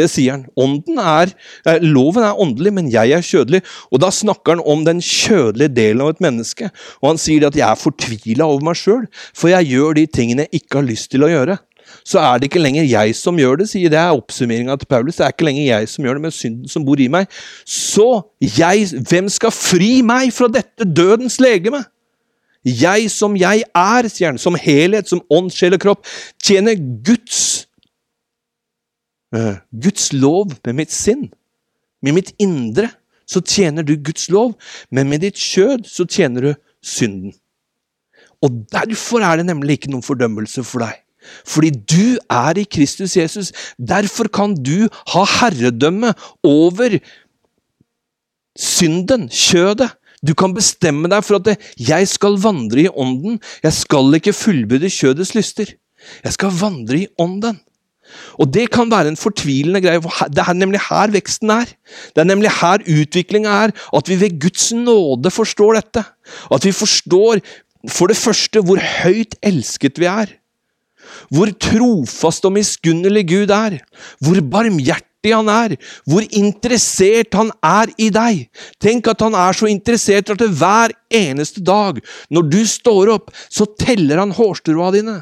Det 0.00 0.08
sier 0.10 0.36
han. 0.36 0.44
Ånden 0.60 0.98
er, 0.98 1.32
eh, 1.68 1.80
Loven 1.84 2.24
er 2.24 2.40
åndelig, 2.40 2.72
men 2.76 2.90
jeg 2.92 3.12
er 3.16 3.24
kjødelig. 3.24 3.62
Og 3.92 4.00
Da 4.00 4.10
snakker 4.10 4.56
han 4.56 4.64
om 4.64 4.84
den 4.84 5.00
kjødelige 5.00 5.74
delen 5.76 6.04
av 6.04 6.14
et 6.14 6.24
menneske. 6.24 6.70
Og 7.02 7.12
Han 7.12 7.18
sier 7.18 7.46
at 7.46 7.56
jeg 7.56 7.68
er 7.68 7.80
fortvila 7.80 8.48
over 8.48 8.64
meg 8.64 8.76
sjøl, 8.80 9.06
for 9.34 9.52
jeg 9.52 9.72
gjør 9.74 9.94
de 9.94 10.06
tingene 10.06 10.46
jeg 10.48 10.62
ikke 10.62 10.80
har 10.80 10.88
lyst 10.88 11.10
til 11.10 11.26
å 11.26 11.30
gjøre. 11.30 11.58
Så 12.06 12.20
er 12.22 12.38
det 12.38 12.50
ikke 12.50 12.62
lenger 12.62 12.86
jeg 12.86 13.14
som 13.18 13.38
gjør 13.38 13.60
det, 13.60 13.68
sier 13.70 13.90
det 13.92 13.98
er 13.98 14.16
oppsummeringa 14.16 14.76
til 14.78 14.88
Paulus. 14.90 15.18
Det 15.18 15.26
er 15.26 15.34
ikke 15.34 15.48
lenger 15.48 15.66
jeg 15.66 15.88
som 15.92 16.04
gjør 16.04 16.18
det, 16.18 16.24
men 16.26 16.34
synden 16.34 16.68
som 16.70 16.84
bor 16.86 17.00
i 17.00 17.08
meg. 17.12 17.30
Så 17.66 18.08
jeg, 18.40 18.90
hvem 19.10 19.30
skal 19.32 19.54
fri 19.54 20.00
meg 20.06 20.32
fra 20.34 20.48
dette 20.52 20.86
dødens 20.86 21.40
legeme? 21.42 21.82
Jeg 22.64 23.08
som 23.12 23.36
jeg 23.40 23.64
er, 23.64 24.08
sier 24.12 24.32
han, 24.32 24.40
som 24.40 24.56
helhet, 24.60 25.08
som 25.08 25.22
ånd, 25.32 25.48
sjel 25.54 25.78
og 25.78 25.80
kropp, 25.80 26.08
tjener 26.44 26.76
Guds 26.76 27.69
Guds 29.30 30.12
lov 30.12 30.56
med 30.66 30.74
mitt 30.74 30.92
sinn. 30.94 31.28
Med 32.02 32.16
mitt 32.16 32.32
indre 32.40 32.88
så 33.30 33.42
tjener 33.46 33.86
du 33.86 33.94
Guds 33.96 34.28
lov, 34.32 34.56
men 34.90 35.10
med 35.10 35.22
ditt 35.22 35.38
kjød 35.38 35.86
så 35.86 36.06
tjener 36.08 36.48
du 36.48 36.52
synden. 36.82 37.34
Og 38.42 38.64
derfor 38.72 39.22
er 39.22 39.38
det 39.38 39.46
nemlig 39.50 39.78
ikke 39.78 39.92
noen 39.92 40.04
fordømmelse 40.04 40.64
for 40.66 40.82
deg. 40.82 40.98
Fordi 41.46 41.70
du 41.70 42.16
er 42.32 42.58
i 42.58 42.64
Kristus 42.64 43.16
Jesus. 43.18 43.52
Derfor 43.76 44.30
kan 44.32 44.56
du 44.56 44.88
ha 45.12 45.24
herredømme 45.38 46.14
over 46.46 46.96
synden, 48.58 49.28
kjødet. 49.28 49.92
Du 50.26 50.34
kan 50.36 50.52
bestemme 50.52 51.08
deg 51.08 51.24
for 51.24 51.40
at 51.40 51.60
'jeg 51.78 52.08
skal 52.08 52.36
vandre 52.36 52.80
i 52.80 52.88
ånden'. 52.88 53.40
Jeg 53.62 53.72
skal 53.72 54.14
ikke 54.14 54.32
fullbyrde 54.32 54.90
kjødets 54.90 55.34
lyster. 55.34 55.66
Jeg 56.24 56.32
skal 56.32 56.50
vandre 56.50 56.98
i 56.98 57.06
ånden. 57.18 57.60
Og 58.40 58.50
det 58.54 58.68
kan 58.74 58.90
være 58.90 59.12
en 59.12 59.20
fortvilende 59.20 59.82
greie. 59.84 60.02
for 60.02 60.28
Det 60.28 60.44
er 60.46 60.56
nemlig 60.56 60.80
her 60.88 61.12
veksten 61.14 61.50
er. 61.50 61.70
Det 62.14 62.22
er 62.22 62.28
nemlig 62.28 62.50
her 62.60 62.84
utviklinga 62.86 63.48
er. 63.66 63.74
At 63.96 64.08
vi 64.08 64.20
ved 64.20 64.40
Guds 64.40 64.72
nåde 64.72 65.30
forstår 65.30 65.80
dette. 65.80 66.04
At 66.52 66.64
vi 66.64 66.72
forstår 66.72 67.40
for 67.88 68.06
det 68.06 68.16
første 68.16 68.60
hvor 68.60 68.80
høyt 69.02 69.36
elsket 69.42 70.00
vi 70.00 70.08
er. 70.10 70.36
Hvor 71.30 71.50
trofast 71.60 72.44
og 72.44 72.52
miskunnelig 72.58 73.28
Gud 73.28 73.54
er. 73.54 73.80
Hvor 74.20 74.40
barmhjertig 74.40 75.06
han 75.28 75.48
er, 75.52 75.76
hvor 76.08 76.24
interessert 76.32 77.34
han 77.36 77.50
er 77.60 77.90
i 78.00 78.08
deg. 78.08 78.46
Tenk 78.80 79.10
at 79.10 79.20
han 79.20 79.34
er 79.36 79.52
så 79.52 79.68
interessert 79.68 80.30
at 80.32 80.40
hver 80.40 80.94
eneste 81.12 81.60
dag, 81.60 82.00
når 82.32 82.46
du 82.48 82.60
står 82.64 83.12
opp, 83.16 83.34
så 83.52 83.66
teller 83.78 84.22
han 84.22 84.32
hårstrået 84.32 85.00
dine. 85.00 85.18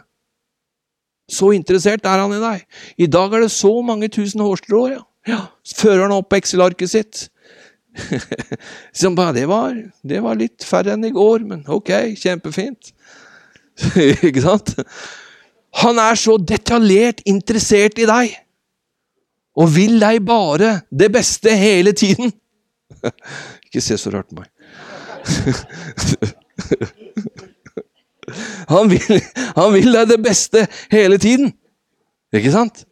Så 1.29 1.53
interessert 1.53 2.07
er 2.09 2.23
han 2.23 2.33
i 2.33 2.41
deg. 2.43 2.65
I 3.05 3.09
dag 3.11 3.35
er 3.37 3.45
det 3.45 3.53
så 3.53 3.73
mange 3.85 4.09
tusen 4.13 4.41
hårstrå. 4.45 4.85
Ja. 4.95 5.03
ja. 5.29 5.43
Fører 5.77 6.07
han 6.07 6.17
opp 6.17 6.33
Excel-arket 6.39 6.93
sitt. 6.93 7.27
så 8.95 9.11
bare, 9.17 9.35
det, 9.37 9.47
var, 9.51 9.77
det 10.03 10.21
var 10.25 10.39
litt 10.39 10.65
færre 10.65 10.95
enn 10.95 11.05
i 11.09 11.15
går, 11.15 11.45
men 11.49 11.65
ok, 11.69 11.91
kjempefint. 12.19 12.93
Ikke 14.29 14.45
sant? 14.45 14.75
Han 15.83 16.01
er 16.03 16.19
så 16.19 16.39
detaljert 16.41 17.21
interessert 17.29 17.99
i 18.01 18.09
deg 18.09 18.37
og 19.59 19.73
vil 19.75 19.99
deg 20.01 20.23
bare 20.27 20.81
det 20.91 21.11
beste 21.13 21.53
hele 21.59 21.93
tiden. 21.93 22.33
Ikke 23.67 23.83
se 23.85 23.99
så 24.01 24.11
rart 24.15 24.31
på 24.31 24.39
meg. 24.41 24.49
Han 28.73 28.93
vil, 28.93 29.23
han 29.57 29.73
vil 29.75 29.91
deg 29.95 30.13
det 30.13 30.21
beste 30.25 30.67
hele 30.93 31.19
tiden. 31.23 31.53
Ikke 32.35 32.53
sant? 32.53 32.85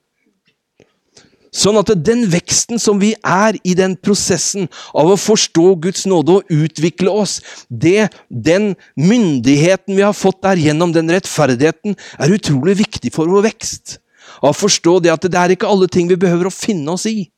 Sånn 1.57 1.79
at 1.81 1.89
den 2.05 2.27
veksten 2.29 2.81
som 2.83 2.99
vi 3.01 3.15
er 3.25 3.57
i 3.65 3.73
den 3.79 3.95
prosessen 3.97 4.67
av 4.93 5.09
å 5.09 5.21
forstå 5.21 5.71
Guds 5.87 6.05
nåde 6.09 6.35
og 6.37 6.51
utvikle 6.53 7.13
oss, 7.13 7.39
det, 7.69 8.11
den 8.29 8.75
myndigheten 9.01 9.97
vi 9.97 10.05
har 10.05 10.17
fått 10.17 10.43
der 10.45 10.61
gjennom 10.61 10.93
den 10.93 11.09
rettferdigheten, 11.13 11.97
er 11.97 12.35
utrolig 12.37 12.77
viktig 12.83 13.15
for 13.15 13.31
vår 13.33 13.49
vekst 13.49 14.01
av 14.43 14.51
å 14.51 14.59
forstå 14.59 14.99
det 15.05 15.15
at 15.15 15.25
det 15.31 15.39
er 15.41 15.55
ikke 15.55 15.71
alle 15.71 15.89
ting 15.89 16.11
vi 16.11 16.19
behøver 16.21 16.51
å 16.51 16.55
finne 16.55 16.93
oss 16.93 17.07
i. 17.09 17.29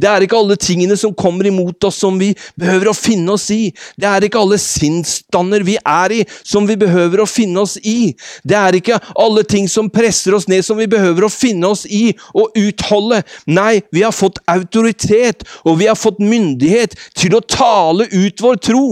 Det 0.00 0.08
er 0.08 0.24
ikke 0.24 0.38
alle 0.38 0.56
tingene 0.60 0.96
som 0.98 1.14
kommer 1.14 1.48
imot 1.48 1.84
oss 1.88 2.00
som 2.02 2.18
vi 2.20 2.32
behøver 2.58 2.90
å 2.90 2.96
finne 2.96 3.34
oss 3.36 3.48
i. 3.54 3.70
Det 3.98 4.08
er 4.08 4.26
ikke 4.26 4.40
alle 4.42 4.58
sinnsstander 4.60 5.64
vi 5.66 5.76
er 5.78 6.16
i 6.16 6.22
som 6.42 6.66
vi 6.68 6.76
behøver 6.80 7.22
å 7.22 7.28
finne 7.28 7.62
oss 7.64 7.76
i. 7.78 8.12
Det 8.46 8.58
er 8.58 8.78
ikke 8.78 9.00
alle 9.18 9.44
ting 9.48 9.68
som 9.70 9.90
presser 9.92 10.36
oss 10.36 10.48
ned 10.50 10.64
som 10.66 10.80
vi 10.80 10.88
behøver 10.90 11.26
å 11.26 11.32
finne 11.32 11.72
oss 11.72 11.84
i 11.86 12.10
og 12.34 12.56
utholde. 12.58 13.22
Nei, 13.46 13.82
vi 13.92 14.04
har 14.06 14.14
fått 14.14 14.42
autoritet, 14.50 15.46
og 15.66 15.78
vi 15.80 15.88
har 15.90 15.98
fått 15.98 16.22
myndighet 16.22 16.96
til 17.18 17.36
å 17.36 17.44
tale 17.44 18.08
ut 18.12 18.42
vår 18.42 18.60
tro 18.62 18.86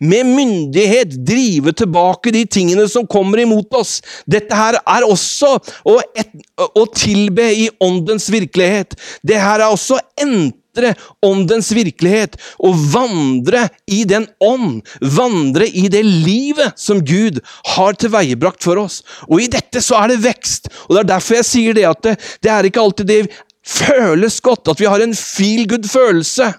med 0.00 0.28
myndighet 0.28 1.16
drive 1.26 1.74
tilbake 1.76 2.32
de 2.34 2.44
tingene 2.46 2.86
som 2.90 3.08
kommer 3.10 3.42
imot 3.42 3.74
oss. 3.78 3.98
Dette 4.30 4.56
her 4.56 4.78
er 4.80 5.06
også 5.06 5.56
å, 5.84 5.98
et, 6.14 6.32
å 6.56 6.86
tilbe 6.94 7.50
i 7.52 7.68
åndens 7.82 8.30
virkelighet. 8.32 8.96
Det 9.26 9.40
her 9.40 9.60
er 9.60 9.68
også 9.68 9.98
entre 10.20 10.94
åndens 11.26 11.72
virkelighet. 11.74 12.36
og 12.58 12.76
vandre 12.92 13.68
i 13.86 14.04
den 14.04 14.26
ånd. 14.40 14.80
Vandre 15.00 15.66
i 15.66 15.88
det 15.92 16.02
livet 16.04 16.78
som 16.78 17.02
Gud 17.04 17.40
har 17.74 17.98
tilveiebrakt 17.98 18.62
for 18.64 18.78
oss. 18.78 19.02
Og 19.28 19.42
i 19.42 19.50
dette 19.50 19.82
så 19.82 19.98
er 20.02 20.14
det 20.14 20.24
vekst. 20.24 20.70
Og 20.88 20.96
det 20.96 21.04
er 21.04 21.12
derfor 21.14 21.40
jeg 21.40 21.50
sier 21.50 21.76
det 21.76 21.86
at 21.88 22.02
det, 22.06 22.16
det 22.42 22.52
er 22.52 22.68
ikke 22.68 22.84
alltid 22.84 23.10
det 23.10 23.22
føles 23.66 24.40
godt, 24.40 24.68
at 24.72 24.80
vi 24.80 24.88
har 24.88 25.02
en 25.02 25.14
feel 25.16 25.66
good-følelse. 25.68 26.52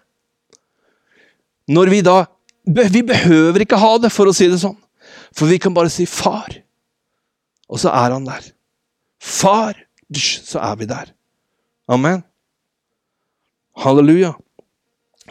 Når 1.71 1.91
vi 1.93 2.01
da 2.05 2.23
vi 2.65 3.01
behøver 3.03 3.63
ikke 3.63 3.79
ha 3.79 3.95
det, 4.01 4.11
for 4.13 4.29
å 4.29 4.35
si 4.35 4.47
det 4.51 4.59
sånn. 4.61 4.77
For 5.35 5.49
vi 5.49 5.57
kan 5.61 5.73
bare 5.73 5.89
si 5.89 6.05
'far', 6.05 6.61
og 7.69 7.79
så 7.79 7.89
er 7.89 8.11
han 8.11 8.25
der. 8.25 8.51
Far, 9.21 9.75
så 10.13 10.59
er 10.59 10.75
vi 10.75 10.85
der. 10.85 11.13
Amen. 11.87 12.23
Halleluja. 13.77 14.33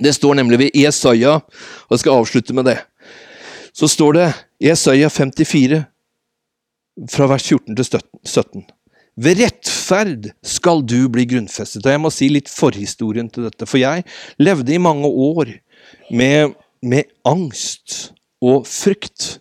Det 0.00 0.14
står 0.14 0.34
nemlig 0.34 0.58
ved 0.58 0.70
Jesaja, 0.74 1.34
og 1.34 1.90
jeg 1.90 2.00
skal 2.00 2.20
avslutte 2.20 2.54
med 2.56 2.64
det. 2.64 2.78
Så 3.72 3.88
står 3.88 4.12
det 4.12 4.28
Jesaja 4.60 5.08
54, 5.08 5.84
fra 7.10 7.26
vers 7.26 7.44
14 7.44 7.76
til 7.76 8.00
17. 8.24 8.64
Ved 9.20 9.40
rettferd 9.42 10.30
skal 10.46 10.82
du 10.86 11.08
bli 11.12 11.26
grunnfestet. 11.28 11.84
Og 11.84 11.92
jeg 11.92 12.00
må 12.00 12.10
si 12.14 12.28
litt 12.32 12.48
forhistorien 12.48 13.28
til 13.28 13.48
dette. 13.48 13.66
For 13.68 13.80
jeg 13.80 14.04
levde 14.40 14.72
i 14.72 14.80
mange 14.80 15.08
år 15.08 15.52
med 16.14 16.54
med 16.82 17.10
angst 17.28 18.12
og 18.40 18.66
frykt. 18.68 19.38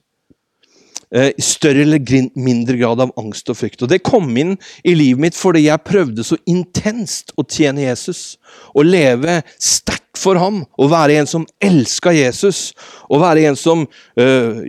Eh, 1.15 1.31
I 1.37 1.41
større 1.41 1.81
eller 1.81 2.03
mindre 2.37 2.77
grad 2.77 3.01
av 3.01 3.13
angst 3.17 3.49
og 3.49 3.57
frykt. 3.57 3.81
Og 3.81 3.89
Det 3.89 4.03
kom 4.05 4.29
inn 4.37 4.57
i 4.83 4.93
livet 4.93 5.23
mitt 5.23 5.37
fordi 5.37 5.65
jeg 5.65 5.85
prøvde 5.87 6.25
så 6.25 6.37
intenst 6.45 7.33
å 7.39 7.45
tjene 7.47 7.87
Jesus. 7.87 8.37
Å 8.77 8.85
leve 8.85 9.39
sterkt 9.57 10.19
for 10.19 10.37
ham. 10.37 10.61
Å 10.77 10.89
være 10.91 11.15
en 11.17 11.29
som 11.29 11.47
elska 11.63 12.13
Jesus. 12.13 12.75
Å 13.09 13.17
være 13.21 13.47
en 13.49 13.57
som 13.57 13.87
øh, 14.19 14.61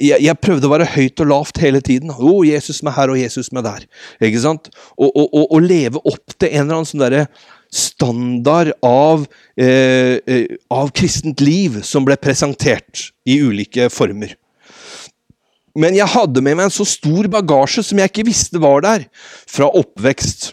jeg, 0.00 0.34
prøvde 0.42 0.66
å 0.66 0.72
være 0.72 0.88
høyt 0.96 1.22
og 1.22 1.30
lavt 1.30 1.62
hele 1.62 1.82
tiden. 1.84 2.10
Å, 2.10 2.34
Jesus 2.48 2.82
med 2.82 2.96
her 2.96 3.12
og 3.12 3.20
Jesus 3.20 3.52
med 3.54 3.68
der. 3.68 3.86
Ikke 4.18 4.42
sant? 4.42 4.72
Og, 4.96 5.12
og, 5.12 5.28
og, 5.28 5.46
og 5.46 5.62
leve 5.62 6.02
opp 6.02 6.34
til 6.38 6.50
en 6.50 6.64
eller 6.64 6.80
annen 6.80 6.90
sånn 6.90 7.06
derre 7.06 7.28
standard 7.70 8.72
av, 8.82 9.26
eh, 9.56 10.18
eh, 10.26 10.46
av 10.70 10.90
kristent 10.90 11.40
liv 11.40 11.82
som 11.82 12.04
ble 12.04 12.16
presentert 12.16 13.10
i 13.28 13.38
ulike 13.40 13.88
former. 13.92 14.34
Men 15.78 15.94
jeg 15.94 16.10
hadde 16.10 16.42
med 16.42 16.56
meg 16.56 16.68
en 16.68 16.74
så 16.74 16.86
stor 16.88 17.28
bagasje 17.30 17.84
som 17.84 18.00
jeg 18.00 18.10
ikke 18.10 18.26
visste 18.26 18.58
var 18.58 18.82
der, 18.82 19.06
fra 19.46 19.68
oppvekst 19.68 20.52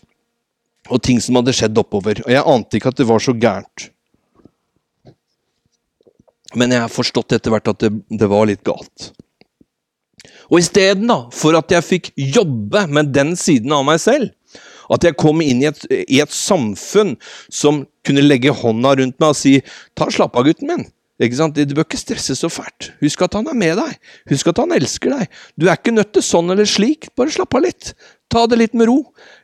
og 0.91 1.01
ting 1.01 1.21
som 1.23 1.39
hadde 1.39 1.55
skjedd 1.55 1.77
oppover. 1.81 2.21
Og 2.25 2.31
jeg 2.31 2.45
ante 2.45 2.77
ikke 2.77 2.91
at 2.93 2.99
det 2.99 3.07
var 3.09 3.23
så 3.23 3.33
gærent. 3.33 3.89
Men 6.55 6.71
jeg 6.71 6.83
har 6.83 6.93
forstått 6.93 7.35
etter 7.35 7.51
hvert 7.51 7.71
at 7.71 7.81
det, 7.81 7.91
det 8.09 8.29
var 8.31 8.45
litt 8.47 8.63
galt. 8.67 9.09
Og 10.51 10.59
istedenfor 10.61 11.57
at 11.57 11.73
jeg 11.73 11.87
fikk 11.87 12.11
jobbe 12.19 12.85
med 12.91 13.09
den 13.15 13.33
siden 13.39 13.73
av 13.73 13.85
meg 13.87 14.01
selv, 14.03 14.29
at 14.93 15.07
jeg 15.07 15.17
kom 15.21 15.41
inn 15.45 15.63
i 15.63 15.69
et, 15.71 15.85
i 15.89 16.21
et, 16.23 16.33
samfunn 16.35 17.15
som 17.49 17.83
kunne 18.05 18.25
legge 18.25 18.53
hånda 18.53 18.95
rundt 18.99 19.19
meg 19.21 19.31
og 19.31 19.39
si 19.39 19.61
'ta 19.95 20.09
slapp 20.11 20.35
av, 20.37 20.45
gutten 20.45 20.69
min'. 20.69 20.89
Ikke 21.23 21.37
sant? 21.39 21.55
Du 21.55 21.75
bør 21.77 21.85
ikke 21.87 21.99
stresse 22.01 22.35
så 22.35 22.49
fælt. 22.51 22.89
Husk 22.99 23.21
at 23.23 23.37
han 23.37 23.47
er 23.47 23.55
med 23.55 23.77
deg. 23.79 23.93
Husk 24.33 24.49
at 24.51 24.59
han 24.59 24.75
elsker 24.75 25.13
deg. 25.13 25.37
Du 25.55 25.69
er 25.69 25.77
ikke 25.77 25.93
nødt 25.95 26.11
til 26.11 26.25
sånn 26.25 26.51
eller 26.51 26.67
slik. 26.67 27.07
Bare 27.15 27.31
slapp 27.31 27.55
av 27.55 27.63
litt. 27.63 27.93
Ta 28.27 28.43
det 28.51 28.59
litt 28.59 28.75
med 28.75 28.89
ro. 28.89 28.97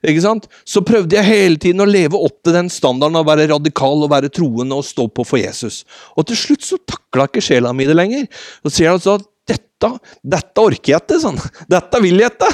Ikke 0.03 0.23
sant? 0.25 0.49
Så 0.67 0.83
prøvde 0.83 1.15
jeg 1.15 1.29
hele 1.29 1.61
tiden 1.61 1.79
å 1.79 1.87
leve 1.87 2.19
opp 2.19 2.41
til 2.43 2.57
den 2.57 2.67
standarden 2.71 3.21
å 3.21 3.23
være 3.23 3.47
radikal 3.53 4.03
og 4.03 4.11
være 4.11 4.33
troende 4.35 4.81
og 4.81 4.87
stå 4.87 5.07
på 5.15 5.23
for 5.23 5.39
Jesus. 5.39 5.85
Og 6.19 6.27
til 6.27 6.41
slutt 6.43 6.67
så 6.67 6.81
takla 6.83 7.29
ikke 7.29 7.45
sjela 7.45 7.71
mi 7.71 7.87
det 7.87 7.95
lenger. 7.95 8.27
Så 8.65 8.73
sier 8.73 8.89
jeg 8.89 8.99
altså 8.99 9.21
at 9.21 9.30
dette, 9.51 9.89
dette 10.21 10.61
orker 10.61 10.93
jeg 10.93 11.01
ikke, 11.01 11.19
sånn. 11.21 11.39
Dette 11.71 12.01
vil 12.03 12.21
jeg 12.21 12.31
ikke! 12.31 12.51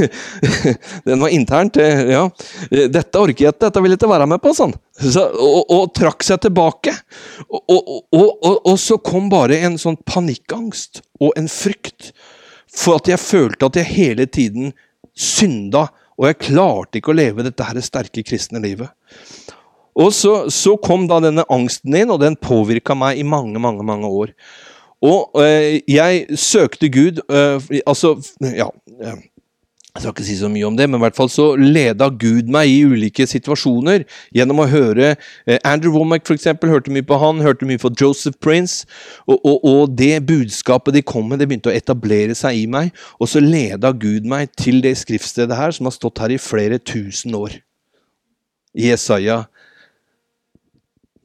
Den 1.08 1.22
var 1.22 1.34
internt, 1.34 1.78
eh, 1.80 2.02
ja. 2.12 2.24
Dette 2.70 3.20
orker 3.20 3.46
jeg 3.46 3.54
ikke, 3.54 3.66
dette 3.66 3.82
vil 3.84 3.94
jeg 3.94 4.00
ikke 4.00 4.12
være 4.12 4.28
med 4.30 4.42
på, 4.44 4.52
sånn. 4.56 4.74
Så, 5.00 5.24
og, 5.32 5.62
og, 5.68 5.86
trakk 5.96 6.24
seg 6.26 6.42
tilbake. 6.44 6.94
Og, 7.48 7.94
og, 8.12 8.28
og, 8.58 8.76
så 8.80 9.00
kom 9.02 9.30
bare 9.32 9.60
en 9.64 9.78
sånn 9.80 9.98
panikkangst 10.08 11.02
og 11.20 11.34
en 11.40 11.48
frykt 11.50 12.12
for 12.70 13.00
at 13.00 13.10
jeg 13.10 13.22
følte 13.22 13.66
at 13.66 13.80
jeg 13.80 13.90
hele 13.90 14.28
tiden 14.30 14.74
synda, 15.16 15.88
og 16.20 16.28
jeg 16.28 16.42
klarte 16.50 17.00
ikke 17.00 17.14
å 17.14 17.16
leve 17.16 17.44
dette 17.46 17.64
her 17.64 17.80
sterke 17.82 18.22
kristne 18.26 18.60
livet. 18.62 18.92
Og 20.00 20.12
så, 20.14 20.34
så 20.52 20.76
kom 20.80 21.08
da 21.10 21.18
denne 21.22 21.44
angsten 21.50 21.96
inn, 21.96 22.12
og 22.12 22.20
den 22.22 22.36
påvirka 22.38 22.94
meg 22.96 23.18
i 23.18 23.26
mange, 23.26 23.58
mange, 23.62 23.84
mange 23.86 24.08
år. 24.08 24.34
Og 25.00 25.30
øh, 25.40 25.80
jeg 25.88 26.26
søkte 26.34 26.88
Gud 26.92 27.20
øh, 27.30 27.80
Altså, 27.86 28.16
ja 28.40 28.68
øh, 29.02 29.18
jeg 29.94 30.02
skal 30.02 30.10
ikke 30.10 30.24
si 30.24 30.36
så 30.38 30.48
mye 30.48 30.64
om 30.68 30.76
det, 30.76 30.86
men 30.86 31.00
i 31.00 31.02
hvert 31.02 31.16
fall 31.16 31.28
så 31.28 31.56
leda 31.58 32.06
Gud 32.14 32.46
meg 32.54 32.70
i 32.70 32.84
ulike 32.86 33.24
situasjoner 33.26 34.04
gjennom 34.30 34.62
å 34.62 34.68
høre 34.70 35.16
Andrew 35.66 35.96
Womack 35.96 36.30
eksempel, 36.30 36.70
hørte 36.70 36.94
mye 36.94 37.02
på 37.02 37.18
han, 37.18 37.42
hørte 37.42 37.66
mye 37.66 37.80
på 37.82 37.90
Joseph 37.98 38.38
Prince. 38.38 38.86
Og, 39.26 39.40
og, 39.42 39.66
og, 39.66 39.98
det 39.98 40.22
budskapet 40.28 40.94
de 40.94 41.02
kom 41.02 41.26
med, 41.26 41.42
det 41.42 41.50
begynte 41.50 41.72
å 41.72 41.74
etablere 41.74 42.38
seg 42.38 42.62
i 42.62 42.68
meg. 42.70 42.94
Og 43.18 43.34
så 43.34 43.42
leda 43.42 43.90
Gud 43.90 44.30
meg 44.30 44.54
til 44.54 44.78
det 44.86 44.94
skriftstedet 45.02 45.58
her, 45.58 45.74
som 45.74 45.90
har 45.90 45.98
stått 45.98 46.22
her 46.22 46.38
i 46.38 46.38
flere 46.38 46.78
tusen 46.78 47.34
år. 47.34 47.58
Jesaja, 48.78 49.42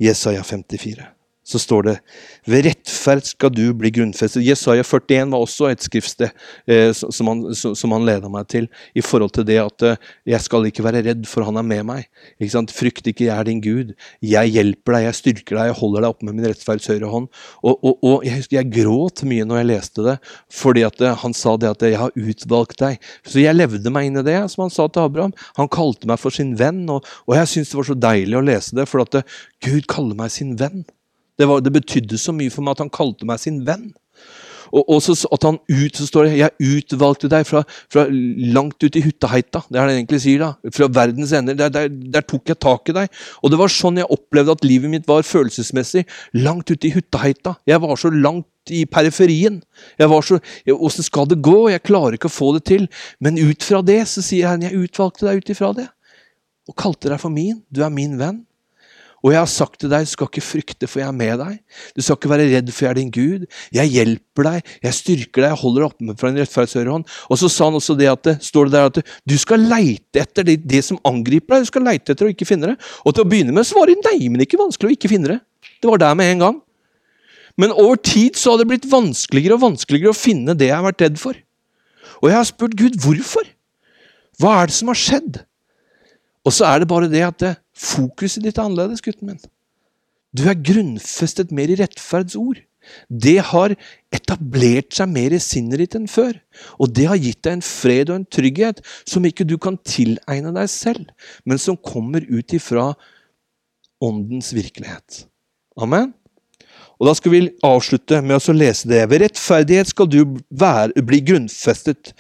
Jesaja 0.02 0.42
54. 0.42 1.15
så 1.46 1.62
står 1.62 1.88
det 1.90 1.96
ved 2.50 2.66
rettferd 2.66 3.26
skal 3.30 3.54
du 3.54 3.64
bli 3.78 3.92
grunnfestet. 3.94 4.44
Jesaja 4.46 4.84
41 4.86 5.34
var 5.34 5.46
også 5.46 5.70
et 5.70 5.86
skriftsted 5.86 6.32
eh, 6.70 6.90
som, 6.94 7.30
han, 7.30 7.44
som 7.54 7.94
han 7.94 8.08
leda 8.08 8.32
meg 8.34 8.50
til. 8.52 8.70
I 8.98 9.04
forhold 9.06 9.36
til 9.38 9.46
det 9.48 9.60
at 9.62 9.86
eh, 9.86 10.02
jeg 10.34 10.42
skal 10.46 10.66
ikke 10.70 10.86
være 10.86 11.04
redd, 11.06 11.26
for 11.30 11.46
han 11.46 11.62
er 11.62 11.68
med 11.68 11.86
meg. 11.88 12.10
Ikke 12.40 12.54
sant? 12.56 12.74
Frykt 12.74 13.08
ikke, 13.12 13.28
jeg 13.30 13.36
er 13.36 13.50
din 13.50 13.62
Gud. 13.64 13.94
Jeg 14.26 14.54
hjelper 14.56 14.98
deg, 14.98 15.08
jeg 15.10 15.20
styrker 15.22 15.60
deg, 15.60 15.70
jeg 15.70 15.80
holder 15.82 16.06
deg 16.06 16.16
oppe 16.16 16.28
med 16.28 16.40
min 16.40 16.50
rettferds 16.50 16.90
høyre 16.90 17.12
hånd. 17.14 17.30
Og, 17.62 17.78
og, 17.78 17.94
og 18.02 18.26
jeg 18.26 18.46
jeg 18.56 18.72
gråt 18.74 19.24
mye 19.28 19.46
når 19.48 19.62
jeg 19.62 19.70
leste 19.70 20.06
det, 20.06 20.16
fordi 20.54 20.86
at 20.88 21.02
eh, 21.04 21.18
han 21.22 21.36
sa 21.38 21.56
det 21.62 21.72
at 21.72 21.86
jeg 21.86 22.00
har 22.02 22.16
utvalgt 22.16 22.82
deg. 22.82 23.00
Så 23.28 23.42
jeg 23.44 23.58
levde 23.58 23.94
meg 23.94 24.10
inn 24.10 24.22
i 24.22 24.26
det, 24.26 24.38
som 24.54 24.66
han 24.66 24.74
sa 24.74 24.88
til 24.90 25.06
Abraham. 25.06 25.36
Han 25.60 25.72
kalte 25.72 26.10
meg 26.10 26.22
for 26.22 26.36
sin 26.36 26.56
venn, 26.60 26.84
og, 26.92 27.06
og 27.30 27.38
jeg 27.38 27.52
syntes 27.52 27.74
det 27.74 27.82
var 27.82 27.90
så 27.92 28.00
deilig 28.08 28.40
å 28.40 28.46
lese 28.46 28.78
det, 28.78 28.90
for 28.90 29.06
at 29.06 29.22
eh, 29.22 29.40
Gud 29.66 29.90
kaller 29.92 30.18
meg 30.18 30.34
sin 30.34 30.56
venn. 30.60 30.86
Det, 31.40 31.48
var, 31.50 31.62
det, 31.62 31.74
betydde 31.76 32.20
så 32.22 32.34
mye 32.36 32.54
for 32.54 32.66
meg 32.66 32.78
at 32.78 32.86
han 32.86 32.94
kalte 32.94 33.28
meg 33.28 33.42
sin 33.42 33.62
venn. 33.68 33.90
Og, 34.76 34.84
også 34.98 35.30
at 35.34 35.46
han 35.46 35.60
ut, 35.70 35.98
så 35.98 36.08
står 36.08 36.26
det 36.26 36.38
'Jeg 36.38 36.52
utvalgte 36.60 37.30
deg 37.32 37.46
fra, 37.48 37.62
fra 37.92 38.06
langt 38.10 38.84
ut 38.84 38.96
i 38.96 39.04
Hutteheita'. 39.04 39.64
Det 39.70 39.78
er 39.78 39.86
det 39.88 39.94
han 39.94 39.98
egentlig 40.00 40.22
sier. 40.22 40.40
da. 40.40 40.72
Fra 40.72 40.88
verdens 40.88 41.32
ender. 41.32 41.54
Der, 41.54 41.70
der, 41.70 41.88
der, 41.88 42.22
tok 42.22 42.50
jeg 42.50 42.60
tak 42.60 42.90
i 42.90 42.98
deg. 42.98 43.08
Og 43.44 43.52
det 43.52 43.60
var 43.60 43.72
sånn 43.72 43.98
jeg 44.02 44.10
opplevde 44.10 44.52
at 44.52 44.66
livet 44.66 44.90
mitt 44.90 45.08
var 45.08 45.24
følelsesmessig. 45.24 46.06
Langt 46.34 46.72
ute 46.72 46.88
i 46.88 46.94
Hutteheita. 46.96 47.56
Jeg 47.68 47.82
var 47.82 47.96
så 47.96 48.10
langt 48.10 48.48
i 48.70 48.86
periferien. 48.86 49.62
Jeg 50.00 50.10
var 50.10 50.22
så, 50.22 50.40
Åssen 50.68 51.06
skal 51.06 51.28
det 51.28 51.44
gå? 51.46 51.70
Jeg 51.70 51.84
klarer 51.84 52.18
ikke 52.18 52.32
å 52.32 52.40
få 52.40 52.54
det 52.58 52.66
til. 52.66 52.88
Men 53.20 53.38
ut 53.38 53.64
fra 53.64 53.82
det 53.82 54.08
så 54.08 54.22
sier 54.22 54.48
han 54.48 54.62
'Jeg 54.62 54.74
utvalgte 54.74 55.28
deg 55.28 55.38
ut 55.38 55.50
ifra 55.50 55.74
det'. 55.74 55.90
Og 56.68 56.76
kalte 56.76 57.10
deg 57.10 57.20
for 57.20 57.30
min. 57.30 57.62
Du 57.72 57.84
er 57.84 57.90
min 57.90 58.18
venn. 58.18 58.46
Og 59.26 59.32
jeg 59.34 59.42
har 59.42 59.50
sagt 59.50 59.80
til 59.82 59.90
deg, 59.90 60.06
du 60.06 60.12
skal 60.12 60.28
ikke 60.30 60.44
frykte, 60.46 60.86
for 60.86 61.02
jeg 61.02 61.10
er 61.10 61.16
med 61.18 61.40
deg. 61.42 61.56
Du 61.98 62.04
skal 62.06 62.20
ikke 62.20 62.30
være 62.30 62.46
redd, 62.52 62.68
for 62.70 62.86
jeg 62.86 62.92
er 62.92 62.98
din 63.00 63.14
Gud. 63.14 63.48
Jeg 63.74 63.90
hjelper 63.90 64.46
deg, 64.46 64.74
jeg 64.86 64.98
styrker 65.00 65.42
deg, 65.42 65.48
jeg 65.50 65.62
holder 65.64 65.82
deg 65.82 65.88
oppe 65.88 66.18
fra 66.20 66.30
din 66.30 66.44
rettferdighets 66.44 66.92
hånd. 66.94 67.08
Og 67.34 67.40
så 67.42 67.50
sa 67.50 67.72
han 67.72 67.80
også 67.80 67.96
det 67.98 68.12
at 68.12 68.30
står 68.46 68.70
det 68.70 68.76
der 68.76 68.92
at 68.92 69.16
du 69.26 69.34
skal 69.42 69.66
leite 69.66 70.22
etter 70.22 70.46
det, 70.46 70.60
det, 70.70 70.84
som 70.86 71.02
angriper 71.10 71.56
deg. 71.56 71.66
Du 71.66 71.72
skal 71.72 71.88
leite 71.90 72.14
etter 72.14 72.30
og 72.30 72.36
ikke 72.36 72.50
finne 72.52 72.70
det. 72.70 72.78
Og 73.02 73.16
til 73.16 73.26
å 73.26 73.32
begynne 73.32 73.56
med 73.56 73.66
så 73.66 73.80
var 73.80 73.90
det 73.90 73.98
nei, 74.06 74.30
men 74.30 74.46
ikke 74.46 74.62
vanskelig 74.62 74.94
å 74.94 74.98
ikke 75.00 75.12
finne 75.16 75.34
det. 75.34 75.40
Det 75.82 75.90
var 75.90 76.06
der 76.06 76.22
med 76.22 76.36
en 76.36 76.46
gang. 76.46 76.62
Men 77.58 77.74
over 77.74 77.98
tid 77.98 78.38
så 78.38 78.54
har 78.54 78.62
det 78.62 78.70
blitt 78.70 78.86
vanskeligere 78.92 79.58
og 79.58 79.66
vanskeligere 79.66 80.14
å 80.14 80.20
finne 80.20 80.54
det 80.54 80.70
jeg 80.70 80.78
har 80.78 80.86
vært 80.86 81.02
redd 81.08 81.18
for. 81.18 81.42
Og 82.22 82.30
jeg 82.30 82.38
har 82.38 82.48
spurt 82.52 82.78
Gud 82.78 83.02
hvorfor. 83.02 83.50
Hva 84.38 84.60
er 84.60 84.70
det 84.70 84.78
som 84.78 84.94
har 84.94 85.00
skjedd? 85.00 85.42
Og 86.46 86.54
så 86.54 86.68
er 86.70 86.82
det 86.82 86.90
bare 86.92 87.10
det 87.12 87.26
at 87.26 87.42
det, 87.42 87.56
Fokuset 87.76 88.46
ditt 88.46 88.56
er 88.56 88.70
annerledes, 88.70 89.04
gutten 89.04 89.28
min. 89.28 89.42
Du 90.36 90.46
er 90.48 90.56
grunnfestet 90.56 91.52
mer 91.56 91.72
i 91.72 91.78
rettferdsord. 91.80 92.62
Det 93.10 93.38
har 93.50 93.74
etablert 94.14 94.94
seg 94.96 95.10
mer 95.12 95.34
i 95.36 95.42
sinnet 95.42 95.82
ditt 95.82 95.96
enn 95.98 96.08
før. 96.12 96.38
Og 96.80 96.94
det 96.96 97.08
har 97.10 97.20
gitt 97.20 97.42
deg 97.44 97.58
en 97.58 97.66
fred 97.66 98.12
og 98.12 98.20
en 98.20 98.28
trygghet 98.38 98.80
som 99.04 99.26
ikke 99.28 99.48
du 99.48 99.58
kan 99.62 99.80
tilegne 99.88 100.54
deg 100.56 100.70
selv, 100.72 101.10
men 101.44 101.62
som 101.62 101.80
kommer 101.80 102.24
ut 102.30 102.56
ifra 102.56 102.92
åndens 104.04 104.54
virkelighet. 104.56 105.26
Amen? 105.82 106.14
Og 106.96 107.10
Da 107.10 107.16
skal 107.18 107.34
vi 107.34 107.42
avslutte 107.66 108.22
med 108.24 108.38
å 108.38 108.56
lese 108.56 108.88
det. 108.88 109.02
Ved 109.12 109.26
rettferdighet 109.26 109.92
skal 109.92 110.08
du 110.08 110.38
være, 110.48 111.04
bli 111.04 111.20
grunnfestet. 111.28 112.14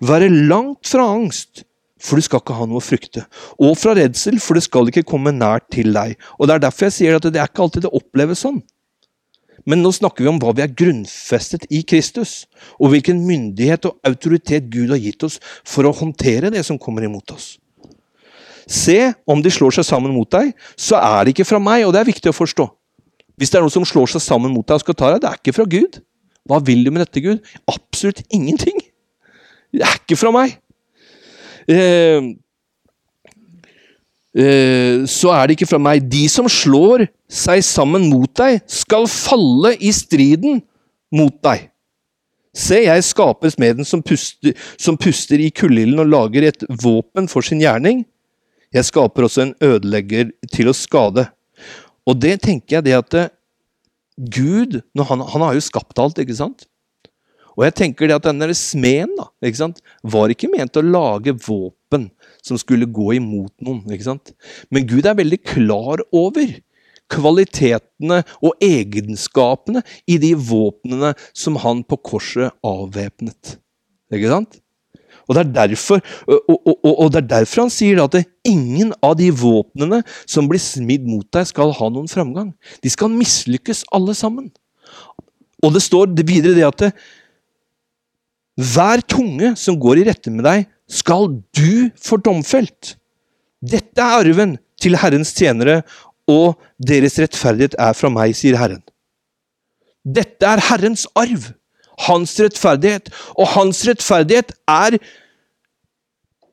Være 0.00 0.30
langt 0.32 0.88
fra 0.88 1.04
angst 1.18 1.66
for 2.02 2.18
du 2.18 2.26
skal 2.26 2.42
ikke 2.42 2.56
ha 2.58 2.66
noe 2.66 2.80
å 2.80 2.84
frykte. 2.84 3.24
Og 3.62 3.76
fra 3.78 3.94
redsel, 3.96 4.40
for 4.42 4.58
det 4.58 4.64
skal 4.66 4.90
ikke 4.90 5.06
komme 5.06 5.32
nært 5.34 5.68
til 5.74 5.92
deg. 5.94 6.16
Og 6.38 6.48
Det 6.48 6.56
er 6.56 6.64
derfor 6.66 6.88
jeg 6.88 6.98
sier 6.98 7.16
at 7.18 7.26
det 7.28 7.40
er 7.40 7.50
ikke 7.50 7.62
alltid 7.66 7.86
det 7.86 7.94
oppleves 7.94 8.42
sånn. 8.42 8.60
Men 9.68 9.82
nå 9.84 9.92
snakker 9.94 10.24
vi 10.24 10.30
om 10.32 10.40
hva 10.42 10.50
vi 10.56 10.64
er 10.64 10.74
grunnfestet 10.74 11.68
i 11.70 11.84
Kristus, 11.86 12.48
og 12.82 12.90
hvilken 12.90 13.20
myndighet 13.22 13.86
og 13.86 13.98
autoritet 14.08 14.66
Gud 14.72 14.90
har 14.90 14.98
gitt 14.98 15.22
oss 15.22 15.38
for 15.62 15.86
å 15.86 15.94
håndtere 15.94 16.50
det 16.50 16.64
som 16.66 16.80
kommer 16.82 17.06
imot 17.06 17.30
oss. 17.36 17.52
Se, 18.66 19.12
om 19.26 19.42
de 19.42 19.50
slår 19.52 19.76
seg 19.78 19.86
sammen 19.86 20.14
mot 20.14 20.30
deg, 20.30 20.50
så 20.74 20.98
er 20.98 21.22
det 21.22 21.36
ikke 21.36 21.46
fra 21.46 21.60
meg, 21.62 21.84
og 21.86 21.94
det 21.94 22.02
er 22.02 22.10
viktig 22.10 22.32
å 22.32 22.36
forstå. 22.36 22.66
Hvis 23.38 23.52
det 23.52 23.58
er 23.58 23.64
noe 23.64 23.74
som 23.74 23.86
slår 23.86 24.10
seg 24.14 24.24
sammen 24.24 24.52
mot 24.54 24.66
deg 24.66 24.80
og 24.80 24.84
skal 24.84 24.98
ta 24.98 25.12
deg, 25.12 25.22
det 25.22 25.30
er 25.30 25.38
ikke 25.38 25.54
fra 25.56 25.68
Gud. 25.70 26.00
Hva 26.48 26.58
vil 26.66 26.82
du 26.82 26.90
med 26.90 27.04
dette, 27.04 27.22
Gud? 27.22 27.54
Absolutt 27.70 28.22
ingenting. 28.34 28.82
Det 29.72 29.86
er 29.86 29.98
ikke 30.02 30.18
fra 30.20 30.34
meg. 30.34 30.58
Eh, 31.70 32.28
eh, 34.38 35.02
så 35.08 35.34
er 35.34 35.46
det 35.46 35.58
ikke 35.58 35.70
fra 35.70 35.80
meg. 35.82 36.06
De 36.10 36.24
som 36.32 36.48
slår 36.50 37.06
seg 37.30 37.62
sammen 37.66 38.08
mot 38.10 38.30
deg, 38.38 38.62
skal 38.70 39.08
falle 39.10 39.74
i 39.80 39.92
striden 39.94 40.62
mot 41.14 41.36
deg. 41.44 41.68
Se, 42.52 42.82
jeg 42.84 43.04
skaper 43.06 43.52
smeden 43.52 43.86
som 43.88 44.02
puster, 44.04 44.52
som 44.76 44.98
puster 45.00 45.40
i 45.40 45.52
kullilden 45.56 46.02
og 46.02 46.10
lager 46.12 46.50
et 46.50 46.66
våpen 46.82 47.28
for 47.30 47.44
sin 47.44 47.62
gjerning. 47.62 48.02
Jeg 48.72 48.88
skaper 48.88 49.24
også 49.24 49.46
en 49.46 49.54
ødelegger 49.64 50.32
til 50.52 50.68
å 50.68 50.76
skade. 50.76 51.26
Og 52.08 52.18
det 52.20 52.38
tenker 52.44 52.78
jeg 52.78 52.88
det 52.88 52.98
at 52.98 53.16
eh, 53.16 53.32
Gud 54.20 54.80
han, 55.08 55.24
han 55.24 55.44
har 55.46 55.56
jo 55.56 55.64
skapt 55.64 56.00
alt, 56.02 56.20
ikke 56.20 56.36
sant? 56.36 56.66
Og 57.56 57.66
jeg 57.66 57.76
tenker 57.78 58.08
det 58.08 58.16
at 58.16 58.26
denne 58.26 58.48
smeden 58.56 59.14
da, 59.18 59.28
ikke 59.44 59.60
sant, 59.60 59.80
var 60.02 60.32
ikke 60.32 60.50
ment 60.52 60.78
å 60.78 60.84
lage 60.84 61.34
våpen 61.46 62.08
som 62.42 62.58
skulle 62.60 62.88
gå 62.88 63.12
imot 63.18 63.52
noen. 63.64 63.84
ikke 63.92 64.08
sant? 64.08 64.32
Men 64.72 64.86
Gud 64.88 65.06
er 65.06 65.18
veldig 65.18 65.40
klar 65.44 66.02
over 66.10 66.56
kvalitetene 67.12 68.22
og 68.40 68.64
egenskapene 68.64 69.82
i 70.08 70.18
de 70.22 70.32
våpnene 70.38 71.12
som 71.36 71.58
han 71.60 71.84
på 71.84 72.00
korset 72.00 72.54
avvæpnet. 72.66 73.58
Ikke 74.12 74.32
sant? 74.32 74.58
Og 75.28 75.36
det, 75.36 75.44
derfor, 75.54 76.00
og, 76.26 76.48
og, 76.50 76.78
og, 76.82 77.06
det, 77.12 77.22
er 77.22 77.28
derfor, 77.38 77.62
han 77.64 77.72
sier 77.72 78.00
at 78.02 78.16
ingen 78.48 78.90
av 79.04 79.14
de 79.20 79.28
våpnene 79.30 80.02
som 80.26 80.48
blir 80.50 80.60
smidd 80.60 81.06
mot 81.06 81.26
deg, 81.32 81.46
skal 81.48 81.74
ha 81.78 81.88
noen 81.92 82.10
framgang. 82.10 82.50
De 82.82 82.90
skal 82.90 83.12
mislykkes, 83.12 83.84
alle 83.94 84.16
sammen. 84.18 84.50
Og 85.62 85.76
det 85.76 85.84
står 85.84 86.10
videre 86.26 86.56
det 86.58 86.66
at 86.66 86.88
hver 88.60 89.00
tunge 89.08 89.54
som 89.56 89.78
går 89.80 90.02
i 90.02 90.06
rette 90.10 90.32
med 90.32 90.44
deg, 90.44 90.66
skal 90.90 91.30
du 91.56 91.88
få 92.00 92.18
domfelt. 92.20 92.96
Dette 93.62 94.02
er 94.02 94.20
arven 94.20 94.56
til 94.82 94.98
Herrens 94.98 95.32
tjenere, 95.36 95.80
og 96.28 96.58
deres 96.78 97.18
rettferdighet 97.20 97.74
er 97.80 97.96
fra 97.96 98.10
meg, 98.12 98.34
sier 98.36 98.58
Herren. 98.60 98.82
Dette 100.02 100.46
er 100.46 100.62
Herrens 100.68 101.06
arv, 101.18 101.52
hans 102.06 102.34
rettferdighet, 102.42 103.10
og 103.38 103.52
hans 103.54 103.82
rettferdighet 103.88 104.54
er 104.70 104.98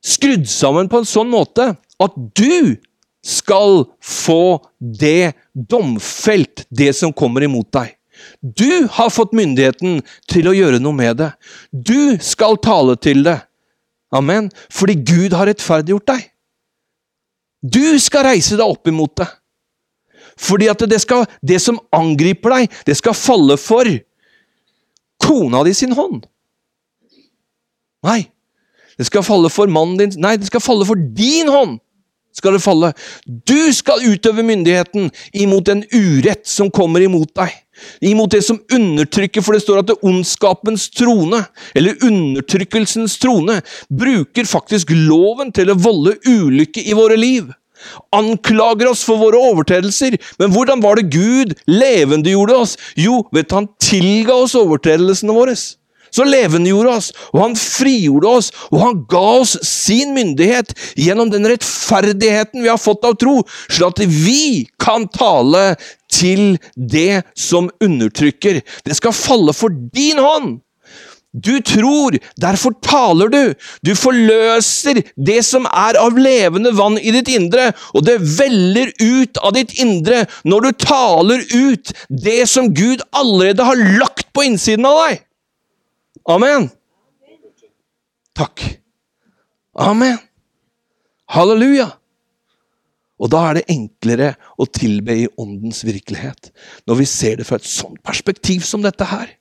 skrudd 0.06 0.48
sammen 0.50 0.90
på 0.90 1.02
en 1.02 1.10
sånn 1.10 1.32
måte 1.32 1.74
at 2.00 2.20
du 2.40 2.78
skal 3.26 3.84
få 4.00 4.60
det 4.80 5.34
domfelt, 5.54 6.64
det 6.72 6.94
som 6.96 7.12
kommer 7.12 7.44
imot 7.44 7.68
deg. 7.76 7.99
Du 8.42 8.88
har 8.92 9.12
fått 9.14 9.36
myndigheten 9.38 10.02
til 10.32 10.50
å 10.50 10.56
gjøre 10.56 10.80
noe 10.82 10.96
med 10.96 11.20
det. 11.22 11.30
Du 11.72 12.18
skal 12.24 12.60
tale 12.64 12.96
til 13.02 13.24
det. 13.28 13.40
Amen. 14.16 14.50
Fordi 14.74 14.96
Gud 14.96 15.36
har 15.38 15.50
rettferdiggjort 15.50 16.08
deg. 16.10 16.26
Du 17.60 18.00
skal 18.00 18.30
reise 18.32 18.58
deg 18.58 18.66
opp 18.66 18.88
imot 18.88 19.18
det. 19.20 19.28
Fordi 20.40 20.70
at 20.72 20.84
det, 20.88 21.02
skal, 21.04 21.26
det 21.44 21.60
som 21.62 21.82
angriper 21.96 22.56
deg, 22.56 22.78
det 22.88 22.96
skal 23.00 23.18
falle 23.18 23.60
for 23.60 23.88
kona 25.20 25.66
di 25.68 25.76
sin 25.76 25.96
hånd. 25.96 26.24
Nei. 28.08 28.24
Det 29.00 29.08
skal 29.08 29.24
falle 29.24 29.52
for 29.52 29.72
mannen 29.72 30.00
din 30.00 30.16
Nei, 30.20 30.34
det 30.40 30.48
skal 30.50 30.64
falle 30.64 30.88
for 30.88 31.00
din 31.16 31.48
hånd 31.52 31.78
skal 32.40 32.56
det 32.56 32.64
falle. 32.64 32.92
Du 33.26 33.72
skal 33.76 34.06
utøve 34.06 34.46
myndigheten 34.46 35.10
imot 35.34 35.70
en 35.72 35.84
urett 35.94 36.48
som 36.48 36.72
kommer 36.72 37.04
imot 37.04 37.32
deg. 37.38 37.54
Imot 38.06 38.34
det 38.34 38.42
som 38.46 38.60
undertrykker, 38.74 39.44
for 39.46 39.56
det 39.56 39.64
står 39.64 39.82
at 39.82 39.92
det 39.92 40.00
ondskapens 40.06 40.90
trone, 40.94 41.44
eller 41.78 42.00
undertrykkelsens 42.06 43.18
trone, 43.22 43.60
bruker 43.90 44.50
faktisk 44.50 44.94
loven 44.96 45.54
til 45.56 45.72
å 45.72 45.80
volde 45.80 46.18
ulykke 46.28 46.84
i 46.86 46.98
våre 46.98 47.18
liv. 47.20 47.50
Anklager 48.16 48.90
oss 48.92 49.06
for 49.08 49.22
våre 49.22 49.40
overtredelser, 49.52 50.18
men 50.42 50.52
hvordan 50.52 50.82
var 50.84 51.00
det 51.00 51.12
Gud 51.14 51.56
levendegjorde 51.70 52.58
oss? 52.60 52.76
Jo, 53.00 53.22
ved 53.32 53.48
at 53.48 53.56
han 53.56 53.70
tilga 53.84 54.36
oss 54.36 54.58
overtredelsene 54.60 55.36
våre 55.36 55.56
så 56.16 56.26
levendegjorde 56.28 56.96
oss, 57.00 57.12
og 57.34 57.44
han 57.44 57.58
frigjorde 57.60 58.36
oss, 58.40 58.52
og 58.72 58.84
han 58.84 59.02
ga 59.12 59.26
oss 59.42 59.56
sin 59.66 60.14
myndighet 60.18 60.74
gjennom 61.00 61.32
den 61.34 61.48
rettferdigheten 61.50 62.64
vi 62.64 62.72
har 62.72 62.82
fått 62.82 63.06
av 63.08 63.18
tro, 63.22 63.42
slik 63.70 63.88
at 63.90 64.04
vi 64.06 64.44
kan 64.82 65.08
tale 65.14 65.74
til 66.12 66.58
det 66.74 67.22
som 67.38 67.70
undertrykker. 67.84 68.64
Det 68.86 68.98
skal 68.98 69.16
falle 69.16 69.56
for 69.56 69.74
din 69.94 70.22
hånd! 70.22 70.58
Du 71.30 71.60
tror, 71.62 72.18
derfor 72.42 72.74
taler 72.82 73.30
du. 73.30 73.54
Du 73.86 73.92
forløser 73.94 75.04
det 75.14 75.44
som 75.46 75.68
er 75.70 76.00
av 76.02 76.18
levende 76.18 76.72
vann 76.74 76.98
i 76.98 77.14
ditt 77.14 77.30
indre, 77.30 77.70
og 77.94 78.08
det 78.08 78.18
veller 78.40 78.90
ut 78.98 79.38
av 79.38 79.54
ditt 79.54 79.76
indre 79.78 80.24
når 80.42 80.66
du 80.66 80.72
taler 80.82 81.46
ut 81.54 81.94
det 82.10 82.42
som 82.50 82.72
Gud 82.74 83.06
allerede 83.14 83.68
har 83.68 83.86
lagt 84.02 84.32
på 84.34 84.48
innsiden 84.50 84.90
av 84.90 85.04
deg. 85.06 85.22
Amen. 86.30 86.70
Takk. 88.38 88.62
Amen. 89.74 90.20
Halleluja. 91.30 91.90
Og 93.20 93.32
da 93.34 93.42
er 93.50 93.58
det 93.58 93.72
enklere 93.74 94.30
å 94.56 94.68
tilbe 94.70 95.16
i 95.24 95.28
åndens 95.42 95.82
virkelighet, 95.84 96.52
når 96.88 97.02
vi 97.02 97.08
ser 97.10 97.40
det 97.40 97.48
fra 97.50 97.60
et 97.60 97.68
sånt 97.68 98.00
perspektiv 98.06 98.64
som 98.68 98.86
dette 98.86 99.08
her. 99.10 99.34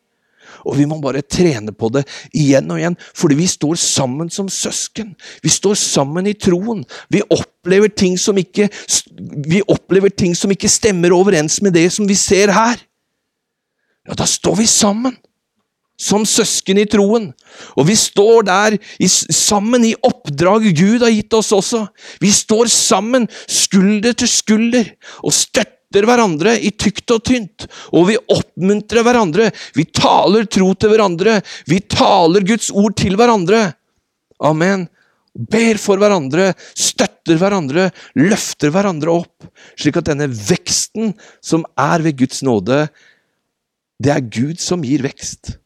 Og 0.66 0.74
vi 0.80 0.88
må 0.88 0.96
bare 1.02 1.22
trene 1.22 1.70
på 1.76 1.90
det 1.94 2.02
igjen 2.34 2.72
og 2.72 2.80
igjen, 2.80 2.96
fordi 3.14 3.36
vi 3.38 3.46
står 3.46 3.78
sammen 3.78 4.32
som 4.32 4.48
søsken. 4.50 5.12
Vi 5.44 5.52
står 5.52 5.76
sammen 5.78 6.26
i 6.26 6.34
troen. 6.34 6.82
Vi 7.12 7.22
opplever 7.30 7.92
ting 7.92 8.16
som 8.18 8.40
ikke, 8.40 8.66
ting 10.16 10.34
som 10.34 10.56
ikke 10.56 10.72
stemmer 10.72 11.14
overens 11.14 11.60
med 11.62 11.76
det 11.78 11.86
som 11.94 12.08
vi 12.08 12.16
ser 12.18 12.50
her. 12.56 12.80
Ja, 14.08 14.16
da 14.16 14.26
står 14.26 14.58
vi 14.64 14.66
sammen. 14.72 15.14
Som 15.98 16.22
søsken 16.28 16.78
i 16.78 16.86
troen. 16.86 17.32
Og 17.74 17.88
vi 17.88 17.96
står 17.98 18.46
der 18.46 18.76
i, 18.78 19.08
sammen 19.08 19.86
i 19.88 19.96
oppdraget 20.06 20.76
Gud 20.78 21.02
har 21.02 21.10
gitt 21.10 21.34
oss 21.34 21.50
også. 21.56 21.86
Vi 22.22 22.30
står 22.34 22.70
sammen, 22.70 23.26
skulder 23.50 24.14
til 24.14 24.30
skulder, 24.30 24.92
og 25.26 25.34
støtter 25.34 26.06
hverandre 26.06 26.54
i 26.62 26.70
tykt 26.70 27.10
og 27.16 27.24
tynt, 27.26 27.66
og 27.90 28.10
vi 28.12 28.18
oppmuntrer 28.30 29.02
hverandre. 29.06 29.48
Vi 29.74 29.88
taler 29.90 30.46
tro 30.46 30.70
til 30.78 30.94
hverandre. 30.94 31.40
Vi 31.66 31.80
taler 31.90 32.46
Guds 32.46 32.70
ord 32.70 32.94
til 33.00 33.18
hverandre. 33.18 33.64
Amen. 34.38 34.86
Ber 35.38 35.78
for 35.78 36.00
hverandre, 36.00 36.52
støtter 36.74 37.38
hverandre, 37.38 37.90
løfter 38.18 38.72
hverandre 38.74 39.12
opp, 39.20 39.46
slik 39.78 40.00
at 40.00 40.08
denne 40.10 40.26
veksten 40.30 41.12
som 41.44 41.66
er 41.78 42.02
ved 42.02 42.18
Guds 42.18 42.42
nåde, 42.46 42.86
det 44.02 44.14
er 44.14 44.24
Gud 44.24 44.58
som 44.62 44.82
gir 44.86 45.04
vekst. 45.06 45.58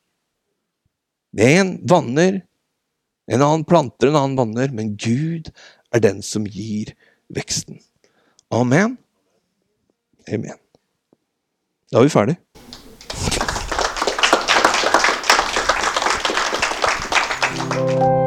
En 1.38 1.78
vanner, 1.88 2.42
en 3.26 3.40
annen 3.40 3.64
planter, 3.64 4.08
en 4.08 4.18
annen 4.20 4.36
vanner, 4.36 4.72
men 4.72 4.96
Gud 4.96 5.48
er 5.92 6.00
den 6.04 6.20
som 6.22 6.44
gir 6.44 6.92
veksten. 7.32 7.80
Amen. 8.52 8.98
Amen. 10.28 10.58
Da 11.92 11.98
er 11.98 12.08
vi 12.08 12.12
ferdig. 12.12 12.36
thank 17.72 18.21